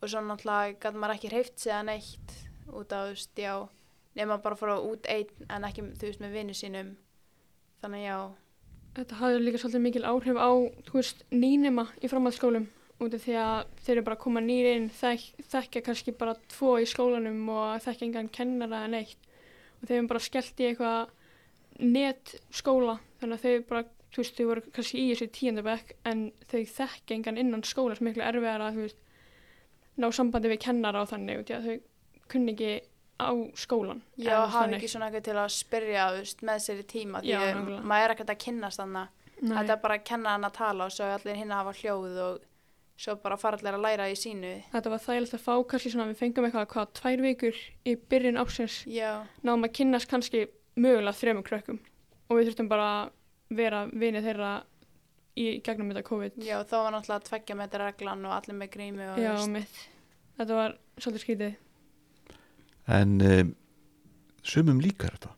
Og 0.00 0.12
svo 0.12 0.22
náttúrulega 0.24 0.78
gæti 0.84 1.02
maður 1.02 1.16
ekki 1.16 1.32
hreift 1.34 1.60
sig 1.60 1.74
að 1.74 1.86
neitt 1.90 2.38
út 2.76 2.92
af, 2.96 3.08
þú 3.08 3.14
veist, 3.14 3.32
já 3.38 3.54
nema 4.18 4.40
bara 4.42 4.56
að 4.56 4.62
fara 4.64 4.78
út 4.82 5.08
einn 5.10 5.48
en 5.48 5.66
ekki, 5.68 5.86
þú 5.98 6.08
veist, 6.08 6.22
með 6.22 6.36
vini 6.38 6.56
sínum. 6.56 6.94
Þannig 7.80 8.04
já, 8.04 8.18
Þetta 8.90 9.20
hafði 9.20 9.42
líka 9.44 9.58
svolítið 9.62 9.82
mikil 9.84 10.02
áhrif 10.02 10.38
á, 10.40 10.50
þú 10.88 10.96
veist, 10.96 11.20
nýnema 11.30 11.84
í 12.02 12.08
framhaldsskólum 12.10 12.66
út 13.00 13.14
af 13.16 13.22
því 13.22 13.36
að 13.40 13.60
þeir 13.84 13.92
eru 13.94 14.02
bara 14.08 14.16
að 14.18 14.22
koma 14.24 14.42
nýri 14.44 14.72
inn, 14.76 14.88
þek, 14.92 15.26
þekkja 15.52 15.82
kannski 15.86 16.14
bara 16.18 16.34
tvo 16.50 16.74
í 16.82 16.88
skólanum 16.90 17.46
og 17.54 17.84
þekkja 17.84 18.06
engan 18.08 18.30
kennara 18.34 18.82
en 18.88 18.96
eitt 18.98 19.28
og 19.78 19.86
þeir 19.86 19.96
eru 19.96 20.10
bara 20.10 20.24
skellt 20.24 20.60
í 20.60 20.66
eitthvað 20.68 21.14
netskóla 21.80 22.98
þannig 23.22 23.38
að 23.38 23.46
þau 23.46 23.68
bara, 23.70 23.84
þú 24.10 24.22
veist, 24.24 24.36
þau 24.36 24.50
voru 24.50 24.64
kannski 24.74 25.00
í 25.00 25.06
þessu 25.12 25.30
tíundabekk 25.38 25.94
en 26.10 26.26
þau 26.50 26.60
þekkja 26.74 27.16
engan 27.16 27.40
innan 27.40 27.64
skóla 27.64 27.96
sem 27.96 28.10
miklu 28.10 28.26
erfiðar 28.26 28.66
að, 28.66 28.76
þú 28.76 28.88
veist, 28.88 29.00
ná 30.02 30.10
sambandi 30.16 30.52
við 30.52 30.62
kennara 30.66 31.06
og 31.06 31.12
þannig 31.14 31.46
þau 31.46 31.78
kunni 32.32 32.54
ekki 32.54 32.72
á 33.20 33.30
skólan. 33.60 34.00
Já, 34.16 34.36
hafa 34.48 34.68
ekki 34.78 34.88
svona 34.88 35.08
eitthvað 35.10 35.24
til 35.28 35.38
að 35.42 35.50
spyrja 35.52 36.04
veist, 36.16 36.44
með 36.46 36.62
sér 36.64 36.78
í 36.80 36.86
tíma 36.88 37.20
því 37.20 37.32
Já, 37.34 37.40
að 37.40 37.50
nákvæmlega. 37.58 37.88
maður 37.90 38.06
er 38.06 38.14
ekkert 38.14 38.32
að 38.34 38.38
kynnast 38.46 38.80
þannig 38.80 39.08
Nei. 39.40 39.56
þetta 39.56 39.74
er 39.74 39.82
bara 39.82 39.96
að 39.98 40.06
kenna 40.08 40.32
hann 40.36 40.46
að 40.48 40.54
tala 40.56 40.86
og 40.86 40.94
svo 40.94 41.08
allir 41.14 41.36
hinn 41.40 41.52
að 41.52 41.60
hafa 41.60 41.74
hljóð 41.80 42.16
og 42.24 42.46
svo 43.00 43.14
bara 43.22 43.36
fara 43.40 43.56
allir 43.60 43.76
að 43.78 43.84
læra 43.86 44.08
í 44.12 44.16
sínu 44.20 44.54
Þetta 44.72 44.90
var 44.92 45.04
þægilegt 45.04 45.36
að 45.36 45.44
fá 45.44 45.54
kannski 45.68 45.92
svona, 45.92 46.08
við 46.10 46.18
fengum 46.20 46.48
eitthvað 46.48 46.66
hvað, 46.74 46.90
tvær 47.00 47.22
vikur 47.24 47.60
í 47.88 47.94
byrjun 48.12 48.40
ársins 48.40 48.80
Já, 48.88 49.12
náðum 49.44 49.64
að 49.68 49.72
kynnast 49.78 50.08
kannski 50.10 50.42
mögulega 50.76 51.16
þremur 51.16 51.46
krökkum 51.48 51.80
og 52.28 52.36
við 52.36 52.50
þurftum 52.50 52.68
bara 52.72 52.88
að 52.98 53.14
vera 53.60 53.80
vinið 53.90 54.28
þeirra 54.28 54.50
í 55.40 55.46
gegnum 55.64 55.88
þetta 55.92 56.04
COVID. 56.08 56.36
já, 56.44 56.56
þá 56.68 56.76
var 56.76 56.92
náttúrulega 56.94 57.26
tveggja 57.30 57.56
metra 57.56 57.88
reglan 57.88 58.24
og 58.28 58.34
allir 58.36 58.56
með 58.60 58.70
grími 58.76 59.08
og 59.08 59.18
Já, 59.20 59.32
veist, 59.32 59.50
mitt. 59.54 59.80
Þetta 60.40 60.56
var 60.60 60.76
svolítið 61.00 61.24
skrítið. 61.24 61.56
En 62.90 63.20
um, 63.26 63.52
sumum 64.42 64.80
líkar 64.82 65.16
þetta 65.16 65.36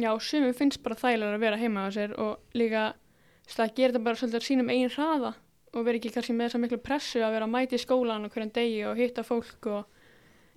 Já, 0.00 0.10
sumum 0.22 0.54
finnst 0.56 0.82
bara 0.84 0.96
þægilega 0.96 1.36
að 1.36 1.44
vera 1.44 1.60
heima 1.60 1.86
á 1.86 1.88
sér 1.92 2.14
og 2.16 2.56
líka 2.56 2.90
þú 2.94 3.50
veist, 3.50 3.62
að 3.64 3.74
gera 3.76 3.92
þetta 3.92 4.04
bara 4.06 4.20
svolítið 4.20 4.40
á 4.40 4.48
sínum 4.48 4.70
eigin 4.72 4.94
hraða 4.94 5.32
og 5.70 5.86
vera 5.86 6.00
ekki 6.00 6.12
kannski 6.14 6.36
með 6.36 6.48
þessa 6.48 6.62
miklu 6.62 6.80
pressu 6.82 7.24
að 7.24 7.34
vera 7.36 7.48
að 7.48 7.54
mæta 7.54 7.76
í 7.76 7.82
skólan 7.82 8.26
og 8.26 8.32
hverjum 8.34 8.54
degi 8.54 8.80
og 8.88 9.00
hitta 9.00 9.26
fólk 9.26 9.68
og 9.70 9.82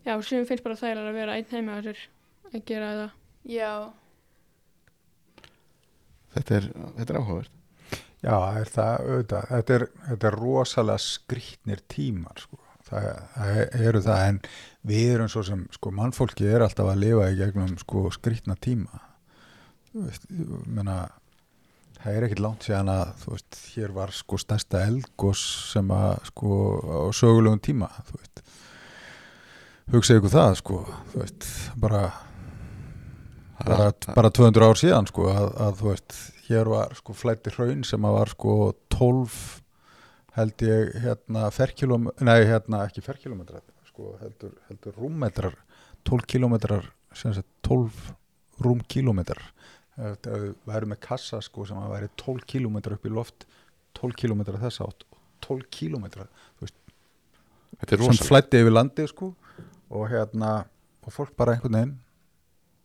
já, 0.05 0.13
sumum 0.21 0.47
finnst 0.49 0.65
bara 0.65 0.79
þægilega 0.79 1.11
að 1.11 1.19
vera 1.19 1.36
einn 1.39 1.51
heima 1.51 1.77
á 1.77 1.86
sér 1.86 2.05
að 2.53 2.63
gera 2.69 2.93
þetta. 2.93 3.09
já, 3.49 3.73
þetta 6.38 6.57
er, 6.59 6.71
þetta 6.99 7.13
er 7.13 7.21
áhugavert 7.21 7.59
Já, 8.23 8.38
er 8.55 8.69
það, 8.71 8.93
auðvitað, 9.03 9.47
þetta 9.49 9.73
er, 9.75 9.84
þetta 10.07 10.27
er 10.29 10.36
rosalega 10.39 11.03
skrýtnir 11.03 11.81
tímar, 11.91 12.38
sko. 12.39 12.59
það, 12.88 13.07
það 13.34 13.57
eru 13.89 14.01
það, 14.05 14.21
en 14.29 14.38
við 14.88 15.15
erum 15.15 15.31
svo 15.31 15.43
sem, 15.47 15.65
sko, 15.75 15.91
mannfólki 15.95 16.47
er 16.49 16.65
alltaf 16.65 16.91
að 16.91 17.03
lifa 17.05 17.29
í 17.31 17.38
gegnum, 17.39 17.75
sko, 17.81 18.07
skrýtna 18.13 18.57
tíma. 18.59 19.01
Þú 19.91 20.07
veist, 20.07 20.27
ég 20.34 20.67
meina, 20.67 20.97
það 22.01 22.17
er 22.17 22.27
ekkit 22.27 22.43
langt 22.43 22.67
síðan 22.67 22.91
að, 22.91 23.15
þú 23.23 23.36
veist, 23.36 23.61
hér 23.75 23.95
var, 23.95 24.13
sko, 24.15 24.41
stærsta 24.41 24.84
eldgós 24.88 25.45
sem 25.71 25.95
að, 25.95 26.19
sko, 26.31 26.59
á 26.84 27.01
sögulegum 27.15 27.63
tíma, 27.63 27.89
þú 28.09 28.19
veist, 28.19 28.43
hugsaðu 29.93 30.21
ykkur 30.21 30.36
það, 30.36 30.59
sko, 30.59 30.84
þú 31.13 31.23
veist, 31.23 31.49
bara, 31.79 32.03
bara, 33.63 33.91
bara 34.15 34.31
200 34.34 34.67
ár 34.67 34.79
síðan 34.79 35.09
sko 35.09 35.27
að, 35.31 35.49
að 35.65 35.75
þú 35.79 35.89
veist, 35.91 36.15
hér 36.47 36.71
var 36.71 36.95
sko 36.97 37.15
flætti 37.17 37.53
hraun 37.55 37.84
sem 37.88 38.07
að 38.07 38.17
var 38.17 38.31
sko 38.34 38.55
12 38.93 39.38
held 40.38 40.65
ég 40.65 40.95
hérna 41.03 41.47
ferkilóm, 41.53 42.09
nei 42.25 42.39
hérna 42.49 42.84
ekki 42.88 43.03
ferkilometrar, 43.05 43.63
sko 43.93 44.17
heldur, 44.19 44.57
heldur 44.67 44.97
rúmmetrar, 44.97 45.55
12 46.09 46.27
kilometrar 46.33 46.89
sem 47.13 47.33
sagt 47.37 47.47
12 47.69 48.13
rúmkilometrar 48.65 49.43
við 49.93 50.53
værum 50.65 50.93
með 50.93 51.01
kassa 51.05 51.39
sko 51.45 51.67
sem 51.69 51.77
að 51.77 51.93
væri 51.93 52.09
12 52.17 52.47
kilometrar 52.49 52.97
upp 52.97 53.05
í 53.05 53.13
loft 53.13 53.45
12 53.99 54.17
kilometrar 54.17 54.61
þess 54.65 54.81
átt 54.81 55.05
12 55.45 55.67
kilometrar 55.69 56.29
sem 57.85 58.23
flætti 58.25 58.63
yfir 58.63 58.73
landi 58.73 59.05
sko 59.09 59.33
og 59.93 60.07
hérna 60.09 60.63
og 61.03 61.13
fólk 61.13 61.35
bara 61.37 61.53
einhvern 61.53 61.77
veginn 61.77 61.93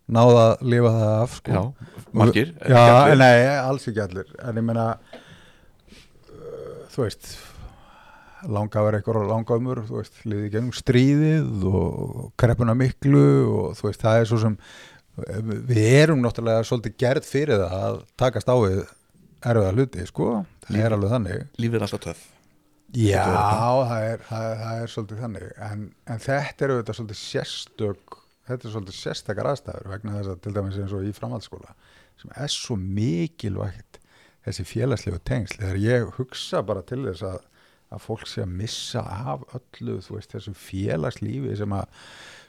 náða 0.09 0.44
að 0.44 0.62
lifa 0.72 0.92
það 0.94 1.14
af 1.14 1.34
sko. 1.36 1.52
Já, 1.52 1.62
margir 2.16 2.52
Já, 2.64 2.84
nei, 3.20 3.36
alls 3.61 3.88
ekki 3.90 4.02
allir. 4.04 4.30
En 4.40 4.56
ég 4.56 4.64
meina 4.64 4.86
uh, 4.96 6.86
þú 6.94 7.04
veist 7.04 7.28
langafar 8.47 8.99
eitthvað 8.99 9.22
og 9.22 9.32
langafumur, 9.32 9.82
þú 9.89 9.99
veist, 9.99 10.20
liði 10.28 10.53
gennum 10.55 10.76
stríðið 10.76 11.66
og 11.70 12.30
kreppuna 12.41 12.76
miklu 12.78 13.24
og 13.49 13.76
þú 13.78 13.89
veist, 13.89 14.05
það 14.05 14.20
er 14.20 14.30
svo 14.30 14.41
sem 14.45 14.57
við 15.68 15.82
erum 15.82 16.22
náttúrulega 16.22 16.66
svolítið 16.68 16.97
gerð 17.03 17.26
fyrir 17.26 17.62
það 17.64 17.86
að 17.89 18.01
takast 18.20 18.51
á 18.51 18.57
við 18.62 18.80
erfiða 19.49 19.74
hluti, 19.74 20.07
sko, 20.07 20.28
það 20.68 20.84
er 20.84 20.97
alveg 20.97 21.14
þannig. 21.14 21.47
lífið 21.59 21.80
er 21.80 21.86
alltaf 21.89 22.05
töff. 22.07 22.26
Já, 22.97 23.20
Þetta 23.20 23.72
það 23.91 24.05
er, 24.07 24.22
það, 24.24 24.45
er, 24.49 24.61
það 24.62 24.82
er 24.82 24.93
svolítið 24.95 25.18
þannig. 25.24 25.49
En, 25.66 25.82
en 26.09 26.22
þetta 26.24 26.64
er 26.64 26.72
auðvitað 26.72 26.99
svolítið 26.99 27.20
sérstök 27.20 28.18
þetta 28.49 28.68
er 28.68 28.74
svolítið 28.74 28.97
sérstakar 28.97 29.51
aðstæður 29.51 29.91
vegna 29.93 30.16
þess 30.16 30.32
að 30.32 30.43
til 30.45 30.55
dæmis 30.57 30.78
eins 30.80 30.95
og 30.97 31.05
í 31.05 31.14
framhaldsskóla 31.16 31.74
sem 32.18 32.32
er 32.34 32.53
svo 32.53 32.76
mikilvægt 32.80 34.01
þessi 34.47 34.64
félagslegu 34.66 35.20
tengsl. 35.28 35.61
Þegar 35.61 35.80
ég 35.82 36.09
hugsa 36.16 36.62
bara 36.66 36.84
til 36.86 37.03
þess 37.05 37.26
að, 37.28 37.43
að 37.95 38.05
fólk 38.05 38.26
sé 38.28 38.45
að 38.45 38.55
missa 38.61 39.03
af 39.03 39.45
öllu 39.57 39.99
þú 40.05 40.16
veist 40.18 40.34
þessu 40.34 40.55
félagslífi 40.59 41.57
sem 41.59 41.74
að 41.76 41.86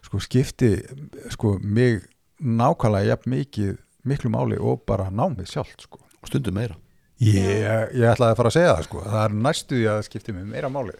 sko 0.05 0.21
skipti 0.23 0.71
sko 1.33 1.55
mig 1.63 2.03
nákvæmlega 2.39 3.13
jafn 3.13 3.33
mikið 3.35 3.77
miklu 4.07 4.31
máli 4.33 4.59
og 4.59 4.83
bara 4.87 5.09
námið 5.11 5.51
sjálft 5.53 5.87
sko. 5.87 6.01
Og 6.19 6.31
stundum 6.31 6.55
meira. 6.59 6.75
Ég, 7.19 7.91
ég 7.99 8.05
ætlaði 8.07 8.31
að 8.31 8.37
fara 8.39 8.51
að 8.51 8.55
segja 8.55 8.75
það 8.75 8.85
sko 8.87 9.01
það 9.05 9.23
er 9.23 9.39
næstu 9.47 9.75
því 9.75 9.87
að 9.87 9.97
það 9.97 10.05
skiptir 10.07 10.37
mig 10.37 10.47
meira 10.53 10.71
máli. 10.71 10.95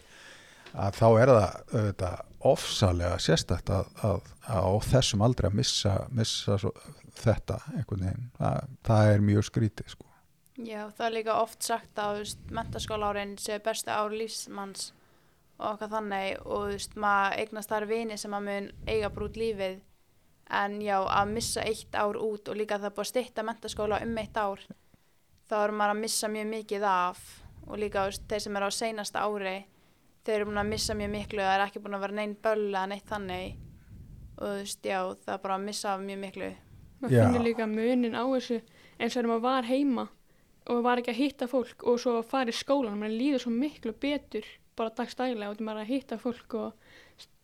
Að 0.70 0.98
þá 1.00 1.06
er 1.08 1.32
það 1.32 1.54
auðvitað 1.74 2.26
ofsalega 2.50 3.16
sérstætt 3.20 3.72
að, 3.74 3.88
að, 4.06 4.28
að 4.48 4.68
á 4.68 4.72
þessum 4.86 5.24
aldrei 5.26 5.48
að 5.50 5.56
missa, 5.58 5.96
missa 6.16 6.56
svo, 6.60 6.70
þetta 7.20 7.58
einhvern 7.74 8.06
veginn. 8.06 8.30
Það, 8.38 8.70
það 8.88 9.10
er 9.14 9.26
mjög 9.26 9.48
skrítið 9.50 9.92
sko 9.96 10.09
Já, 10.66 10.90
það 10.92 11.06
er 11.06 11.14
líka 11.14 11.36
oft 11.40 11.64
sagt 11.64 11.98
að 12.00 12.10
þú 12.10 12.24
veist, 12.24 12.40
mentaskólaárin 12.56 13.36
séu 13.40 13.60
bestu 13.64 13.92
ár 13.94 14.12
lífsmanns 14.12 14.90
og 15.60 15.74
okkar 15.74 15.92
þannig 15.94 16.42
og 16.42 16.66
þú 16.66 16.74
veist, 16.74 16.96
maður 17.00 17.38
eignast 17.40 17.72
þar 17.72 17.86
vini 17.88 18.18
sem 18.20 18.34
maður 18.34 18.48
mun 18.48 18.68
eiga 18.90 19.10
brút 19.14 19.38
lífið. 19.40 19.80
En 20.60 20.80
já, 20.82 20.96
að 20.98 21.32
missa 21.36 21.64
eitt 21.64 21.94
ár 21.94 22.18
út 22.18 22.48
og 22.50 22.58
líka 22.58 22.80
það 22.82 22.96
búið 22.96 23.04
að 23.06 23.10
stytta 23.12 23.44
mentaskóla 23.46 24.00
um 24.04 24.16
eitt 24.18 24.36
ár 24.36 24.64
þá 25.50 25.56
er 25.60 25.74
maður 25.78 25.94
að 25.94 26.00
missa 26.04 26.30
mjög 26.30 26.48
mikið 26.50 26.86
af 26.90 27.20
og 27.66 27.78
líka 27.78 28.02
þú 28.02 28.10
veist, 28.10 28.24
þeir 28.30 28.44
sem 28.44 28.58
eru 28.58 28.70
á 28.70 28.72
seinasta 28.74 29.22
ári 29.24 29.56
þeir 30.26 30.36
eru 30.36 30.48
búin 30.50 30.62
að 30.64 30.72
missa 30.74 30.96
mjög 30.98 31.12
miklu 31.14 31.44
það 31.44 31.54
er 31.54 31.66
ekki 31.68 31.84
búin 31.84 31.96
að 31.96 32.04
vera 32.04 32.18
neinn 32.18 32.36
böll 32.42 32.66
eða 32.68 32.86
neitt 32.90 33.08
þannig. 33.08 33.60
Og 34.40 34.42
þú 34.44 34.54
veist, 34.58 34.84
já, 34.84 35.00
það 35.24 35.34
er 35.36 35.44
bara 35.44 35.56
að 35.56 35.66
missa 35.68 35.94
af 35.94 36.04
mjög 36.04 36.24
miklu. 36.24 36.50
Maður 37.00 37.20
finnir 37.24 37.46
líka 37.46 37.66
munin 37.70 38.18
á 38.18 38.24
þessu 38.26 38.58
eins 38.60 39.14
og 39.14 39.16
þegar 39.16 39.30
maður 39.30 39.46
var 39.46 39.68
heima 39.70 40.10
og 40.70 40.82
var 40.86 41.00
ekki 41.00 41.12
að 41.14 41.20
hitta 41.20 41.48
fólk 41.50 41.84
og 41.84 42.00
svo 42.00 42.16
að 42.20 42.28
fara 42.30 42.52
í 42.52 42.56
skólan 42.56 42.98
maður 43.00 43.18
líður 43.20 43.44
svo 43.44 43.54
miklu 43.54 43.94
betur 44.00 44.46
bara 44.78 44.94
dagstælega 44.96 45.50
og 45.52 45.62
maður 45.64 45.84
að 45.84 45.92
hitta 45.92 46.18
fólk 46.20 46.56
og 46.58 46.90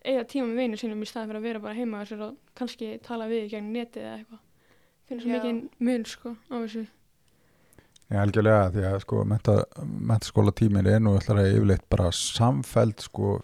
eiga 0.06 0.26
tíma 0.30 0.50
með 0.50 0.60
vinnu 0.62 0.80
sínum 0.80 1.02
í 1.02 1.08
staði 1.08 1.30
fyrir 1.30 1.40
að 1.40 1.48
vera 1.48 1.62
bara 1.64 1.76
heima 1.76 2.02
og 2.02 2.10
sér 2.10 2.22
og 2.28 2.36
kannski 2.58 2.92
tala 3.04 3.26
við 3.30 3.48
í 3.48 3.50
gegn 3.56 3.72
netið 3.74 4.04
eða 4.04 4.18
eitthvað. 4.20 4.44
Finnir 5.06 5.24
svo 5.24 5.32
mikið 5.34 5.88
mun 5.88 6.06
sko 6.10 6.32
á 6.36 6.56
þessu. 6.56 6.84
Já, 8.06 8.20
algjörlega, 8.22 8.70
því 8.70 8.82
að 8.86 8.96
sko 9.02 9.24
menta, 9.26 9.54
mentaskóla 9.82 10.54
tíminn 10.54 10.86
er 10.86 11.00
nú 11.02 11.16
að 11.18 11.40
yfirleitt 11.42 11.86
bara 11.90 12.12
samfæld 12.14 13.02
sko 13.02 13.40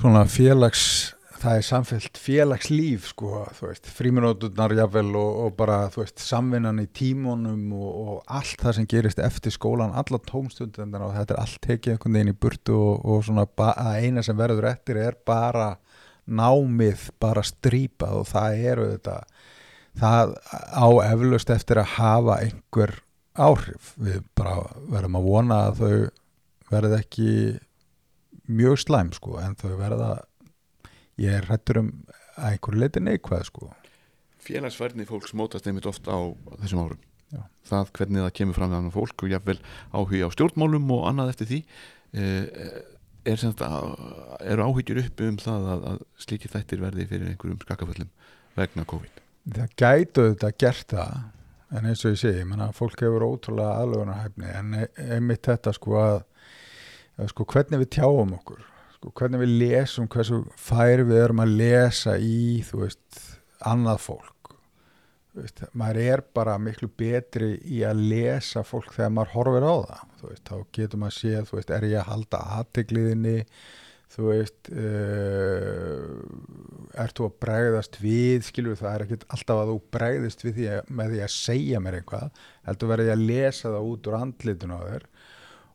svona 0.00 0.24
félags 0.26 1.14
það 1.44 1.58
er 1.58 1.66
samfæld 1.66 2.18
félagslíf 2.20 3.08
sko, 3.10 3.44
þú 3.58 3.68
veist, 3.68 3.88
fríminóturnar 3.92 4.74
jafnvel 4.78 5.10
og, 5.20 5.40
og 5.44 5.56
bara, 5.58 5.78
þú 5.92 6.02
veist, 6.02 6.22
samvinnan 6.24 6.80
í 6.80 6.86
tímunum 6.96 7.74
og, 7.76 7.90
og 7.90 8.34
allt 8.38 8.64
það 8.64 8.76
sem 8.78 8.88
gerist 8.90 9.20
eftir 9.22 9.54
skólan, 9.54 9.94
alla 9.94 10.20
tómstundendar 10.24 11.04
og 11.04 11.14
þetta 11.18 11.36
er 11.36 11.42
allt 11.42 11.60
tekið 11.66 11.94
einhvern 11.94 12.18
veginn 12.18 12.32
í 12.32 12.38
burtu 12.46 12.78
og, 12.78 13.04
og 13.04 13.26
svona 13.26 13.46
að 13.66 14.00
eina 14.00 14.24
sem 14.24 14.38
verður 14.38 14.70
eftir 14.72 15.00
er 15.02 15.18
bara 15.26 15.74
námið 16.24 17.08
bara 17.20 17.44
strípað 17.44 18.22
og 18.22 18.28
það 18.30 18.66
eru 18.72 18.90
þetta 18.94 19.18
það 20.00 20.36
á 20.72 20.86
eflaust 21.04 21.52
eftir 21.54 21.80
að 21.82 21.96
hafa 21.98 22.38
einhver 22.46 22.96
áhrif. 23.34 23.94
Við 24.00 24.22
bara 24.38 24.62
verðum 24.90 25.18
að 25.20 25.28
vona 25.28 25.60
að 25.68 25.82
þau 25.82 25.96
verði 26.72 27.00
ekki 27.02 27.32
mjög 28.48 28.80
slæm 28.80 29.12
sko 29.14 29.38
en 29.40 29.58
þau 29.60 29.74
verða 29.78 30.14
ég 31.20 31.40
er 31.40 31.48
hættur 31.50 31.82
um 31.82 31.90
að 32.34 32.54
einhverju 32.54 32.80
leiti 32.82 33.02
neikvæð 33.02 33.48
sko. 33.50 33.72
Félagsfærni 34.44 35.06
fólks 35.08 35.34
mótast 35.36 35.66
einmitt 35.68 35.88
oft 35.88 36.08
á 36.10 36.18
þessum 36.62 36.84
árum. 36.84 37.02
Já. 37.34 37.40
það 37.66 37.92
hvernig 37.96 38.22
það 38.22 38.34
kemur 38.38 38.56
fram 38.58 38.72
annan 38.76 38.94
fólk 38.94 39.24
og 39.24 39.32
jafnvel 39.32 39.56
áhugi 39.90 40.20
á 40.22 40.28
stjórnmálum 40.30 40.90
og 40.94 41.06
annað 41.08 41.32
eftir 41.32 41.48
því 41.50 41.60
eh, 42.20 42.74
er 43.24 43.40
sem 43.40 43.54
þetta 43.54 43.70
eru 44.52 44.66
áhyggjur 44.68 45.00
uppi 45.02 45.30
um 45.32 45.38
það 45.40 45.68
að, 45.72 45.86
að 45.90 46.02
slíkir 46.26 46.52
þættir 46.52 46.82
verði 46.84 47.06
fyrir 47.10 47.32
einhverjum 47.32 47.62
skakkaföllum 47.64 48.12
vegna 48.58 48.84
COVID? 48.92 49.22
Það 49.56 49.74
gætu 49.80 50.26
þetta 50.28 50.52
gert 50.60 50.94
það 50.94 51.16
en 51.74 51.88
eins 51.90 52.04
og 52.04 52.14
ég 52.14 52.20
segi, 52.20 52.42
ég 52.44 52.50
menna 52.52 52.68
fólk 52.76 53.02
hefur 53.02 53.26
ótrúlega 53.26 53.80
aðlögunarhæfni 53.82 54.52
en 54.60 54.78
e- 54.78 54.90
einmitt 55.16 55.48
þetta 55.48 55.74
sko 55.74 55.98
að, 55.98 56.20
að 57.18 57.32
sko 57.32 57.48
hvernig 57.50 57.82
við 57.82 57.92
tjáum 57.98 58.36
okkur 58.38 58.62
sko 59.04 59.12
hvernig 59.20 59.42
við 59.42 59.56
lesum, 59.60 60.08
hversu 60.08 60.40
fær 60.56 61.02
við 61.04 61.18
erum 61.20 61.42
að 61.44 61.56
lesa 61.58 62.14
í 62.16 62.62
þú 62.64 62.86
veist, 62.86 63.20
annað 63.60 64.00
fólk. 64.06 64.30
Veist, 65.34 65.64
maður 65.74 65.98
er 66.00 66.22
bara 66.36 66.54
miklu 66.62 66.88
betri 66.88 67.56
í 67.66 67.82
að 67.84 68.04
lesa 68.12 68.62
fólk 68.64 68.92
þegar 68.94 69.16
maður 69.16 69.32
horfir 69.34 69.66
á 69.66 69.74
það 69.74 70.04
þú 70.20 70.28
veist, 70.30 70.44
þá 70.46 70.76
getur 70.78 71.00
maður 71.02 71.16
séð, 71.18 71.48
þú 71.48 71.58
veist, 71.58 71.72
er 71.74 71.86
ég 71.90 71.98
að 72.00 72.10
halda 72.12 72.42
aðtegliðinni 72.60 73.38
þú 74.14 74.28
veist 74.28 74.70
uh, 74.70 76.06
ert 77.02 77.18
þú 77.18 77.26
að 77.26 77.36
bregðast 77.42 77.98
við 77.98 78.46
skilur 78.46 78.78
það 78.78 78.92
er 78.92 79.04
ekkit 79.08 79.26
alltaf 79.34 79.62
að 79.64 79.72
þú 79.72 79.76
bregðist 79.96 80.46
við 80.46 80.56
því 80.60 80.68
að, 80.70 80.92
með 81.00 81.16
því 81.16 81.22
að 81.26 81.34
segja 81.34 81.82
mér 81.82 81.98
eitthvað 81.98 82.44
heldur 82.68 82.92
verði 82.94 83.12
að 83.16 83.26
lesa 83.32 83.72
það 83.74 83.90
út 83.90 84.08
úr 84.08 84.18
andlitun 84.20 84.76
á 84.78 84.80
þér. 84.84 85.08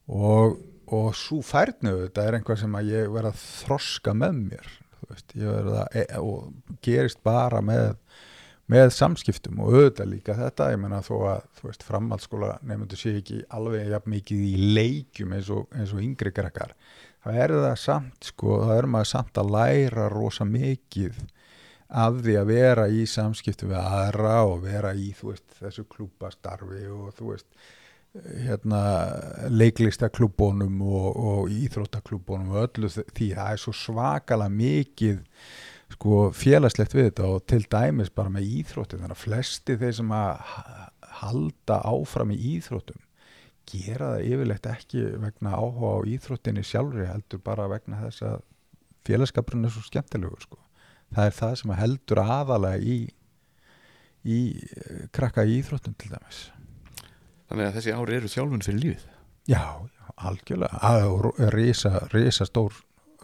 Og, 0.10 0.56
og 0.96 1.10
svo 1.18 1.42
færnu 1.46 1.96
þetta 2.06 2.26
er 2.26 2.40
einhvað 2.40 2.62
sem 2.64 2.78
að 2.80 2.94
ég 2.94 3.12
verð 3.14 3.32
að 3.32 3.42
þroska 3.44 4.16
með 4.18 4.44
mér 4.44 4.70
veist, 5.10 5.34
að 5.36 5.82
e, 5.98 6.06
og 6.20 6.78
gerist 6.86 7.22
bara 7.26 7.62
með 7.66 7.94
með 8.70 8.92
samskiptum 8.94 9.64
og 9.64 9.74
auðvitað 9.74 10.12
líka 10.12 10.36
þetta 10.38 10.70
ég 10.76 10.82
menna 10.82 11.02
þó 11.02 11.16
að 11.32 11.62
veist 11.64 11.86
framhaldsskóla 11.88 12.60
nefndu 12.70 13.00
sé 13.00 13.16
ekki 13.18 13.40
alveg 13.56 13.90
jafn 13.90 14.14
mikið 14.14 14.44
í 14.46 14.68
leikjum 14.78 15.34
eins 15.38 15.50
og, 15.54 15.66
eins 15.74 15.94
og 15.96 16.04
yngri 16.06 16.32
krakkar. 16.36 16.76
Það 17.26 17.40
er 17.44 17.54
það 17.56 17.80
samt 17.82 18.30
sko, 18.30 18.60
það 18.68 18.76
er 18.78 18.88
maður 18.94 19.10
samt 19.10 19.42
að 19.42 19.52
læra 19.56 20.06
rosa 20.14 20.46
mikið 20.46 21.18
af 21.90 22.22
því 22.22 22.38
að 22.38 22.52
vera 22.54 22.86
í 22.94 23.02
samskiptum 23.10 23.74
við 23.74 23.82
aðra 23.82 24.36
og 24.46 24.62
vera 24.68 24.94
í 24.94 25.10
veist 25.18 25.58
þessu 25.58 25.88
klúbastarfi 25.90 26.86
og 26.94 27.10
þú 27.18 27.34
veist 27.34 27.50
hérna 28.18 28.80
leiklistaklúbónum 29.54 30.80
og, 30.82 31.10
og 31.18 31.52
íþróttaklúbónum 31.54 32.56
og 32.56 32.64
öllu 32.68 32.90
því 32.90 33.28
það 33.38 33.52
er 33.54 33.62
svo 33.62 33.74
svakalega 33.78 34.54
mikið 34.54 35.20
sko 35.94 36.22
félagslegt 36.38 36.96
við 36.98 37.10
þetta 37.10 37.28
og 37.30 37.44
til 37.50 37.62
dæmis 37.70 38.10
bara 38.14 38.34
með 38.34 38.50
íþróttum 38.62 39.04
þannig 39.04 39.18
að 39.18 39.24
flesti 39.24 39.78
þeir 39.82 39.96
sem 40.00 40.16
að 40.16 40.32
ha- 40.54 40.90
halda 41.22 41.80
áfram 41.90 42.34
í 42.34 42.40
íþróttum 42.56 43.00
gera 43.70 44.14
það 44.16 44.26
yfirleitt 44.32 44.70
ekki 44.72 45.06
vegna 45.22 45.54
áhuga 45.58 45.94
á 45.94 46.00
íþróttinni 46.10 46.66
sjálfri 46.66 47.06
heldur 47.10 47.42
bara 47.46 47.70
vegna 47.70 48.02
þess 48.08 48.26
að 48.26 48.40
félagskapurinn 49.06 49.70
er 49.70 49.74
svo 49.74 49.86
skemmtilegur 49.86 50.46
sko. 50.46 50.58
það 51.14 51.30
er 51.30 51.36
það 51.38 51.58
sem 51.62 51.76
heldur 51.78 52.24
aðalega 52.26 52.82
í 52.82 53.00
í 54.30 54.40
eh, 54.60 55.04
krakka 55.16 55.46
í 55.46 55.60
íþróttum 55.62 55.94
til 55.98 56.10
dæmis 56.12 56.48
þannig 57.50 57.68
að 57.68 57.80
þessi 57.80 57.96
ári 57.96 58.20
eru 58.20 58.32
þjálfun 58.32 58.66
fyrir 58.66 58.84
lífið? 58.84 59.08
Já, 59.50 59.64
algjörlega. 60.30 60.80
Að 60.86 61.50
risa, 61.56 61.94
risa 62.14 62.48
stór 62.48 62.78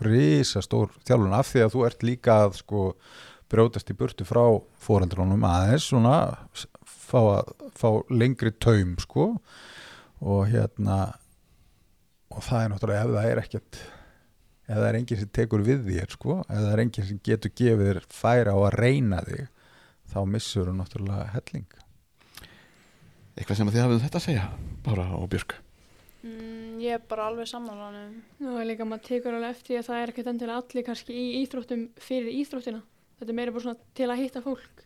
risa 0.03 0.61
stór 0.63 0.91
þjálfun 1.07 1.35
af 1.37 1.51
því 1.51 1.63
að 1.63 1.75
þú 1.75 1.83
ert 1.87 2.03
líka 2.03 2.39
að 2.45 2.57
sko 2.59 2.85
brjótast 3.51 3.91
í 3.93 3.97
burtu 3.97 4.25
frá 4.27 4.43
foreldrónum 4.81 5.45
aðeins 5.47 5.85
svona 5.91 6.15
fá, 6.83 7.19
að, 7.37 7.53
fá 7.77 7.89
lengri 8.09 8.51
taum 8.59 8.95
sko. 8.99 9.35
Og 10.25 10.49
hérna 10.49 11.13
og 12.33 12.43
það 12.43 12.63
er 12.63 12.71
náttúrulega 12.73 13.05
ef 13.05 13.13
það 13.13 13.29
er 13.29 13.41
ekkert 13.43 13.81
ef 14.65 14.77
það 14.79 14.87
er 14.87 14.99
enginn 14.99 15.21
sem 15.21 15.33
tekur 15.37 15.65
við 15.65 15.83
þér 15.85 16.15
sko 16.15 16.37
ef 16.41 16.55
það 16.57 16.71
er 16.71 16.83
enginn 16.83 17.09
sem 17.09 17.19
getur 17.29 17.53
gefið 17.61 17.89
þér 17.91 17.99
færa 18.11 18.55
á 18.57 18.59
að 18.59 18.77
reyna 18.81 19.21
þig 19.27 19.43
þá 20.11 20.19
missur 20.31 20.69
þú 20.71 20.77
náttúrulega 20.79 21.27
helling 21.35 21.84
eitthvað 23.35 23.59
sem 23.59 23.69
að 23.69 23.75
þið 23.75 23.83
hafið 23.83 23.97
um 23.97 24.03
þetta 24.05 24.19
að 24.19 24.25
segja 24.25 24.45
Bára 24.85 25.05
og 25.17 25.29
Björk? 25.31 25.55
Mm, 26.25 26.79
ég 26.81 26.95
er 26.97 27.03
bara 27.05 27.27
alveg 27.29 27.49
sammálanum 27.49 28.15
og 28.49 28.61
líka 28.65 28.87
maður 28.87 29.05
tekur 29.09 29.35
alveg 29.37 29.53
eftir 29.53 29.79
að 29.79 29.89
það 29.89 30.01
er 30.01 30.13
ekkert 30.13 30.29
endilega 30.31 30.61
allir 30.61 30.85
kannski 30.87 31.17
í 31.17 31.25
íþróttum 31.43 31.83
fyrir 32.01 32.39
íþróttina. 32.41 32.81
Þetta 33.19 33.31
er 33.31 33.37
meira 33.37 33.53
bara 33.55 33.65
svona 33.67 33.91
til 33.97 34.07
að 34.09 34.21
hitta 34.23 34.41
fólk. 34.43 34.85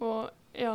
Og 0.00 0.30
já, 0.54 0.70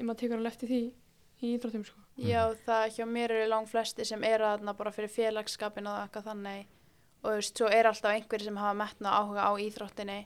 maður 0.00 0.20
tekur 0.22 0.38
alveg 0.38 0.54
eftir 0.54 0.72
því 0.72 0.80
í 0.86 1.52
íþróttum 1.58 1.84
sko. 1.86 2.00
Já, 2.16 2.40
það 2.64 2.86
hjá 2.96 3.04
mér 3.10 3.34
eru 3.36 3.50
lang 3.52 3.68
flesti 3.68 4.06
sem 4.08 4.24
eru 4.24 4.48
þarna 4.48 4.72
bara 4.78 4.94
fyrir 4.96 5.12
félagsskapin 5.12 5.90
og 5.90 6.00
eitthvað 6.06 6.30
þannig. 6.30 6.72
Og 7.20 7.28
þú 7.28 7.36
veist, 7.36 7.60
svo 7.60 7.68
er 7.68 7.90
alltaf 7.90 8.14
einhverjir 8.14 8.48
sem 8.48 8.58
hafa 8.62 8.78
metna 8.78 9.12
áhuga 9.20 9.44
á 9.44 9.52
íþróttinni. 9.60 10.18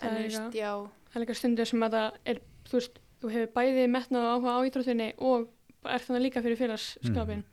En 0.00 0.10
er 0.10 0.16
þú 0.16 0.26
veist, 0.26 0.58
já, 0.58 0.72
Það 1.14 1.20
er 1.20 1.22
líka 1.22 1.34
stundir 1.38 1.68
sem 1.70 1.82
að 1.86 1.92
það 1.94 2.16
er, 2.26 2.38
þú 2.66 2.74
veist, 2.74 2.96
þú 3.24 3.32
hefur 3.32 3.52
bæði 3.56 3.86
metnað 3.90 4.24
og 4.28 4.32
áhuga 4.36 4.54
á 4.54 4.60
íþróttinni 4.68 5.08
og 5.18 5.48
er 5.84 6.04
þannig 6.04 6.22
líka 6.28 6.42
fyrir 6.44 6.58
félagsskapin 6.60 7.44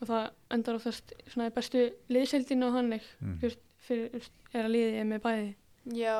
og 0.00 0.08
það 0.10 0.24
endar 0.56 0.76
oftast 0.78 1.12
svona 1.32 1.50
bestu 1.56 1.86
liðseldin 2.12 2.64
og 2.66 2.74
hannig, 2.76 3.02
Mm. 3.22 3.38
fyrir, 3.40 4.10
veist, 4.12 4.32
er 4.52 4.64
að 4.66 4.74
liðið 4.74 5.00
er 5.00 5.04
með 5.12 5.20
bæði. 5.24 5.54
já 5.96 6.16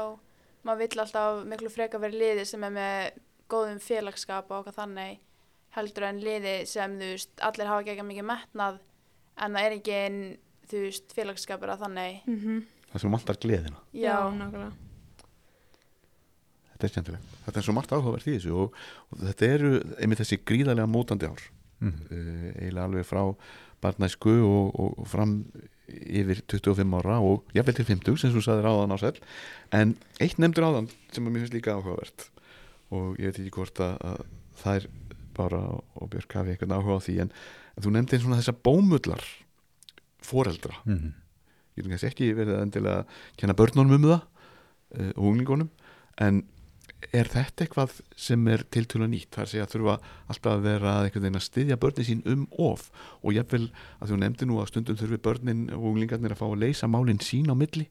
maður 0.65 0.79
vill 0.79 1.01
alltaf 1.03 1.45
miklu 1.47 1.71
freka 1.71 1.99
verið 2.03 2.21
liði 2.23 2.45
sem 2.47 2.65
er 2.65 2.71
með 2.71 3.21
góðum 3.49 3.81
félagsskap 3.81 4.51
og 4.51 4.65
eitthvað 4.67 4.79
þannig 4.81 5.19
heldur 5.77 6.03
en 6.09 6.21
liði 6.21 6.67
sem 6.67 6.97
þú 6.99 7.11
veist, 7.13 7.31
allir 7.41 7.67
hafa 7.67 7.81
ekki 7.85 7.93
ekki 7.97 8.07
mikið 8.09 8.25
metnað 8.31 8.79
en 9.39 9.53
það 9.53 9.67
er 9.67 9.77
ekki 9.77 9.93
en, 10.07 10.17
þú 10.71 10.81
veist, 10.87 11.13
félagsskapur 11.15 11.69
að 11.75 11.85
þannig. 11.85 12.23
Mm 12.27 12.65
það 12.93 13.01
sem 13.03 13.11
vantar 13.13 13.37
gleðina. 13.43 13.77
Já, 13.93 14.17
nákvæmlega. 14.33 14.73
Þetta 16.77 16.87
er 16.87 16.93
skemmtilegt, 16.95 17.37
þetta 17.49 17.59
er 17.63 17.67
svo 17.67 17.75
margt 17.77 17.93
áhugavert 17.97 18.27
í 18.29 18.35
þessu 18.37 18.53
og, 18.63 18.77
og 19.11 19.23
þetta 19.31 19.49
eru 19.57 19.71
einmitt 19.99 20.21
þessi 20.23 20.39
gríðarlega 20.47 20.91
mótandi 20.93 21.31
ár 21.33 21.47
Mm. 21.77 21.91
uh, 22.09 22.45
eiginlega 22.57 22.85
alveg 22.89 23.05
frá 23.05 23.21
barnæsku 23.85 24.33
og, 24.47 24.71
og, 24.81 24.95
og 25.03 25.09
fram 25.13 25.35
yfir 25.93 26.39
25 26.49 26.95
ára 26.97 27.19
og 27.21 27.43
jafnvel 27.53 27.75
til 27.77 27.85
50 27.91 28.17
sem 28.23 28.33
þú 28.33 28.41
sagðir 28.47 28.69
áðan 28.71 28.95
á 28.97 28.99
sel 29.03 29.19
en 29.77 29.93
eitt 30.25 30.39
nefndur 30.41 30.65
áðan 30.71 30.89
sem 31.13 31.27
að 31.29 31.35
mér 31.35 31.45
finnst 31.45 31.57
líka 31.59 31.75
áhugavert 31.77 32.25
og 32.97 33.21
ég 33.21 33.29
veit 33.29 33.43
ekki 33.43 33.53
hvort 33.59 33.83
að, 33.85 33.93
að 34.09 34.25
það 34.63 34.79
er 34.81 34.89
bara 35.37 35.61
og 36.01 36.09
Björk 36.15 36.39
hafi 36.41 36.55
eitthvað 36.55 36.75
áhuga 36.79 36.97
á 36.97 37.05
því 37.11 37.19
en, 37.27 37.35
en 37.77 37.85
þú 37.85 37.93
nefndi 37.99 38.23
svona 38.25 38.41
þessa 38.41 38.57
bómullar 38.71 39.27
foreldra 40.33 40.81
Mm. 40.89 41.13
ég 41.77 41.85
er 41.85 41.91
kannski 41.93 42.09
ekki 42.09 42.33
verið 42.41 42.57
að 42.57 42.65
endilega 42.71 43.05
kenna 43.37 43.55
börnunum 43.59 43.99
um 44.01 44.09
það 44.09 44.21
uh, 44.23 45.13
og 45.13 45.25
unglingunum 45.29 45.69
en 46.25 46.41
er 47.13 47.29
þetta 47.29 47.65
eitthvað 47.67 47.99
sem 48.17 48.47
er 48.49 48.65
tiltölu 48.73 49.07
nýtt 49.11 49.37
það 49.37 49.55
er 49.55 49.67
að 49.67 49.73
þurfa 49.75 49.97
alltaf 50.33 50.53
að 50.53 50.65
vera 50.65 50.95
einhvern 51.05 51.27
veginn 51.27 51.39
að 51.41 51.45
styðja 51.47 51.77
börnin 51.83 52.09
sín 52.09 52.23
um 52.33 52.47
of 52.59 52.89
og 53.23 53.37
jafnvel 53.37 53.67
að 54.01 54.11
þú 54.13 54.19
nefndi 54.23 54.49
nú 54.49 54.59
að 54.63 54.71
stundum 54.73 54.99
þurfi 55.01 55.21
börnin 55.29 55.63
og 55.77 55.87
unglingarnir 55.93 56.35
að 56.35 56.41
fá 56.41 56.47
að 56.49 56.63
leysa 56.65 56.89
málinn 56.91 57.21
sín 57.23 57.53
á 57.53 57.55
milli 57.57 57.87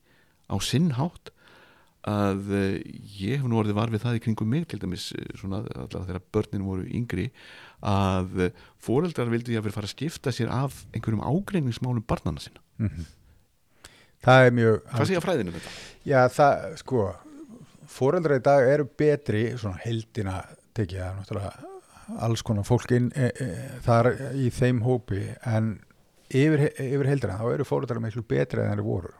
á 0.49 0.56
sinn 0.62 0.91
hátt 0.97 1.32
að 2.06 2.51
uh, 2.53 2.74
ég 3.18 3.39
hef 3.41 3.47
nú 3.49 3.58
orðið 3.62 3.78
var 3.80 3.93
við 3.93 4.03
það 4.03 4.18
í 4.20 4.24
kringum 4.26 4.49
mig 4.51 4.68
til 4.70 4.78
dæmis 4.82 5.08
uh, 5.16 5.24
svona 5.39 5.64
allavega 5.66 6.03
þegar 6.10 6.26
börnin 6.38 6.66
voru 6.68 6.86
yngri 6.86 7.32
að 7.82 8.36
uh, 8.45 8.66
foreldrar 8.86 9.32
vildu 9.34 9.56
ég 9.56 9.62
að 9.62 9.70
vera 9.70 9.78
fara 9.80 9.89
að 9.89 9.95
skipta 9.95 10.34
sér 10.36 10.51
af 10.53 10.84
einhverjum 10.93 11.26
ágreiningsmálum 11.26 12.06
barnana 12.06 12.43
sinna 12.43 12.62
Mhm. 12.76 13.06
Það 14.26 14.45
er 14.45 14.51
mjög 14.58 14.78
hvað 14.91 15.08
segja 15.08 15.20
fræðinu 15.24 15.51
um 15.51 15.56
þetta? 15.56 15.72
Já, 16.03 16.18
það, 16.34 16.64
sko 16.82 17.03
foreldrar 17.91 18.39
í 18.39 18.45
dag 18.45 18.69
eru 18.73 18.88
betri 18.97 19.47
svona 19.57 19.81
heldina 19.83 20.39
tekið 20.75 21.01
það 21.01 21.09
er 21.09 21.17
náttúrulega 21.19 22.21
alls 22.25 22.43
konar 22.45 22.65
fólk 22.67 22.91
inn 22.93 23.09
e, 23.17 23.31
e, 23.31 23.51
þar 23.86 24.11
í 24.38 24.49
þeim 24.53 24.83
hópi 24.86 25.23
en 25.49 25.75
yfir, 26.29 26.67
yfir 26.77 27.09
heldina 27.09 27.39
þá 27.39 27.47
eru 27.53 27.67
foreldrar 27.67 28.01
miklu 28.03 28.25
betri 28.27 28.61
en 28.61 28.73
þeir 28.73 28.86
voru. 28.86 29.13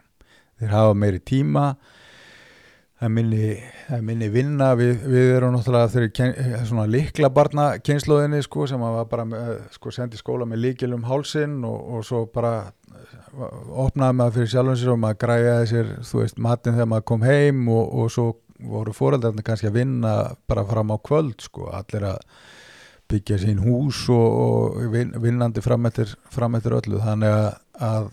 Þeir 0.60 0.76
hafa 0.76 0.98
meiri 0.98 1.22
tíma 1.26 1.72
það 2.96 3.12
minni, 3.12 3.48
minni 4.08 4.30
vinna 4.32 4.70
við, 4.80 5.04
við 5.12 5.34
erum 5.36 5.56
náttúrulega 5.56 5.92
þeir 5.92 6.08
ken, 6.16 6.34
svona 6.68 6.86
likla 6.88 7.30
barna 7.34 7.68
kynnslóðinni 7.84 8.40
sko, 8.46 8.68
sem 8.72 8.86
að 8.88 8.96
var 9.00 9.10
bara 9.12 9.26
með, 9.28 9.52
sko, 9.76 9.92
sendi 9.92 10.20
skóla 10.20 10.48
með 10.48 10.64
líkilum 10.64 11.04
hálsin 11.10 11.60
og, 11.68 11.76
og 11.98 12.06
svo 12.08 12.24
bara 12.32 12.54
eh, 12.64 13.44
opnaði 13.84 14.20
maður 14.22 14.38
fyrir 14.38 14.54
sjálfum 14.54 14.80
sér 14.80 14.94
og 14.94 15.02
maður 15.04 15.22
græjaði 15.26 15.70
sér 15.74 15.92
þú 16.08 16.22
veist 16.22 16.42
matinn 16.48 16.78
þegar 16.78 16.92
maður 16.94 17.08
kom 17.12 17.28
heim 17.28 17.68
og, 17.68 17.84
og 18.00 18.16
svo 18.16 18.30
voru 18.60 18.94
foreldrarnir 18.96 19.46
kannski 19.46 19.70
að 19.70 19.80
vinna 19.82 20.14
bara 20.48 20.66
fram 20.68 20.94
á 20.94 20.98
kvöld 21.04 21.42
sko. 21.44 21.70
Allir 21.76 22.08
að 22.12 22.22
byggja 23.12 23.40
sín 23.44 23.62
hús 23.62 24.06
og, 24.10 24.38
og 24.46 24.86
vin, 24.94 25.12
vinnandi 25.22 25.62
fram 25.62 25.86
eftir, 25.90 26.16
fram 26.34 26.58
eftir 26.58 26.78
öllu. 26.78 27.02
Þannig 27.04 27.34
að, 27.36 27.50
að 27.90 28.08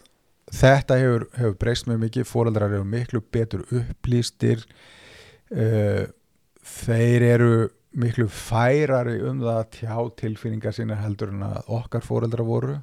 þetta 0.53 0.99
hefur, 1.01 1.28
hefur 1.38 1.61
breyst 1.61 1.88
mjög 1.88 2.03
mikið. 2.07 2.28
Foreldrar 2.28 2.74
eru 2.74 2.88
miklu 2.88 3.22
betur 3.32 3.64
upplýstir 3.70 4.66
uh, 5.53 6.05
þeir 6.62 7.28
eru 7.32 7.53
miklu 7.93 8.28
færari 8.32 9.18
um 9.28 9.43
það 9.43 9.59
að 9.59 9.70
tjá 9.76 9.97
tilfinningar 10.22 10.76
sína 10.76 10.97
heldur 11.03 11.32
en 11.34 11.45
að 11.45 11.74
okkar 11.76 12.05
foreldrar 12.07 12.49
voru 12.49 12.78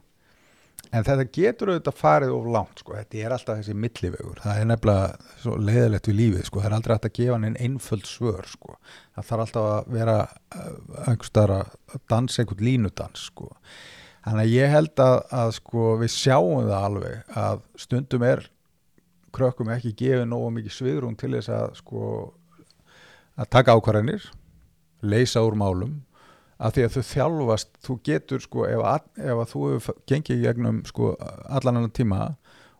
en 0.90 1.06
þetta 1.06 1.26
getur 1.34 1.72
auðvitað 1.74 1.98
farið 2.00 2.32
of 2.34 2.48
langt 2.50 2.82
sko. 2.82 2.96
þetta 2.98 3.22
er 3.22 3.36
alltaf 3.36 3.60
þessi 3.60 3.76
millivegur 3.78 4.42
það 4.42 4.62
er 4.62 4.70
nefnilega 4.72 5.58
leiðilegt 5.68 6.10
við 6.10 6.18
lífið 6.20 6.48
sko. 6.48 6.62
það 6.62 6.70
er 6.70 6.76
aldrei 6.78 6.94
hægt 6.96 7.08
að 7.10 7.16
gefa 7.20 7.36
hann 7.36 7.48
einn 7.50 7.60
einföld 7.68 8.10
svör 8.10 8.50
sko. 8.50 8.76
það 9.16 9.30
þarf 9.30 9.46
alltaf 9.46 9.70
að 9.74 9.94
vera 10.00 10.18
uh, 10.26 10.74
einhvers 11.06 11.32
staðar 11.34 11.56
að 11.60 12.02
dansa 12.10 12.44
einhvern 12.44 12.66
línudans 12.70 13.28
sko. 13.30 13.52
þannig 14.26 14.46
að 14.46 14.56
ég 14.56 14.74
held 14.74 15.06
að, 15.06 15.18
að 15.44 15.54
sko, 15.60 15.86
við 16.02 16.14
sjáum 16.16 16.66
það 16.66 16.90
alveg 16.90 17.38
að 17.46 17.64
stundum 17.86 18.28
er 18.32 18.44
krökkum 19.36 19.70
ekki 19.76 19.94
gefið 19.94 20.26
nógu 20.26 20.52
mikið 20.58 20.74
svigrún 20.74 21.18
til 21.20 21.36
þess 21.36 21.54
að 21.54 21.74
sko, 21.84 22.06
að 23.38 23.52
taka 23.54 23.78
ákvarðanir 23.78 24.26
leysa 25.06 25.46
úr 25.46 25.56
málum 25.56 26.00
af 26.60 26.76
því 26.76 26.86
að 26.86 26.96
þau 26.96 27.04
þjálfast, 27.10 27.70
þú 27.86 27.96
getur 28.04 28.44
sko, 28.44 28.64
ef, 28.68 28.82
að, 28.84 29.06
ef 29.24 29.42
að 29.44 29.52
þú 29.54 29.66
hefur 29.74 30.00
gengið 30.12 30.42
í 30.42 30.46
gegnum 30.46 30.82
sko, 30.88 31.14
allan 31.48 31.80
annan 31.80 31.96
tíma 31.96 32.24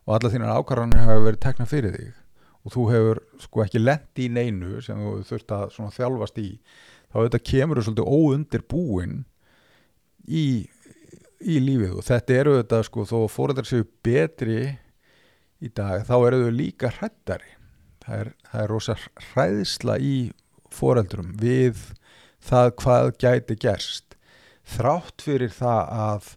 og 0.04 0.16
alla 0.16 0.32
þínar 0.32 0.58
ákvarðanir 0.58 1.04
hafa 1.06 1.22
verið 1.24 1.44
tekna 1.46 1.68
fyrir 1.70 1.96
þig 1.96 2.18
og 2.60 2.74
þú 2.74 2.86
hefur 2.92 3.20
sko 3.40 3.62
ekki 3.64 3.80
lent 3.80 4.20
í 4.20 4.28
neinu 4.32 4.82
sem 4.84 5.00
þú 5.00 5.14
þurft 5.28 5.54
að 5.56 5.78
þjálfast 5.96 6.40
í 6.42 6.48
þá 7.10 7.16
þetta 7.22 7.42
kemur 7.50 7.80
þú 7.80 7.86
svolítið 7.86 8.10
óundir 8.18 8.66
búin 8.68 9.16
í, 10.28 10.44
í 11.40 11.56
lífið 11.64 11.96
og 11.96 12.06
þetta 12.06 12.36
eru 12.42 12.58
þetta 12.58 12.82
sko 12.90 13.06
þó 13.08 13.16
fóræðar 13.32 13.70
séu 13.70 13.86
betri 14.04 14.60
í 15.60 15.72
dag 15.72 16.04
þá 16.08 16.14
eru 16.18 16.44
þau 16.44 16.52
líka 16.58 16.92
hrættari 16.98 17.56
það 18.04 18.20
er, 18.20 18.32
er 18.60 18.70
rosa 18.70 18.96
hræðsla 19.30 19.96
í 20.00 20.14
fórældrum 20.72 21.32
við 21.40 21.80
það 22.44 22.70
hvað 22.82 23.10
gæti 23.20 23.58
gerst. 23.60 24.16
Þrátt 24.70 25.26
fyrir 25.26 25.52
það 25.54 25.82
að 26.04 26.36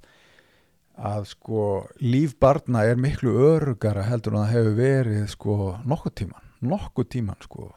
að 0.93 1.23
sko 1.25 1.61
líf 2.05 2.35
barna 2.37 2.83
er 2.85 2.99
miklu 3.01 3.31
örugara 3.33 4.03
heldur 4.05 4.35
en 4.35 4.43
það 4.43 4.51
hefur 4.53 4.75
verið 4.77 5.23
sko 5.31 5.55
nokkuð 5.89 6.13
tíman 6.19 6.43
nokkuð 6.63 7.09
tíman 7.15 7.39
sko. 7.43 7.69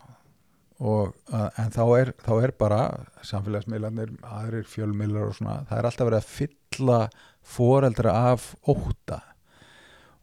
Og, 0.77 1.15
en 1.33 1.71
þá 1.73 1.85
er, 1.97 2.11
þá 2.21 2.33
er 2.45 2.53
bara 2.61 2.81
samfélagsmiðlarnir, 3.25 4.13
aðrir 4.29 4.67
fjölmiðlar 4.69 5.31
og 5.31 5.39
svona, 5.39 5.63
það 5.71 5.79
er 5.79 5.89
alltaf 5.89 6.11
verið 6.11 6.19
að 6.19 6.35
fylla 6.35 6.99
foreldra 7.57 8.13
af 8.35 8.51
óta 8.69 9.23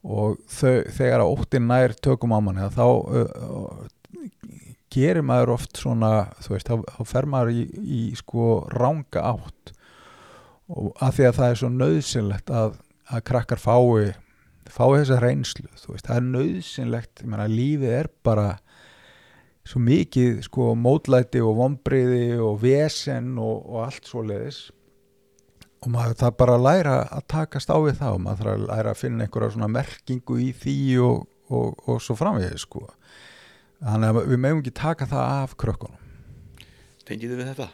og 0.04 0.38
þau, 0.52 0.84
þegar 0.94 1.24
að 1.24 1.32
óttin 1.32 1.66
nær 1.72 1.96
tökum 2.06 2.36
á 2.36 2.40
manni 2.44 2.68
þá 2.76 2.86
uh, 2.86 3.34
uh, 3.48 4.24
gerir 4.94 5.26
maður 5.26 5.56
oft 5.58 5.80
svona, 5.82 6.12
þú 6.44 6.56
veist, 6.56 6.70
þá, 6.70 6.96
þá 6.98 7.14
fer 7.14 7.30
maður 7.30 7.54
í, 7.54 7.64
í 7.84 8.02
sko 8.20 8.50
ranga 8.74 9.26
átt. 9.34 9.74
Og 10.74 10.92
að 11.04 11.18
því 11.18 11.30
að 11.30 11.40
það 11.40 11.50
er 11.50 11.62
svo 11.62 11.72
nöðsynlegt 11.74 12.54
að, 12.54 12.78
að 13.12 13.26
krakkar 13.30 13.62
fái 13.62 14.14
fái 14.72 15.02
þessa 15.02 15.18
reynslu, 15.20 15.68
þú 15.76 15.96
veist, 15.96 16.08
það 16.08 16.20
er 16.20 16.30
nöðsynlegt, 16.30 17.24
ég 17.24 17.30
meina, 17.30 17.50
lífið 17.52 17.96
er 17.98 18.10
bara 18.24 18.48
svo 19.68 19.80
mikið 19.84 20.42
sko 20.44 20.72
mótlæti 20.76 21.42
og 21.44 21.58
vombriði 21.60 22.40
og 22.44 22.58
vesen 22.64 23.36
og, 23.40 23.64
og 23.64 23.86
allt 23.86 24.10
svo 24.10 24.24
leiðis 24.28 24.66
og 25.84 25.92
maður 25.92 26.18
það 26.20 26.36
bara 26.40 26.58
læra 26.60 26.96
að 27.12 27.28
takast 27.32 27.72
á 27.72 27.78
við 27.84 28.00
það 28.00 28.18
og 28.18 28.24
maður 28.24 28.42
þarf 28.42 28.54
að 28.54 28.66
læra 28.68 28.94
að 28.94 29.00
finna 29.00 29.26
einhverja 29.26 29.56
svona 29.56 29.72
merkingu 29.72 30.40
í 30.40 30.50
því 30.56 30.78
og, 31.04 31.24
og, 31.52 31.88
og 31.88 32.04
svo 32.04 32.18
framvegið 32.20 32.60
sko 32.64 32.84
þannig 33.84 34.10
að 34.10 34.20
við 34.32 34.42
meðum 34.42 34.64
ekki 34.64 34.76
taka 34.80 35.08
það 35.12 35.30
af 35.44 35.56
krökkunum 35.60 36.00
Tengið 37.04 37.34
þið 37.34 37.40
við 37.42 37.50
þetta? 37.52 37.70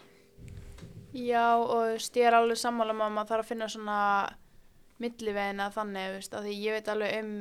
Já 1.13 1.47
og 1.61 1.95
ég 1.97 2.25
er 2.25 2.37
alveg 2.37 2.57
sammála 2.57 2.95
með 2.97 3.07
að 3.07 3.15
maður 3.15 3.31
þarf 3.31 3.45
að 3.45 3.49
finna 3.51 3.69
svona 3.69 3.99
millivegina 4.99 5.69
þannig, 5.73 6.15
veist, 6.17 6.35
af 6.35 6.45
því 6.45 6.55
ég 6.59 6.75
veit 6.75 6.91
alveg 6.91 7.15
um 7.23 7.33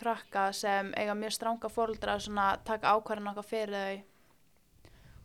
krakka 0.00 0.46
sem 0.56 0.92
eiga 0.96 1.16
mjög 1.18 1.34
stranga 1.36 1.70
fóreldra 1.72 2.16
að 2.16 2.26
svona 2.28 2.46
taka 2.64 2.94
ákvarðan 2.94 3.32
okkar 3.32 3.48
fyrir 3.48 3.74
þau 3.74 4.06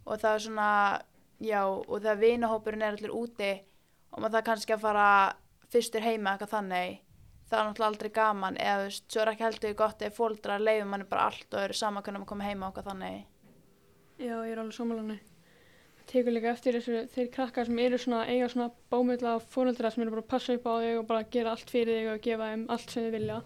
og 0.06 0.22
það 0.22 0.32
er 0.32 0.44
svona, 0.46 0.70
já, 1.42 1.62
og 1.66 1.96
þegar 2.02 2.22
vinahópurinn 2.22 2.86
er 2.86 2.98
allir 2.98 3.16
úti 3.16 3.52
og 4.12 4.20
maður 4.20 4.38
það 4.38 4.48
kannski 4.50 4.76
að 4.76 4.84
fara 4.86 5.08
fyrstur 5.74 6.06
heima 6.06 6.34
eitthvað 6.36 6.54
þannig 6.56 7.00
það 7.50 7.60
er 7.60 7.70
náttúrulega 7.70 7.92
aldrei 7.92 8.12
gaman 8.16 8.58
eða 8.58 8.82
þú 8.82 8.90
veist, 8.90 9.06
svo 9.12 9.22
er 9.22 9.32
ekki 9.34 9.48
heldur 9.48 9.78
gott 9.84 10.02
ef 10.02 10.18
fóreldra 10.18 10.60
leifum 10.62 10.92
manni 10.94 11.08
bara 11.10 11.30
allt 11.30 11.54
og 11.54 11.62
eru 11.62 11.78
sama 11.78 12.02
hvernig 12.02 12.24
maður 12.24 12.34
komið 12.34 12.52
heima 12.52 12.70
okkar 12.72 12.90
þannig. 12.90 13.24
Já, 14.16 14.36
ég 14.36 14.52
er 14.52 14.62
alveg 14.62 14.78
samanlega 14.78 15.22
tekur 16.10 16.36
líka 16.36 16.52
eftir 16.54 16.78
þessu 16.78 17.04
þeir 17.14 17.30
krakkar 17.34 17.68
sem 17.68 17.80
eru 17.82 17.98
svona 18.02 18.26
eiga 18.30 18.48
svona 18.52 18.70
bómiðla 18.94 19.36
fóröldra 19.54 19.92
sem 19.92 20.04
eru 20.04 20.14
bara 20.14 20.24
að 20.26 20.32
passa 20.34 20.56
upp 20.58 20.68
á 20.70 20.74
þig 20.84 21.00
og 21.00 21.08
bara 21.10 21.28
gera 21.36 21.54
allt 21.56 21.72
fyrir 21.74 22.00
þig 22.00 22.10
og 22.14 22.24
gefa 22.26 22.50
þeim 22.52 22.66
allt 22.76 22.94
sem 22.94 23.06
þau 23.06 23.16
vilja. 23.16 23.38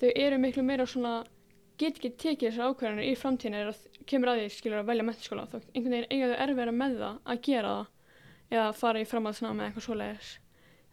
Þau 0.00 0.10
eru 0.24 0.38
miklu 0.42 0.64
meira 0.66 0.86
svona 0.90 1.14
get 1.80 1.98
ekki 1.98 2.12
tekið 2.22 2.50
þessar 2.50 2.70
ákvarðanir 2.70 3.10
í 3.10 3.18
framtíðin 3.18 3.58
eða 3.60 3.74
kemur 4.10 4.32
að 4.32 4.40
því 4.40 4.46
skilur 4.54 4.80
að 4.80 4.90
velja 4.92 5.08
mentaskóla 5.08 5.46
þá 5.50 5.58
einhvern 5.58 5.96
veginn 5.96 6.08
eiga 6.10 6.30
þau 6.30 6.42
erfiðara 6.46 6.78
með 6.80 6.96
það 7.02 7.20
að 7.34 7.44
gera 7.48 7.74
það 7.74 8.56
eða 8.56 8.72
fara 8.78 9.02
í 9.02 9.08
framhaldsnámi 9.10 9.58
eða 9.58 9.70
eitthvað 9.70 9.86
svoleiðis 9.88 10.32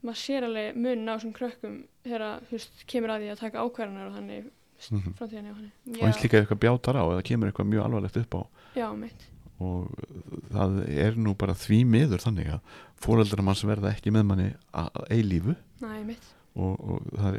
maður 0.01 0.21
sér 0.21 0.47
alveg 0.47 0.79
munin 0.79 1.11
á 1.11 1.13
þessum 1.15 1.35
krökkum 1.37 1.77
þegar 2.05 2.25
þú 2.47 2.57
veist 2.57 2.83
kemur 2.89 3.13
að 3.13 3.23
því 3.23 3.31
að 3.33 3.43
taka 3.43 3.65
ákvarðanir 3.65 4.09
og 4.09 4.17
þannig 4.17 4.49
framtíðinni 4.81 5.51
og 5.51 5.59
þannig 5.59 6.01
og 6.01 6.07
eins 6.07 6.23
líka 6.23 6.39
eitthvað 6.41 6.61
bjátar 6.63 6.97
á 6.97 7.03
eða 7.05 7.27
kemur 7.27 7.51
eitthvað 7.51 7.69
mjög 7.69 7.85
alvarlegt 7.85 8.19
upp 8.23 8.37
á. 8.37 8.41
Já 8.79 8.87
mitt 8.97 9.27
og 9.61 9.91
það 10.49 10.77
er 10.89 11.17
nú 11.21 11.35
bara 11.37 11.53
því 11.57 11.83
miður 11.85 12.23
þannig 12.23 12.47
að 12.55 12.77
fóreldrar 13.01 13.45
manns 13.45 13.61
verða 13.67 13.91
ekki 13.93 14.13
með 14.13 14.27
manni 14.29 14.47
að 14.73 15.03
eilífu. 15.13 15.55
Mitt 16.07 16.31
og, 16.57 16.81
og 16.81 17.05
það 17.15 17.37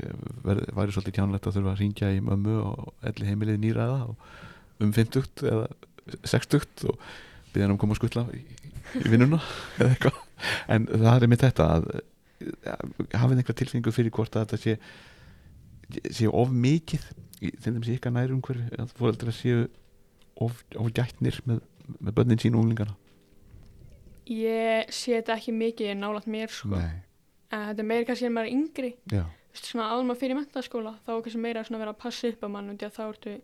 væri 0.77 0.95
svolítið 0.95 1.17
kjánlegt 1.19 1.49
að 1.49 1.59
þurfa 1.59 1.75
að 1.75 1.83
ringja 1.83 2.13
í 2.15 2.23
mömmu 2.25 2.55
og 2.63 3.09
elli 3.11 3.29
heimilið 3.29 3.61
nýraða 3.65 3.99
og 4.13 4.83
um 4.83 4.95
50 4.95 5.45
eða 5.51 5.67
60 6.31 6.87
og 6.89 7.03
byrja 7.53 7.67
hann 7.67 7.75
um 7.75 7.77
að 7.77 7.83
koma 7.83 7.97
að 7.97 8.01
skutla 8.01 8.25
í, 8.39 8.41
í 9.03 9.13
vinnuna 9.13 9.43
eða 9.79 9.91
eitthvað. 9.91 10.23
En 10.73 10.89
það 10.89 11.27
er 11.27 11.33
með 11.33 11.45
þetta 11.45 11.69
að 11.77 11.91
hafið 13.13 13.41
einhver 13.41 13.59
tilfinningu 13.59 13.95
fyrir 13.95 14.15
hvort 14.15 14.37
að 14.37 14.47
þetta 14.47 14.63
sé 14.63 14.79
sé 16.15 16.29
of 16.29 16.53
mikið 16.55 17.05
þeim 17.43 17.77
sem 17.77 17.85
sé 17.87 17.97
ykkar 17.99 18.15
nær 18.15 18.33
umhverfi 18.33 18.81
að 18.81 18.93
fóreldrar 18.99 19.37
séu 19.37 19.65
of, 20.41 20.63
of 20.79 20.91
gætnir 20.97 21.41
með, 21.49 21.63
með 21.99 22.17
börnin 22.19 22.41
sín 22.41 22.57
og 22.57 22.65
unglingana? 22.65 22.97
Ég 24.31 24.93
sé 24.95 25.19
þetta 25.19 25.37
ekki 25.37 25.55
mikið 25.57 25.97
nálat 25.99 26.29
mér 26.31 26.53
sko. 26.55 26.79
En 26.79 27.67
þetta 27.69 27.83
er 27.83 27.89
meira 27.89 28.09
kannski 28.09 28.29
en 28.29 28.37
maður 28.37 28.53
yngri. 28.55 28.93
Já, 29.13 29.25
Þú 29.53 29.59
veist, 29.59 29.67
svona 29.69 29.89
áður 29.93 30.07
maður 30.09 30.21
fyrir 30.23 30.39
mentaskóla 30.39 30.93
þá 31.05 31.11
er 31.13 31.25
kannski 31.27 31.43
meira 31.43 31.65
að 31.67 31.83
vera 31.83 31.93
að 31.93 32.01
passa 32.01 32.31
upp 32.31 32.47
á 32.47 32.49
mann 32.55 32.71
og 32.73 32.85
þá 32.87 33.03
ertu 33.05 33.35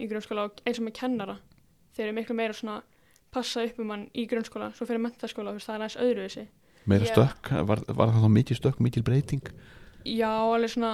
í 0.00 0.06
grunnskóla 0.08 0.46
og 0.48 0.62
eins 0.64 0.80
og 0.80 0.86
með 0.86 0.96
kennara. 0.96 1.36
Þeir 1.92 2.06
eru 2.06 2.16
miklu 2.16 2.36
meira 2.38 2.56
svona 2.56 2.78
passa 3.34 3.66
upp 3.66 3.82
um 3.82 3.90
mann 3.90 4.06
í 4.16 4.24
grunnskóla 4.30 4.70
svo 4.72 4.88
fyrir 4.88 5.02
mentaskóla, 5.04 5.52
þú 5.52 5.60
veist, 5.60 5.68
það 5.68 5.74
er 5.76 5.84
aðeins 5.84 5.98
öðru 6.06 6.24
þessi 6.24 6.46
meira 6.88 7.06
Já. 7.08 7.12
stökk, 7.12 7.50
var, 7.68 7.82
var 7.88 8.12
það 8.12 8.26
þá 8.26 8.30
mikið 8.36 8.60
stökk 8.60 8.82
mikil 8.84 9.02
breyting? 9.06 9.50
Já, 10.08 10.30
alveg 10.30 10.72
svona 10.72 10.92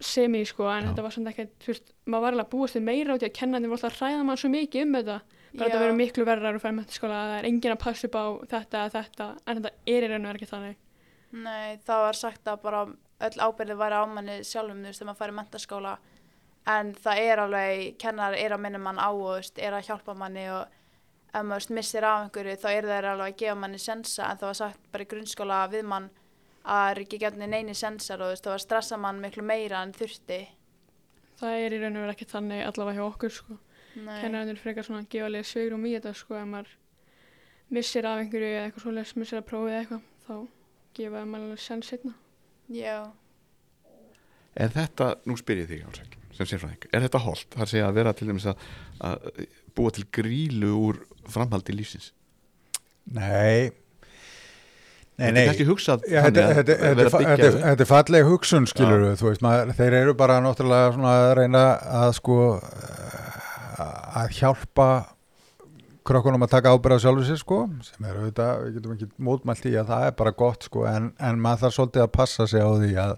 semi 0.00 0.40
sko, 0.48 0.64
en 0.72 0.86
Já. 0.86 0.88
þetta 0.90 1.04
var 1.04 1.14
samt 1.14 1.30
ekki 1.30 1.46
þú 1.60 1.72
veist, 1.74 1.92
maður 2.06 2.24
var 2.24 2.36
alveg 2.36 2.46
að 2.46 2.54
búast 2.54 2.78
við 2.78 2.86
meira 2.88 3.16
út 3.16 3.24
í 3.24 3.28
að 3.28 3.36
kenna 3.36 3.60
þeim 3.60 3.74
voru 3.74 3.78
alltaf 3.78 4.00
að 4.00 4.08
ræða 4.08 4.26
mann 4.26 4.40
svo 4.40 4.52
mikið 4.54 4.86
um 4.86 4.96
þetta. 4.98 5.18
Bara 5.50 5.66
þetta 5.66 5.82
verður 5.82 5.98
miklu 5.98 6.24
verðar 6.28 6.56
að 6.56 6.62
fara 6.62 6.72
í 6.72 6.78
mentaskóla 6.78 7.20
það 7.26 7.36
er 7.36 7.48
enginn 7.50 7.74
að 7.74 7.82
passa 7.82 8.06
upp 8.06 8.16
á 8.16 8.24
þetta 8.52 8.80
eða 8.80 8.92
þetta 8.96 9.28
en 9.44 9.60
þetta 9.60 9.72
er 9.94 10.06
í 10.06 10.10
raun 10.10 10.26
og 10.26 10.30
er 10.30 10.38
ekki 10.38 10.50
þannig. 10.50 10.76
Nei, 11.30 11.78
það 11.86 12.04
var 12.06 12.18
sagt 12.18 12.50
að 12.50 12.62
bara 12.64 12.82
öll 13.20 13.42
ábyrði 13.44 13.76
væri 13.78 13.98
á 14.00 14.04
manni 14.08 14.36
sjálfum, 14.46 14.80
þú 14.80 14.90
veist, 14.90 15.00
þegar 15.02 15.10
maður 15.10 15.20
færi 15.20 15.36
mentaskóla 15.36 15.94
en 16.70 16.92
það 16.94 17.22
er 17.26 17.42
alveg, 17.44 17.82
kennar 18.00 18.36
er 18.38 18.54
að 18.54 18.62
minna 18.64 18.80
mann 18.82 19.00
á 19.00 19.10
og 19.10 19.20
þú 19.20 19.34
veist, 19.36 19.58
er 19.58 19.76
að 19.76 19.86
hjálpa 19.90 20.14
manni 20.18 20.46
og 20.54 20.79
ef 21.30 21.44
maður 21.46 21.74
missir 21.76 22.06
af 22.06 22.24
einhverju 22.24 22.56
þá 22.62 22.68
er 22.70 22.88
þeir 22.90 23.08
alveg 23.12 23.32
að 23.32 23.38
gefa 23.42 23.58
manni 23.62 23.80
sensa 23.80 24.26
en 24.26 24.40
það 24.40 24.50
var 24.50 24.58
sagt 24.60 24.88
bara 24.92 25.06
í 25.06 25.10
grunnskóla 25.10 25.60
við 25.72 25.86
mann 25.92 26.08
að 26.60 26.80
það 26.80 26.90
er 26.90 27.02
ekki 27.04 27.20
gefni 27.22 27.48
neini 27.50 27.74
sensar 27.78 28.20
og 28.20 28.30
þú 28.30 28.34
veist, 28.34 28.46
það 28.46 28.56
var 28.56 28.64
stressa 28.64 28.98
mann 29.00 29.22
miklu 29.22 29.44
meira 29.46 29.82
en 29.84 29.94
þurfti. 29.96 30.40
Það 31.40 31.56
er 31.64 31.76
í 31.76 31.80
raun 31.80 31.96
og 31.96 32.04
verið 32.04 32.14
ekki 32.16 32.30
þannig 32.34 32.66
allavega 32.66 32.98
hjá 32.98 33.06
okkur 33.06 33.34
sko. 33.38 33.56
Kennarinn 33.94 34.60
frekar 34.60 34.86
svona 34.86 35.04
að 35.04 35.08
gefa 35.14 35.30
leið 35.32 35.48
svegrum 35.48 35.86
í 35.88 35.94
þetta 35.96 36.12
sko 36.18 36.36
ef 36.38 36.50
maður 36.50 36.74
missir 37.70 38.06
af 38.06 38.20
einhverju 38.20 38.50
eða 38.50 38.66
eitthvað 38.66 38.84
svoleiðis, 38.84 39.16
missir 39.16 39.40
að 39.40 39.48
prófið 39.50 39.72
eða 39.72 39.80
eitthvað 39.80 40.04
þá 40.26 40.36
gefa 40.98 41.22
þeim 41.24 41.34
alveg 41.38 41.64
senn 41.64 41.82
setna 41.86 42.14
Já, 42.70 43.10
Er 44.58 44.72
þetta, 44.74 45.14
nú 45.30 45.36
spyr 45.38 45.62
ég 45.62 45.68
þig 45.70 45.84
Álsæk, 45.86 46.16
sem 46.34 46.48
sérfræðing, 46.50 46.86
er 46.90 47.04
þetta 47.04 47.20
holdt? 47.22 47.46
Það 47.54 47.64
að 47.64 47.70
segja 47.72 47.86
að 47.86 47.98
vera 48.00 48.12
til 48.18 48.26
dæmis 48.30 48.46
að, 48.50 48.64
að 49.06 49.28
búa 49.76 49.92
til 49.94 50.06
grílu 50.14 50.72
úr 50.76 51.04
framhaldi 51.30 51.76
lífsins? 51.76 52.10
Nei. 53.10 53.70
Nei, 55.20 55.34
nei. 55.36 55.42
þetta, 55.50 57.74
er 57.74 57.88
falleg 57.88 58.24
hugsun 58.24 58.64
skilur 58.70 59.04
við, 59.04 59.18
þú 59.20 59.28
veist, 59.28 59.42
maður, 59.44 59.74
þeir 59.76 59.96
eru 59.98 60.14
bara 60.16 60.38
náttúrulega 60.40 61.10
að 61.12 61.32
reyna 61.42 61.64
að 62.00 62.14
sko 62.16 62.38
að 64.20 64.36
hjálpa 64.38 64.88
krökkunum 66.06 66.44
að 66.46 66.52
taka 66.54 66.72
ábyrða 66.74 66.98
sjálfur 67.02 67.26
sér 67.28 67.38
sko, 67.40 67.58
sem 67.84 68.06
er 68.08 68.18
auðvitað, 68.18 68.62
við 68.64 68.76
getum 68.76 68.94
ekki 68.94 69.08
mótmælt 69.26 69.66
í 69.68 69.72
að 69.78 69.90
það 69.92 70.04
er 70.06 70.14
bara 70.20 70.32
gott 70.42 70.66
sko, 70.66 70.84
en, 70.88 71.10
en 71.20 71.40
maður 71.42 71.62
þarf 71.64 71.76
svolítið 71.76 72.04
að 72.04 72.12
passa 72.16 72.46
sig 72.50 72.64
á 72.64 72.70
því 72.70 72.90
að, 73.02 73.14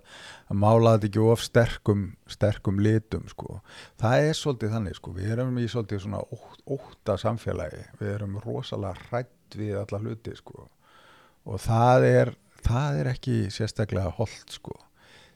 að 0.52 0.60
mála 0.64 0.94
þetta 0.96 1.08
ekki 1.10 1.22
of 1.32 1.44
sterkum, 1.46 2.04
sterkum 2.34 2.82
litum 2.82 3.24
sko. 3.30 3.60
Það 4.02 4.26
er 4.26 4.38
svolítið 4.40 4.74
þannig 4.76 4.98
sko, 4.98 5.14
við 5.18 5.34
erum 5.36 5.62
í 5.62 5.68
svolítið 5.70 6.04
svona 6.06 6.22
ótt, 6.26 6.62
ótta 6.78 7.18
samfélagi, 7.22 7.82
við 8.00 8.14
erum 8.16 8.36
rosalega 8.44 9.08
hrætt 9.08 9.58
við 9.62 9.78
alla 9.84 10.02
hluti 10.02 10.36
sko. 10.38 10.68
Og 11.46 11.62
það 11.62 12.08
er, 12.10 12.34
það 12.66 13.00
er 13.02 13.12
ekki 13.14 13.38
sérstaklega 13.54 14.14
holdt 14.18 14.58
sko 14.58 14.76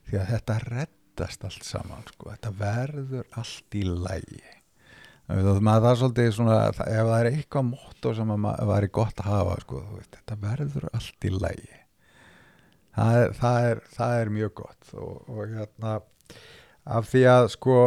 því 0.07 0.20
að 0.20 0.30
þetta 0.34 0.61
reddast 0.66 1.49
allt 1.49 1.66
saman 1.66 2.07
sko, 2.12 2.30
þetta 2.34 2.55
verður 2.61 3.26
allt 3.40 3.78
í 3.78 3.82
lægi 3.86 4.55
maður 5.27 5.83
það 5.83 5.91
er 5.91 6.01
svolítið 6.01 6.31
svona 6.37 6.57
ef 6.70 6.81
það 6.85 7.16
er 7.18 7.29
eitthvað 7.33 7.68
mótt 7.72 8.09
sem 8.16 8.31
að 8.31 8.43
maður 8.45 8.70
væri 8.70 8.91
gott 8.99 9.22
að 9.22 9.31
hafa 9.33 9.59
sko, 9.64 9.83
veist, 9.97 10.18
þetta 10.20 10.41
verður 10.45 10.89
allt 10.93 11.27
í 11.27 11.33
lægi 11.35 11.79
það 12.97 13.20
er, 13.20 13.37
það 13.41 13.70
er, 13.70 13.85
það 13.97 14.18
er 14.20 14.35
mjög 14.37 14.53
gott 14.62 14.93
og, 14.95 15.14
og 15.31 15.57
hérna 15.57 15.95
af 16.97 17.09
því 17.11 17.24
að 17.33 17.49
sko 17.57 17.79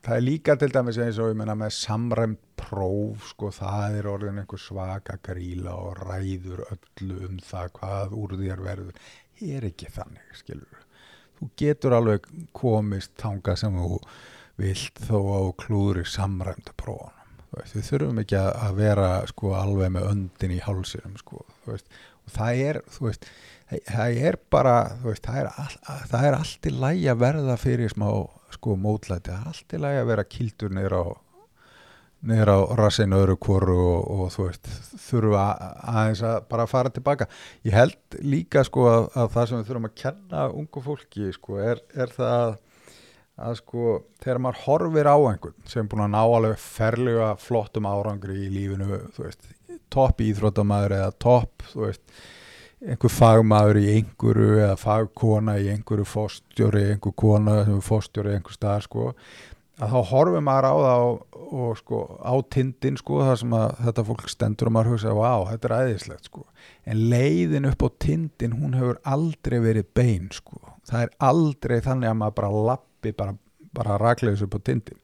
það 0.00 0.14
er 0.16 0.26
líka 0.26 0.56
til 0.60 0.70
dæmis 0.72 1.00
eins 1.02 1.18
og 1.20 1.32
ég 1.32 1.40
menna 1.40 1.56
með 1.58 1.74
samræmt 1.76 2.44
próf 2.60 3.32
sko 3.32 3.50
það 3.54 3.98
er 3.98 4.10
orðin 4.10 4.42
einhver 4.42 4.62
svaka 4.62 5.18
gríla 5.26 5.74
og 5.74 6.04
ræður 6.04 6.62
öllu 6.68 7.18
um 7.26 7.40
það 7.44 7.74
hvað 7.80 8.14
úr 8.20 8.36
þér 8.38 8.62
verður. 8.64 9.02
Er 9.40 9.64
ekki 9.66 9.88
þannig 9.90 10.38
skilur 10.38 10.86
þú 11.40 11.48
getur 11.56 11.96
alveg 11.96 12.26
komist 12.56 13.14
tanga 13.20 13.56
sem 13.56 13.76
þú 13.80 13.98
vilt 14.60 15.00
þó 15.08 15.16
á 15.18 15.40
klúðri 15.62 16.04
samræmda 16.08 16.74
veist, 17.50 17.74
við 17.74 17.86
þurfum 17.88 18.20
ekki 18.22 18.38
að 18.40 18.74
vera 18.78 19.08
sko 19.30 19.54
alveg 19.58 19.90
með 19.96 20.10
öndin 20.12 20.54
í 20.56 20.60
hálsinum 20.62 21.16
sko 21.20 21.42
og 21.66 21.80
það 22.30 22.60
er 22.68 22.80
veist, 23.00 23.24
það- 23.88 24.20
er 24.28 24.38
bara 24.50 24.76
veist, 25.02 25.24
það, 25.26 25.40
er 25.42 25.50
all, 25.56 26.04
það 26.12 26.28
er 26.28 26.38
allt 26.38 26.68
í 26.70 26.74
lægi 26.76 27.08
að 27.10 27.24
verða 27.24 27.56
fyrir 27.58 27.90
smá 27.90 28.06
sko 28.54 28.76
mótlæti, 28.76 29.30
það 29.32 29.40
er 29.40 29.50
allt 29.54 29.74
í 29.74 29.82
lægi 29.82 30.00
að 30.04 30.08
vera 30.12 30.24
kildur 30.36 30.70
niður 30.76 30.96
á 31.00 31.04
niður 32.30 32.50
á 32.52 32.58
rassinu 32.76 33.16
öðru 33.16 33.36
kvoru 33.40 33.74
og, 33.80 34.00
og 34.12 34.32
þú 34.34 34.46
veist, 34.50 34.66
þurfa 35.08 35.44
aðeins 35.88 36.20
að 36.28 36.34
bara 36.50 36.66
fara 36.68 36.90
tilbaka. 36.92 37.26
Ég 37.64 37.72
held 37.72 38.18
líka 38.20 38.60
sko 38.68 38.84
að, 38.90 39.06
að 39.16 39.30
það 39.36 39.46
sem 39.48 39.62
við 39.62 39.70
þurfum 39.70 39.88
að 39.88 39.94
kenna 40.02 40.42
ungu 40.52 40.82
fólki 40.84 41.30
sko 41.32 41.56
er, 41.64 41.80
er 41.96 42.12
það 42.12 42.34
að, 42.42 42.52
að 43.40 43.54
sko 43.60 43.92
þegar 44.22 44.42
maður 44.44 44.64
horfir 44.64 45.10
á 45.10 45.16
einhvern 45.16 45.68
sem 45.70 45.84
er 45.84 45.90
búin 45.92 46.04
að 46.06 46.12
ná 46.16 46.20
alveg 46.22 46.58
ferlega 46.60 47.30
flottum 47.40 47.88
árangri 47.88 48.36
í 48.46 48.50
lífinu, 48.52 49.00
topp 49.92 50.20
íþróttamæður 50.26 50.96
eða 50.98 51.14
topp, 51.22 51.64
einhver 52.80 53.12
fagmaður 53.12 53.80
í 53.80 53.86
einhverju 53.94 54.58
eða 54.58 54.76
fagkona 54.80 55.56
í 55.60 55.70
einhverju 55.74 56.08
fóstjóri, 56.08 56.86
einhver 56.94 57.16
kona 57.16 57.62
sem 57.64 57.78
er 57.78 57.88
fóstjóri 57.88 58.36
einhver 58.36 58.56
staðar 58.56 58.86
sko 58.88 59.08
að 59.80 59.94
þá 59.94 60.00
horfum 60.10 60.46
maður 60.46 60.68
á 60.68 60.74
það 60.80 61.04
og, 61.06 61.38
og 61.50 61.78
sko 61.80 62.00
á 62.20 62.34
tindin 62.52 62.98
sko 63.00 63.20
það 63.24 63.36
sem 63.42 63.54
að 63.56 63.72
þetta 63.86 64.04
fólk 64.10 64.24
stendur 64.32 64.70
og 64.70 64.74
maður 64.76 64.92
hugsa 64.94 65.14
vá, 65.16 65.30
þetta 65.50 65.68
er 65.68 65.74
æðislegt 65.78 66.28
sko. 66.28 66.44
En 66.84 67.02
leiðin 67.12 67.68
upp 67.70 67.84
á 67.86 67.88
tindin 68.04 68.56
hún 68.60 68.76
hefur 68.76 69.00
aldrei 69.08 69.58
verið 69.64 69.88
bein 69.96 70.28
sko. 70.34 70.60
Það 70.90 71.06
er 71.06 71.14
aldrei 71.30 71.78
þannig 71.86 72.10
að 72.10 72.20
maður 72.20 72.38
bara 72.40 72.52
lappi 73.00 73.16
bara, 73.16 73.34
bara 73.72 73.98
rakleðis 73.98 74.44
upp 74.44 74.56
á 74.56 74.60
tindin 74.64 74.98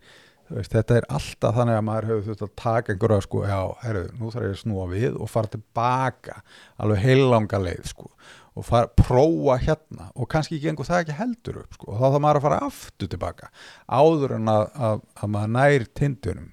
veist, 0.48 0.72
þetta 0.72 1.00
er 1.00 1.06
alltaf 1.10 1.56
þannig 1.56 1.76
að 1.76 1.86
maður 1.88 2.08
hefur 2.10 2.24
þurft 2.26 2.42
að 2.46 2.56
taka 2.62 2.92
einhverja 2.92 3.22
sko, 3.24 3.44
já, 3.46 3.60
herru, 3.82 4.02
nú 4.18 4.30
þarf 4.30 4.46
ég 4.46 4.54
að 4.54 4.60
snúa 4.62 4.88
við 4.92 5.16
og 5.16 5.30
fara 5.30 5.50
tilbaka 5.50 6.42
alveg 6.78 7.02
heilanga 7.02 7.62
leið 7.62 7.88
sko 7.90 8.10
og 8.56 8.64
fara, 8.64 8.88
prófa 8.88 9.56
hérna 9.60 10.10
og 10.14 10.28
kannski 10.30 10.60
gengur 10.62 10.86
það 10.86 11.02
ekki 11.04 11.18
heldur 11.18 11.62
upp 11.64 11.74
sko 11.74 11.90
og 11.90 11.98
þá 11.98 12.06
þarf 12.06 12.22
maður 12.26 12.40
að 12.40 12.46
fara 12.46 12.60
aftur 12.66 13.10
tilbaka 13.10 13.50
áður 13.86 14.36
en 14.38 14.52
að, 14.52 14.68
að, 14.76 15.02
að 15.16 15.34
maður 15.34 15.56
nær 15.56 15.88
tindunum 15.98 16.52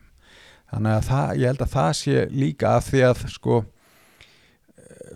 þannig 0.74 0.98
að 0.98 1.08
það, 1.12 1.38
ég 1.38 1.52
held 1.52 1.64
að 1.64 1.74
það 1.78 1.94
sé 2.00 2.26
líka 2.34 2.74
að 2.74 2.90
því 2.90 3.06
að 3.12 3.26
sko 3.36 3.62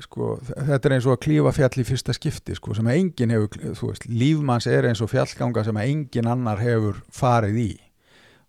sko, 0.04 0.38
þetta 0.54 0.90
er 0.90 0.96
eins 0.98 1.08
og 1.08 1.16
að 1.16 1.24
klífa 1.26 1.54
fjall 1.56 1.82
í 1.82 1.86
fyrsta 1.88 2.16
skipti 2.16 2.56
sko, 2.58 2.76
sem 2.78 2.90
að 2.90 3.00
enginn 3.02 3.34
hefur, 3.36 3.74
þú 3.80 3.92
veist, 3.92 4.08
lífmanns 4.12 4.70
er 4.72 4.90
eins 4.90 5.04
og 5.04 5.12
fjallganga 5.12 5.64
sem 5.68 5.80
að 5.80 5.92
enginn 5.94 6.32
annar 6.32 6.62
hefur 6.62 7.02
farið 7.14 7.62
í. 7.64 7.72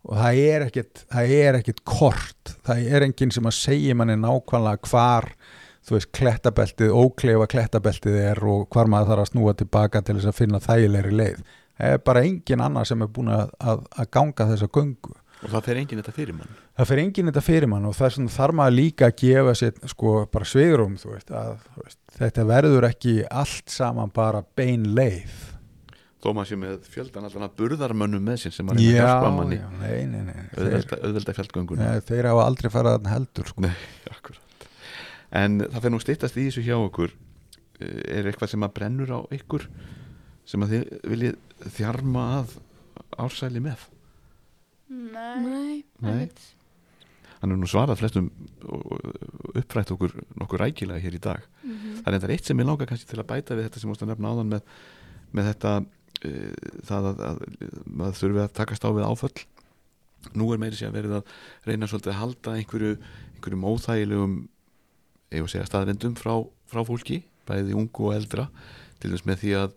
Og 0.08 0.16
það 0.16 0.42
er 0.42 0.66
ekkit, 0.68 1.04
það 1.12 1.32
er 1.38 1.58
ekkit 1.58 1.80
kort, 1.88 2.52
það 2.66 2.84
er 2.86 3.06
enginn 3.08 3.34
sem 3.34 3.48
að 3.48 3.56
segja 3.58 3.96
manni 3.98 4.16
nákvæmlega 4.20 4.88
hvar 4.88 5.32
þú 5.88 5.96
veist, 5.96 6.10
klettabeltið, 6.16 6.92
ókleifa 6.92 7.46
klettabeltið 7.50 8.18
er 8.20 8.42
og 8.44 8.66
hvar 8.72 8.90
maður 8.90 9.14
þarf 9.14 9.24
að 9.24 9.30
snúa 9.32 9.54
tilbaka 9.56 10.02
til 10.04 10.18
þess 10.18 10.30
að 10.30 10.36
finna 10.36 10.60
þægilegri 10.62 11.14
leið. 11.16 11.40
Það 11.78 11.94
er 11.94 12.02
bara 12.10 12.24
engin 12.26 12.64
annar 12.64 12.88
sem 12.88 13.02
er 13.04 13.10
búin 13.14 13.30
að, 13.32 13.52
að, 13.62 13.84
að 13.94 14.10
ganga 14.16 14.48
þessa 14.50 14.68
göngu 14.74 15.14
og 15.38 15.52
það 15.52 15.66
fer 15.68 15.80
enginn 15.80 16.00
þetta 16.00 16.14
fyrir 16.16 16.36
mann? 16.38 16.56
Það 16.78 16.88
fyrir 16.90 17.04
enginn 17.04 17.30
þetta 17.30 17.42
fyrir 17.46 17.70
mann 17.70 17.86
og 17.88 17.94
þess 17.98 18.18
vegna 18.18 18.34
þarf 18.34 18.58
maður 18.58 18.74
líka 18.78 19.08
að 19.08 19.14
gefa 19.22 19.54
sér 19.60 19.76
sko 19.92 20.14
bara 20.32 20.48
svigrum 20.48 20.96
þú 20.98 21.12
veist, 21.12 21.30
að, 21.30 21.52
þú 21.74 21.84
veist, 21.84 22.00
þetta 22.16 22.46
verður 22.48 22.88
ekki 22.88 23.14
allt 23.42 23.72
saman 23.74 24.12
bara 24.14 24.42
bein 24.58 24.88
leið. 24.98 25.36
Þó 26.18 26.32
maður 26.34 26.50
sé 26.50 26.58
með 26.58 26.88
fjöldan 26.90 27.28
allan 27.28 27.46
að 27.46 27.54
burðarmönnum 27.60 28.24
með 28.26 28.40
sér 28.42 28.56
sem 28.56 28.72
að 28.72 28.80
reyna 28.80 28.94
að 28.96 28.98
hjálpa 29.04 29.30
manni. 29.36 29.58
nei, 29.78 30.00
nei, 30.10 30.22
nei, 30.26 30.40
auðvelda, 30.56 30.98
auðvelda 31.06 31.34
fjallgönguna. 31.36 31.92
Nei 31.92 32.06
þeir 32.08 32.30
hafa 32.32 32.46
aldrei 32.50 32.70
farað 32.74 33.06
heldur 33.12 33.52
sko. 33.52 33.70
Akkurat. 34.16 34.66
En 35.38 35.60
það 35.62 35.84
fer 35.84 35.94
nú 35.94 36.00
stýttast 36.02 36.40
í 36.40 36.48
þessu 36.48 36.64
hjá 36.66 36.74
okkur. 36.80 37.14
Eh, 37.78 38.00
er 38.18 38.26
eitthvað 38.26 38.50
sem 38.56 38.66
að 38.66 38.74
brennur 38.80 39.14
á 39.14 39.20
ykkur 39.38 39.68
sem 40.48 40.64
að 40.64 40.74
þið 40.74 41.06
viljið 41.12 41.38
þjarma 41.76 42.26
að 42.40 42.58
ársæli 43.22 43.62
með 43.62 43.86
Nei. 44.88 45.82
Nei, 46.00 46.28
hann 47.38 47.52
er 47.54 47.58
nú 47.60 47.68
svarað 47.70 48.00
flestum 48.00 48.30
uppfrætt 49.54 49.92
okkur 49.94 50.14
nokkur 50.40 50.62
rækilega 50.64 51.02
hér 51.02 51.18
í 51.18 51.22
dag. 51.22 51.44
Mhm. 51.62 52.00
það 52.02 52.08
er 52.08 52.18
þetta 52.18 52.32
eitt 52.34 52.48
sem 52.48 52.58
ég 52.58 52.66
langar 52.66 52.88
kannski 52.88 53.10
til 53.10 53.20
að 53.20 53.30
bæta 53.30 53.56
við 53.58 53.68
þetta 53.68 53.80
sem 53.82 53.90
múst 53.90 54.02
að 54.02 54.10
nefna 54.12 54.32
áðan 54.32 54.52
með, 54.54 54.62
með 55.32 55.48
þetta 55.52 55.72
uh, 56.24 56.52
það 56.88 57.08
að, 57.12 57.24
að 57.28 57.38
maður 57.86 58.20
þurfi 58.22 58.44
að 58.44 58.54
takast 58.58 58.84
á 58.84 58.90
við 58.90 59.08
áföll. 59.08 59.38
Nú 60.34 60.52
er 60.52 60.58
meiri 60.58 60.76
sér 60.76 60.90
að 60.90 60.98
verið 60.98 61.18
að 61.20 61.34
reyna 61.68 61.88
svolítið 61.88 62.12
að 62.14 62.20
halda 62.22 62.54
einhverju 62.58 62.94
einhverjum 63.36 63.68
óþægilegum 63.70 64.38
ef 65.28 65.44
að 65.44 65.52
segja 65.52 65.68
staðrendum 65.68 66.16
frá, 66.18 66.34
frá 66.66 66.82
fólki 66.88 67.22
bæði 67.48 67.76
ungu 67.78 68.08
og 68.08 68.16
eldra. 68.16 68.48
Til 68.98 69.12
þess 69.12 69.26
með 69.28 69.42
því 69.44 69.52
að 69.60 69.76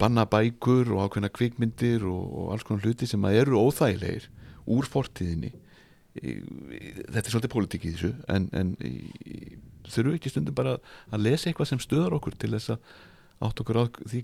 banna 0.00 0.24
bækur 0.30 0.92
og 0.94 1.06
ákveðna 1.06 1.30
kvikmyndir 1.34 2.04
og, 2.08 2.22
og 2.24 2.52
alls 2.54 2.66
konar 2.66 2.86
hluti 2.86 3.08
sem 3.08 3.24
að 3.28 3.42
eru 3.42 3.60
óþægilegir 3.66 4.30
úr 4.72 4.88
fortíðinni. 4.90 5.52
Þetta 6.16 7.22
er 7.22 7.32
svolítið 7.34 7.52
pólitík 7.52 7.84
í 7.84 7.92
þessu 7.92 8.14
en, 8.32 8.48
en 8.56 8.72
þurfum 9.84 10.14
við 10.14 10.16
ekki 10.20 10.32
stundum 10.32 10.56
bara 10.56 10.78
að 11.12 11.26
lesa 11.26 11.50
eitthvað 11.50 11.74
sem 11.74 11.82
stöðar 11.82 12.16
okkur 12.16 12.38
til 12.40 12.54
þess 12.56 12.72
að 12.72 12.96
átt 13.46 13.60
okkur 13.62 13.82
á 13.82 13.84
því 14.06 14.22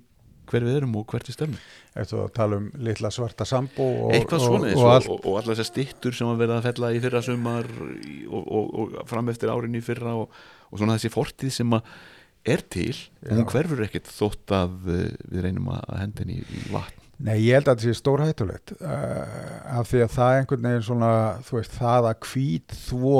hver 0.48 0.64
við 0.66 0.78
erum 0.80 0.96
og 0.98 1.04
hvert 1.12 1.28
við 1.28 1.36
stefnum? 1.36 1.60
Eftir 2.02 2.22
að 2.22 2.32
tala 2.36 2.58
um 2.58 2.70
litla 2.82 3.12
svarta 3.14 3.46
sambó 3.48 3.84
og, 4.06 4.14
eitthvað 4.16 4.46
svona 4.46 4.72
og, 5.12 5.28
allar 5.28 5.52
þessar 5.52 5.68
stittur 5.68 6.16
sem 6.16 6.30
að 6.32 6.42
verða 6.42 6.58
að 6.58 6.66
fella 6.70 6.90
í 6.92 7.02
fyrra 7.04 7.22
sumar 7.24 7.68
og, 7.76 8.42
og, 8.42 8.72
og 8.82 8.96
fram 9.10 9.30
eftir 9.32 9.52
árin 9.52 9.78
í 9.78 9.84
fyrra 9.84 10.16
og, 10.18 10.34
og 10.70 10.80
svona 10.80 10.98
þessi 10.98 11.12
fortíð 11.14 11.54
sem 11.60 11.78
að 11.78 11.94
er 12.42 12.64
til 12.72 12.96
og 13.22 13.36
hún 13.36 13.48
hverfur 13.52 13.84
ekkert 13.86 14.10
þótt 14.10 14.54
að 14.56 14.90
eh, 14.90 15.14
við 15.30 15.46
reynum 15.46 15.70
að 15.76 15.96
henda 16.00 16.24
henni 16.24 16.40
í, 16.40 16.44
í 16.44 16.66
vatn? 16.72 16.98
Nei, 17.22 17.36
ég 17.44 17.54
held 17.54 17.68
að 17.70 17.76
þetta 17.76 17.86
sé 17.86 18.00
stórhættulegt 18.00 18.72
uh, 18.80 19.76
af 19.78 19.90
því 19.90 20.00
að 20.02 20.14
það 20.16 20.36
einhvern 20.38 20.66
veginn 20.66 20.86
svona, 20.88 21.10
þú 21.46 21.58
veist, 21.60 21.76
það 21.78 22.08
að 22.08 22.24
hvít 22.26 22.74
þvó, 22.80 23.18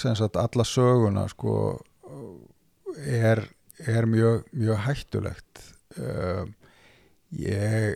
sem 0.00 0.16
sagt, 0.18 0.38
alla 0.40 0.66
söguna 0.66 1.26
sko, 1.30 1.58
er, 3.04 3.44
er 3.84 4.08
mjög, 4.10 4.48
mjög 4.58 4.80
hættulegt. 4.88 5.62
Uh, 5.94 6.48
ég 7.38 7.94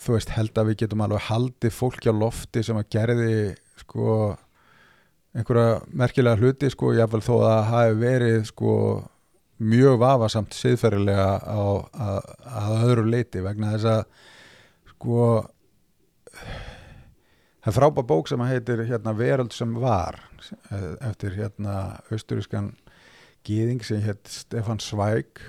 þú 0.00 0.16
veist, 0.16 0.34
held 0.34 0.58
að 0.58 0.70
við 0.70 0.82
getum 0.84 1.04
alveg 1.04 1.26
haldið 1.28 1.74
fólki 1.76 2.10
á 2.10 2.14
lofti 2.14 2.62
sem 2.66 2.78
að 2.78 2.90
gerði 2.94 3.34
sko 3.80 4.34
einhverja 5.36 5.80
merkilega 5.94 6.40
hluti 6.40 6.70
sko, 6.72 6.92
jáfnvel 6.96 7.22
þó 7.22 7.34
að 7.36 7.46
það 7.46 7.68
hafi 7.70 7.98
verið 8.00 8.40
sko 8.50 8.74
mjög 9.60 9.98
vafasamt 10.00 10.56
siðferðilega 10.56 11.30
á, 11.44 11.62
að, 11.92 12.28
að 12.48 12.84
öðru 12.88 13.06
leiti 13.12 13.42
vegna 13.44 13.74
þess 13.74 13.88
að 13.92 14.02
sko 14.94 15.24
það 17.60 17.70
er 17.70 17.76
frábær 17.76 18.08
bók 18.08 18.30
sem 18.30 18.44
heitir 18.48 18.84
hérna 18.88 19.14
Veröld 19.16 19.54
sem 19.56 19.74
var 19.82 20.20
eftir 21.04 21.36
hérna 21.36 21.74
austurískan 22.10 22.72
gýðing 23.46 23.84
sem 23.84 24.00
hétt 24.04 24.28
Stefan 24.32 24.80
Zweig 24.80 25.44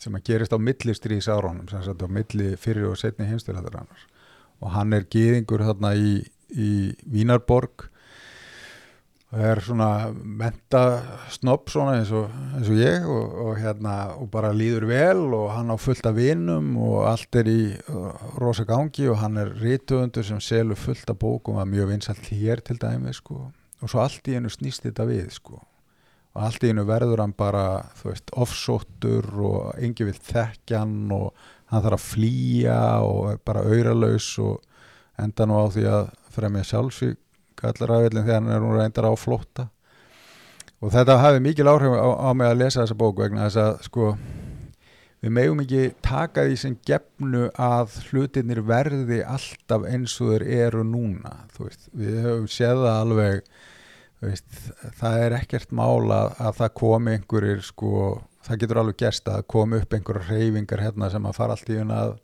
sem 0.00 0.14
að 0.16 0.26
gerist 0.28 0.54
á 0.54 0.58
millistrís 0.60 1.28
árónum 1.30 1.68
sem 1.70 1.82
sagt 1.86 2.02
á 2.02 2.08
milli 2.10 2.54
fyrir 2.60 2.90
og 2.90 2.98
setni 3.00 3.28
annars 3.30 4.06
og 4.60 4.72
hann 4.72 4.92
er 4.96 5.06
gýðingur 5.12 5.64
þarna 5.64 5.94
í, 5.94 6.18
í 6.50 6.94
Vínarborg 7.06 7.88
og 9.34 9.42
er 9.42 9.58
svona 9.64 9.88
menta 10.14 10.80
snopp 11.34 11.70
svona 11.72 11.96
eins 11.98 12.12
og, 12.14 12.30
eins 12.54 12.68
og 12.70 12.78
ég 12.78 13.06
og, 13.10 13.32
og 13.42 13.56
hérna 13.58 13.94
og 14.14 14.28
bara 14.30 14.52
líður 14.54 14.86
vel 14.86 15.24
og 15.34 15.48
hann 15.50 15.72
á 15.74 15.76
fullt 15.82 16.06
af 16.06 16.14
vinum 16.14 16.76
og 16.78 17.08
allt 17.10 17.38
er 17.40 17.50
í 17.50 17.60
uh, 17.90 18.12
rosa 18.38 18.64
gangi 18.68 19.08
og 19.10 19.18
hann 19.24 19.40
er 19.42 19.50
rítuðundur 19.58 20.26
sem 20.28 20.38
selur 20.40 20.78
fullt 20.78 21.10
af 21.10 21.18
bókum 21.18 21.58
að 21.58 21.72
mjög 21.74 21.90
vinsalt 21.90 22.30
hér 22.30 22.62
til 22.62 22.78
dæmi 22.78 23.14
sko. 23.16 23.48
Og 23.82 23.90
svo 23.90 24.04
allt 24.04 24.30
í 24.30 24.38
einu 24.38 24.52
snýst 24.52 24.86
þetta 24.86 25.08
við 25.10 25.34
sko. 25.34 25.58
Og 26.36 26.46
allt 26.46 26.62
í 26.62 26.70
einu 26.70 26.86
verður 26.86 27.24
hann 27.24 27.34
bara 27.36 27.66
þú 27.98 28.12
veist 28.12 28.32
offsóttur 28.32 29.26
og 29.42 29.60
engi 29.82 30.06
vil 30.06 30.16
þekkja 30.16 30.84
hann 30.84 31.10
og 31.16 31.32
hann 31.72 31.82
þarf 31.82 31.98
að 31.98 32.08
flýja 32.14 32.80
og 33.02 33.22
er 33.34 33.42
bara 33.42 33.66
auralaus 33.66 34.30
og 34.38 34.62
enda 35.18 35.48
nú 35.48 35.58
á 35.58 35.66
því 35.72 35.86
að 35.90 36.10
fremja 36.30 36.68
sjálfsvík 36.70 37.22
kallar 37.60 37.92
ræðvillin 37.92 38.26
þegar 38.26 38.40
hann 38.40 38.54
er 38.54 38.64
nú 38.64 38.74
reyndar 38.76 39.08
á 39.08 39.14
flótta. 39.18 39.68
Og 40.84 40.92
þetta 40.92 41.20
hafi 41.22 41.40
mikil 41.40 41.70
áhrif 41.70 41.94
á, 41.96 42.08
á 42.28 42.30
mig 42.36 42.50
að 42.50 42.60
lesa 42.64 42.82
þessa 42.82 42.98
bók 43.00 43.22
vegna 43.22 43.46
þess 43.46 43.62
að 43.62 43.78
sko 43.88 44.10
við 45.24 45.32
megum 45.32 45.62
ekki 45.64 45.86
taka 46.04 46.44
því 46.46 46.58
sem 46.60 46.74
gefnu 46.86 47.46
að 47.58 47.96
hlutinir 48.10 48.60
verði 48.66 49.22
alltaf 49.24 49.86
eins 49.88 50.14
og 50.20 50.34
þeir 50.34 50.44
eru 50.66 50.84
núna 50.86 51.32
veist, 51.56 51.88
við 51.96 52.20
höfum 52.26 52.50
séð 52.52 52.82
það 52.84 53.00
alveg 53.00 53.40
veist, 54.24 54.60
það 55.00 55.18
er 55.24 55.36
ekkert 55.40 55.72
mál 55.76 56.04
að, 56.14 56.36
að 56.38 56.60
það 56.60 56.74
komi 56.82 57.16
einhverjir 57.16 57.64
sko, 57.64 57.92
það 58.46 58.62
getur 58.62 58.82
alveg 58.82 59.00
gerst 59.02 59.32
að 59.32 59.46
komi 59.56 59.80
upp 59.80 59.96
einhverjar 59.96 60.30
reyfingar 60.30 60.84
hérna 60.84 61.10
sem 61.12 61.28
að 61.28 61.38
fara 61.40 61.56
allt 61.56 61.72
í 61.72 61.80
hún 61.80 61.94
að 61.96 62.14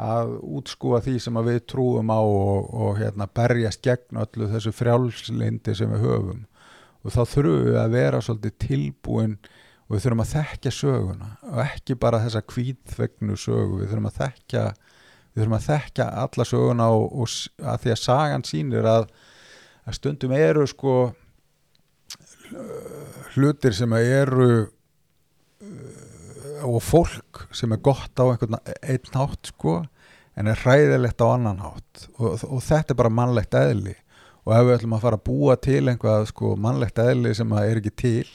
að 0.00 0.36
útskúa 0.40 1.02
því 1.04 1.18
sem 1.20 1.40
við 1.44 1.58
trúum 1.68 2.12
á 2.12 2.20
og, 2.20 2.70
og 2.72 3.00
hérna, 3.00 3.28
berjast 3.28 3.82
gegn 3.84 4.22
öllu 4.22 4.48
þessu 4.52 4.72
frjálslindi 4.72 5.74
sem 5.76 5.92
við 5.92 6.06
höfum. 6.06 6.46
Og 7.02 7.12
þá 7.12 7.22
þurfum 7.28 7.66
við 7.66 7.78
að 7.80 7.96
vera 7.96 8.22
svolítið 8.22 8.56
tilbúin 8.62 9.36
og 9.88 9.96
við 9.96 10.04
þurfum 10.06 10.24
að 10.24 10.32
þekkja 10.32 10.72
söguna 10.72 11.30
og 11.50 11.62
ekki 11.66 11.98
bara 12.00 12.22
þessa 12.22 12.44
kvítfegnu 12.48 13.36
sögu, 13.36 13.82
við 13.82 13.90
þurfum 13.90 14.08
að 14.08 14.20
þekkja 14.22 14.66
við 15.32 15.42
þurfum 15.42 15.56
að 15.58 15.66
þekkja 15.66 16.06
alla 16.22 16.46
söguna 16.48 16.86
og, 16.92 17.04
og 17.12 17.66
að 17.72 17.82
því 17.82 17.92
að 17.92 18.00
sagan 18.00 18.46
sýnir 18.48 18.88
að, 18.88 19.10
að 19.84 19.98
stundum 19.98 20.36
eru 20.36 20.64
sko 20.70 20.96
hlutir 23.34 23.76
sem 23.76 23.92
eru 23.98 24.70
og 26.66 26.78
fólk 26.84 27.46
sem 27.54 27.74
er 27.74 27.82
gott 27.82 28.18
á 28.18 28.24
einhvern 28.24 28.58
einn 28.62 29.16
hátt 29.16 29.52
sko 29.52 29.80
en 30.38 30.48
er 30.48 30.62
hræðilegt 30.62 31.20
á 31.20 31.26
annan 31.32 31.60
hátt. 31.64 32.06
Og, 32.16 32.40
og 32.48 32.62
þetta 32.64 32.94
er 32.94 33.00
bara 33.02 33.12
mannlegt 33.12 33.54
eðli. 33.58 33.96
Og 34.42 34.54
ef 34.56 34.64
við 34.66 34.76
ætlum 34.78 34.96
að 34.96 35.04
fara 35.04 35.18
að 35.20 35.26
búa 35.28 35.58
til 35.60 35.82
einhvað 35.90 36.24
sko 36.32 36.54
mannlegt 36.58 36.98
eðli 36.98 37.34
sem 37.36 37.52
að 37.54 37.68
er 37.68 37.82
ekki 37.82 37.94
til 38.02 38.30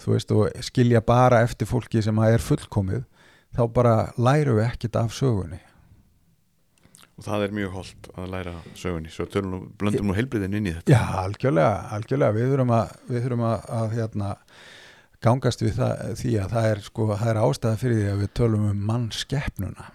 þú 0.00 0.14
veist 0.14 0.30
og 0.34 0.62
skilja 0.64 1.02
bara 1.04 1.42
eftir 1.44 1.68
fólki 1.68 2.02
sem 2.04 2.20
að 2.20 2.36
er 2.36 2.44
fullkomið 2.44 3.02
þá 3.56 3.64
bara 3.74 3.96
lærum 4.20 4.60
við 4.60 4.68
ekkit 4.68 4.96
af 5.00 5.12
sögunni. 5.16 5.60
Og 7.20 7.26
það 7.26 7.42
er 7.44 7.54
mjög 7.58 7.72
holdt 7.76 8.06
að 8.16 8.28
læra 8.32 8.52
sögunni. 8.78 9.10
Svo 9.12 9.26
tölum 9.28 9.52
nú, 9.52 9.58
blöndum 9.76 10.08
nú 10.08 10.16
heilbriðin 10.16 10.56
inn 10.56 10.70
í 10.70 10.74
þetta. 10.78 10.94
Já, 10.94 11.02
algjörlega, 11.20 11.74
algjörlega. 11.96 12.36
Við 12.38 12.52
þurfum 12.54 12.72
að, 12.78 12.94
við 13.10 13.26
þurfum 13.26 13.42
að, 13.50 13.66
að 13.76 13.96
hérna, 13.98 14.30
gangast 15.24 15.60
við 15.64 15.74
það, 15.78 16.04
því 16.20 16.30
að 16.40 16.52
það 16.54 16.68
er, 16.70 16.82
sko, 16.86 17.06
það 17.12 17.30
er 17.34 17.40
ástæða 17.44 17.80
fyrir 17.80 17.98
því 18.00 18.06
að 18.14 18.20
við 18.24 18.30
tölum 18.40 18.68
um 18.70 18.84
mannskeppnuna 18.90 19.88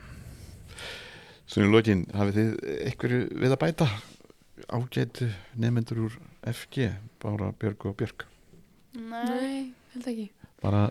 Svona 1.45 1.69
í 1.69 1.71
lokin, 1.75 2.03
hafið 2.17 2.37
þið 2.39 2.53
einhverju 2.89 3.19
við 3.43 3.53
að 3.55 3.59
bæta? 3.61 3.87
Ágætu 4.73 5.27
nefnendur 5.61 5.99
úr 6.07 6.15
FG 6.49 6.87
Bára, 7.21 7.51
Björg 7.61 7.85
og 7.91 7.97
Björg 7.99 8.25
Nei. 8.95 9.73
Held 9.93 10.07
ekki. 10.11 10.27
bara 10.63 10.85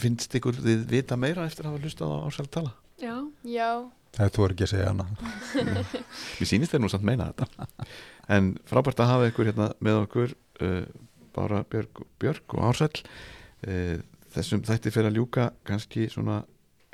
finnst 0.00 0.32
ykkur 0.38 0.56
þið 0.62 0.84
vita 0.88 1.16
meira 1.20 1.44
eftir 1.48 1.66
að 1.66 1.74
hafa 1.74 1.84
hlustað 1.84 2.14
á 2.14 2.18
ásæl 2.28 2.46
tala? 2.54 2.72
Já, 3.00 3.14
Já. 3.44 3.68
það 4.16 4.24
er 4.26 4.32
þú 4.36 4.44
er 4.46 4.54
ekki 4.54 4.66
að 4.66 4.72
segja 4.74 4.92
hana 4.92 5.06
Mér 6.40 6.48
sýnist 6.52 6.72
þeir 6.74 6.82
nú 6.84 6.90
samt 6.92 7.04
meina 7.08 7.30
þetta. 7.32 7.66
En 8.30 8.52
frábært 8.68 9.00
að 9.02 9.10
hafa 9.10 9.28
ykkur 9.32 9.48
hérna 9.50 9.66
með 9.82 9.98
okkur. 10.04 10.32
Uh, 10.60 10.84
Bára, 11.36 11.62
Björg, 11.70 12.02
Björg 12.22 12.56
og 12.56 12.64
Ársæll 12.70 13.02
uh, 13.66 13.98
Þessum 14.30 14.62
þætti 14.62 14.92
fyrir 14.94 15.10
að 15.10 15.16
ljúka 15.18 15.50
kannski 15.66 16.06
svona 16.12 16.44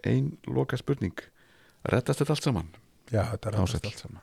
ein 0.07 0.33
loka 0.49 0.79
spurning 0.81 1.17
Rettast 1.87 2.23
þetta 2.23 2.37
allt 2.37 2.49
saman? 2.49 2.69
Já, 3.13 3.23
þetta 3.33 3.53
reddast 3.55 3.77
Ásäll. 3.77 3.91
allt 3.93 4.05
saman 4.07 4.23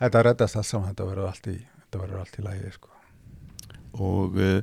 Þetta 0.00 0.22
reddast 0.26 0.56
allt 0.60 0.70
saman, 0.70 0.92
þetta 0.92 1.08
verður 1.10 1.30
allt 1.32 1.50
í 1.52 1.56
allt 1.96 2.36
í 2.36 2.42
lægi 2.44 2.70
sko. 2.74 2.90
og 4.04 4.34
uh, 4.36 4.58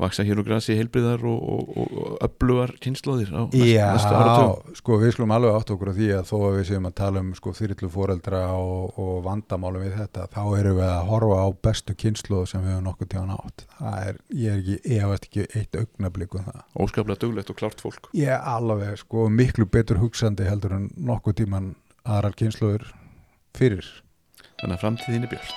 vaksa 0.00 0.24
hér 0.26 0.40
og 0.42 0.46
grasi 0.48 0.76
heilbriðar 0.76 1.22
og, 1.24 1.38
og, 1.40 1.70
og, 1.76 2.16
öflugar 2.26 2.74
kynnslóðir 2.84 3.30
á 3.32 3.42
næst, 3.48 3.54
næstu 3.56 4.12
áratugum 4.12 4.50
Já, 4.52 4.76
sko 4.80 4.98
við 5.00 5.14
skulum 5.14 5.34
alveg 5.36 5.56
átt 5.56 5.72
okkur 5.72 5.90
á 5.92 5.94
því 5.96 6.08
að 6.18 6.28
þó 6.30 6.34
að 6.36 6.56
við 6.58 6.66
séum 6.70 6.88
að 6.90 6.94
tala 7.00 7.22
um 7.24 7.30
sko 7.38 7.54
þyrlu 7.56 7.90
fóreldra 7.94 8.42
og, 8.60 9.00
og 9.00 9.14
vandamálum 9.24 9.86
við 9.86 9.96
þetta, 10.02 10.26
þá 10.34 10.42
erum 10.58 10.78
við 10.80 10.90
að 10.90 11.10
horfa 11.10 11.40
á 11.40 11.48
bestu 11.68 11.96
kynslu 12.04 12.42
sem 12.50 12.64
við 12.64 12.74
hefum 12.74 12.86
nokkuð 12.90 13.10
tíðan 13.14 13.34
átt. 13.36 13.66
Er, 13.80 14.20
ég 14.36 14.52
er 14.52 14.60
ekki, 14.60 14.78
ég 14.84 15.04
hef 15.06 15.16
ekki 15.16 15.48
eitt 15.60 15.80
augnablík 15.80 16.36
um 16.36 16.46
það. 16.50 16.62
óskaplega 16.76 17.22
duglegt 17.24 17.52
og 17.52 17.60
klárt 17.60 17.82
fólk 17.84 18.10
Ég 18.16 18.32
er 18.36 18.44
alveg 18.52 19.00
sko 19.00 19.28
miklu 19.32 19.68
betur 19.70 20.00
hugsandi 20.02 20.48
heldur 20.48 20.76
en 20.76 20.90
nokkuð 20.96 21.40
tíman 21.40 21.72
aðrar 22.06 22.36
kynsluður 22.38 22.86
fyrir 23.56 23.88
þannig 24.60 24.76
að 24.76 24.84
framtíðin 24.84 25.26
er 25.26 25.34
björn 25.34 25.56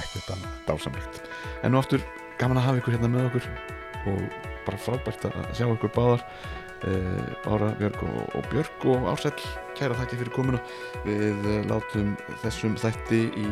ekkert 0.00 0.32
annað. 0.36 0.56
dásamlegt 0.68 1.22
en 1.62 1.74
nú 1.74 1.82
aftur 1.82 2.06
gaman 2.40 2.62
að 2.62 2.70
hafa 2.70 2.82
ykkur 2.82 2.96
hérna 2.96 3.12
með 3.12 3.30
okkur 3.30 3.78
og 4.08 4.40
bara 4.66 4.80
frábært 4.80 5.28
að 5.28 5.54
sjá 5.58 5.66
ykkur 5.68 5.94
báðar 5.96 6.26
Bára, 7.44 7.74
Björg 7.76 8.02
og, 8.02 8.36
og 8.36 8.46
Björg 8.48 8.86
og 8.88 9.10
Ásæll 9.12 9.36
kæra 9.76 9.96
þakki 9.98 10.20
fyrir 10.22 10.32
komuna. 10.32 10.62
Við 11.04 11.44
uh, 11.44 11.58
látum 11.68 12.14
þessum 12.44 12.78
þætti 12.80 13.20
í 13.36 13.46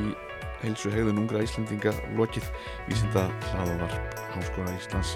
heilsu 0.62 0.92
hegðun 0.94 1.22
ungra 1.24 1.44
Íslendinga 1.44 1.92
lokið. 2.18 2.49
Vísinda 2.88 3.28
hlaðavarp 3.53 4.24
Háskóla 4.32 4.74
Íslands 4.78 5.14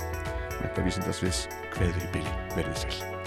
metta 0.61 0.85
vísindasviðs 0.85 1.49
kveður 1.73 2.07
í 2.07 2.15
bíli, 2.19 2.39
verðið 2.55 2.85
sæl 2.85 3.22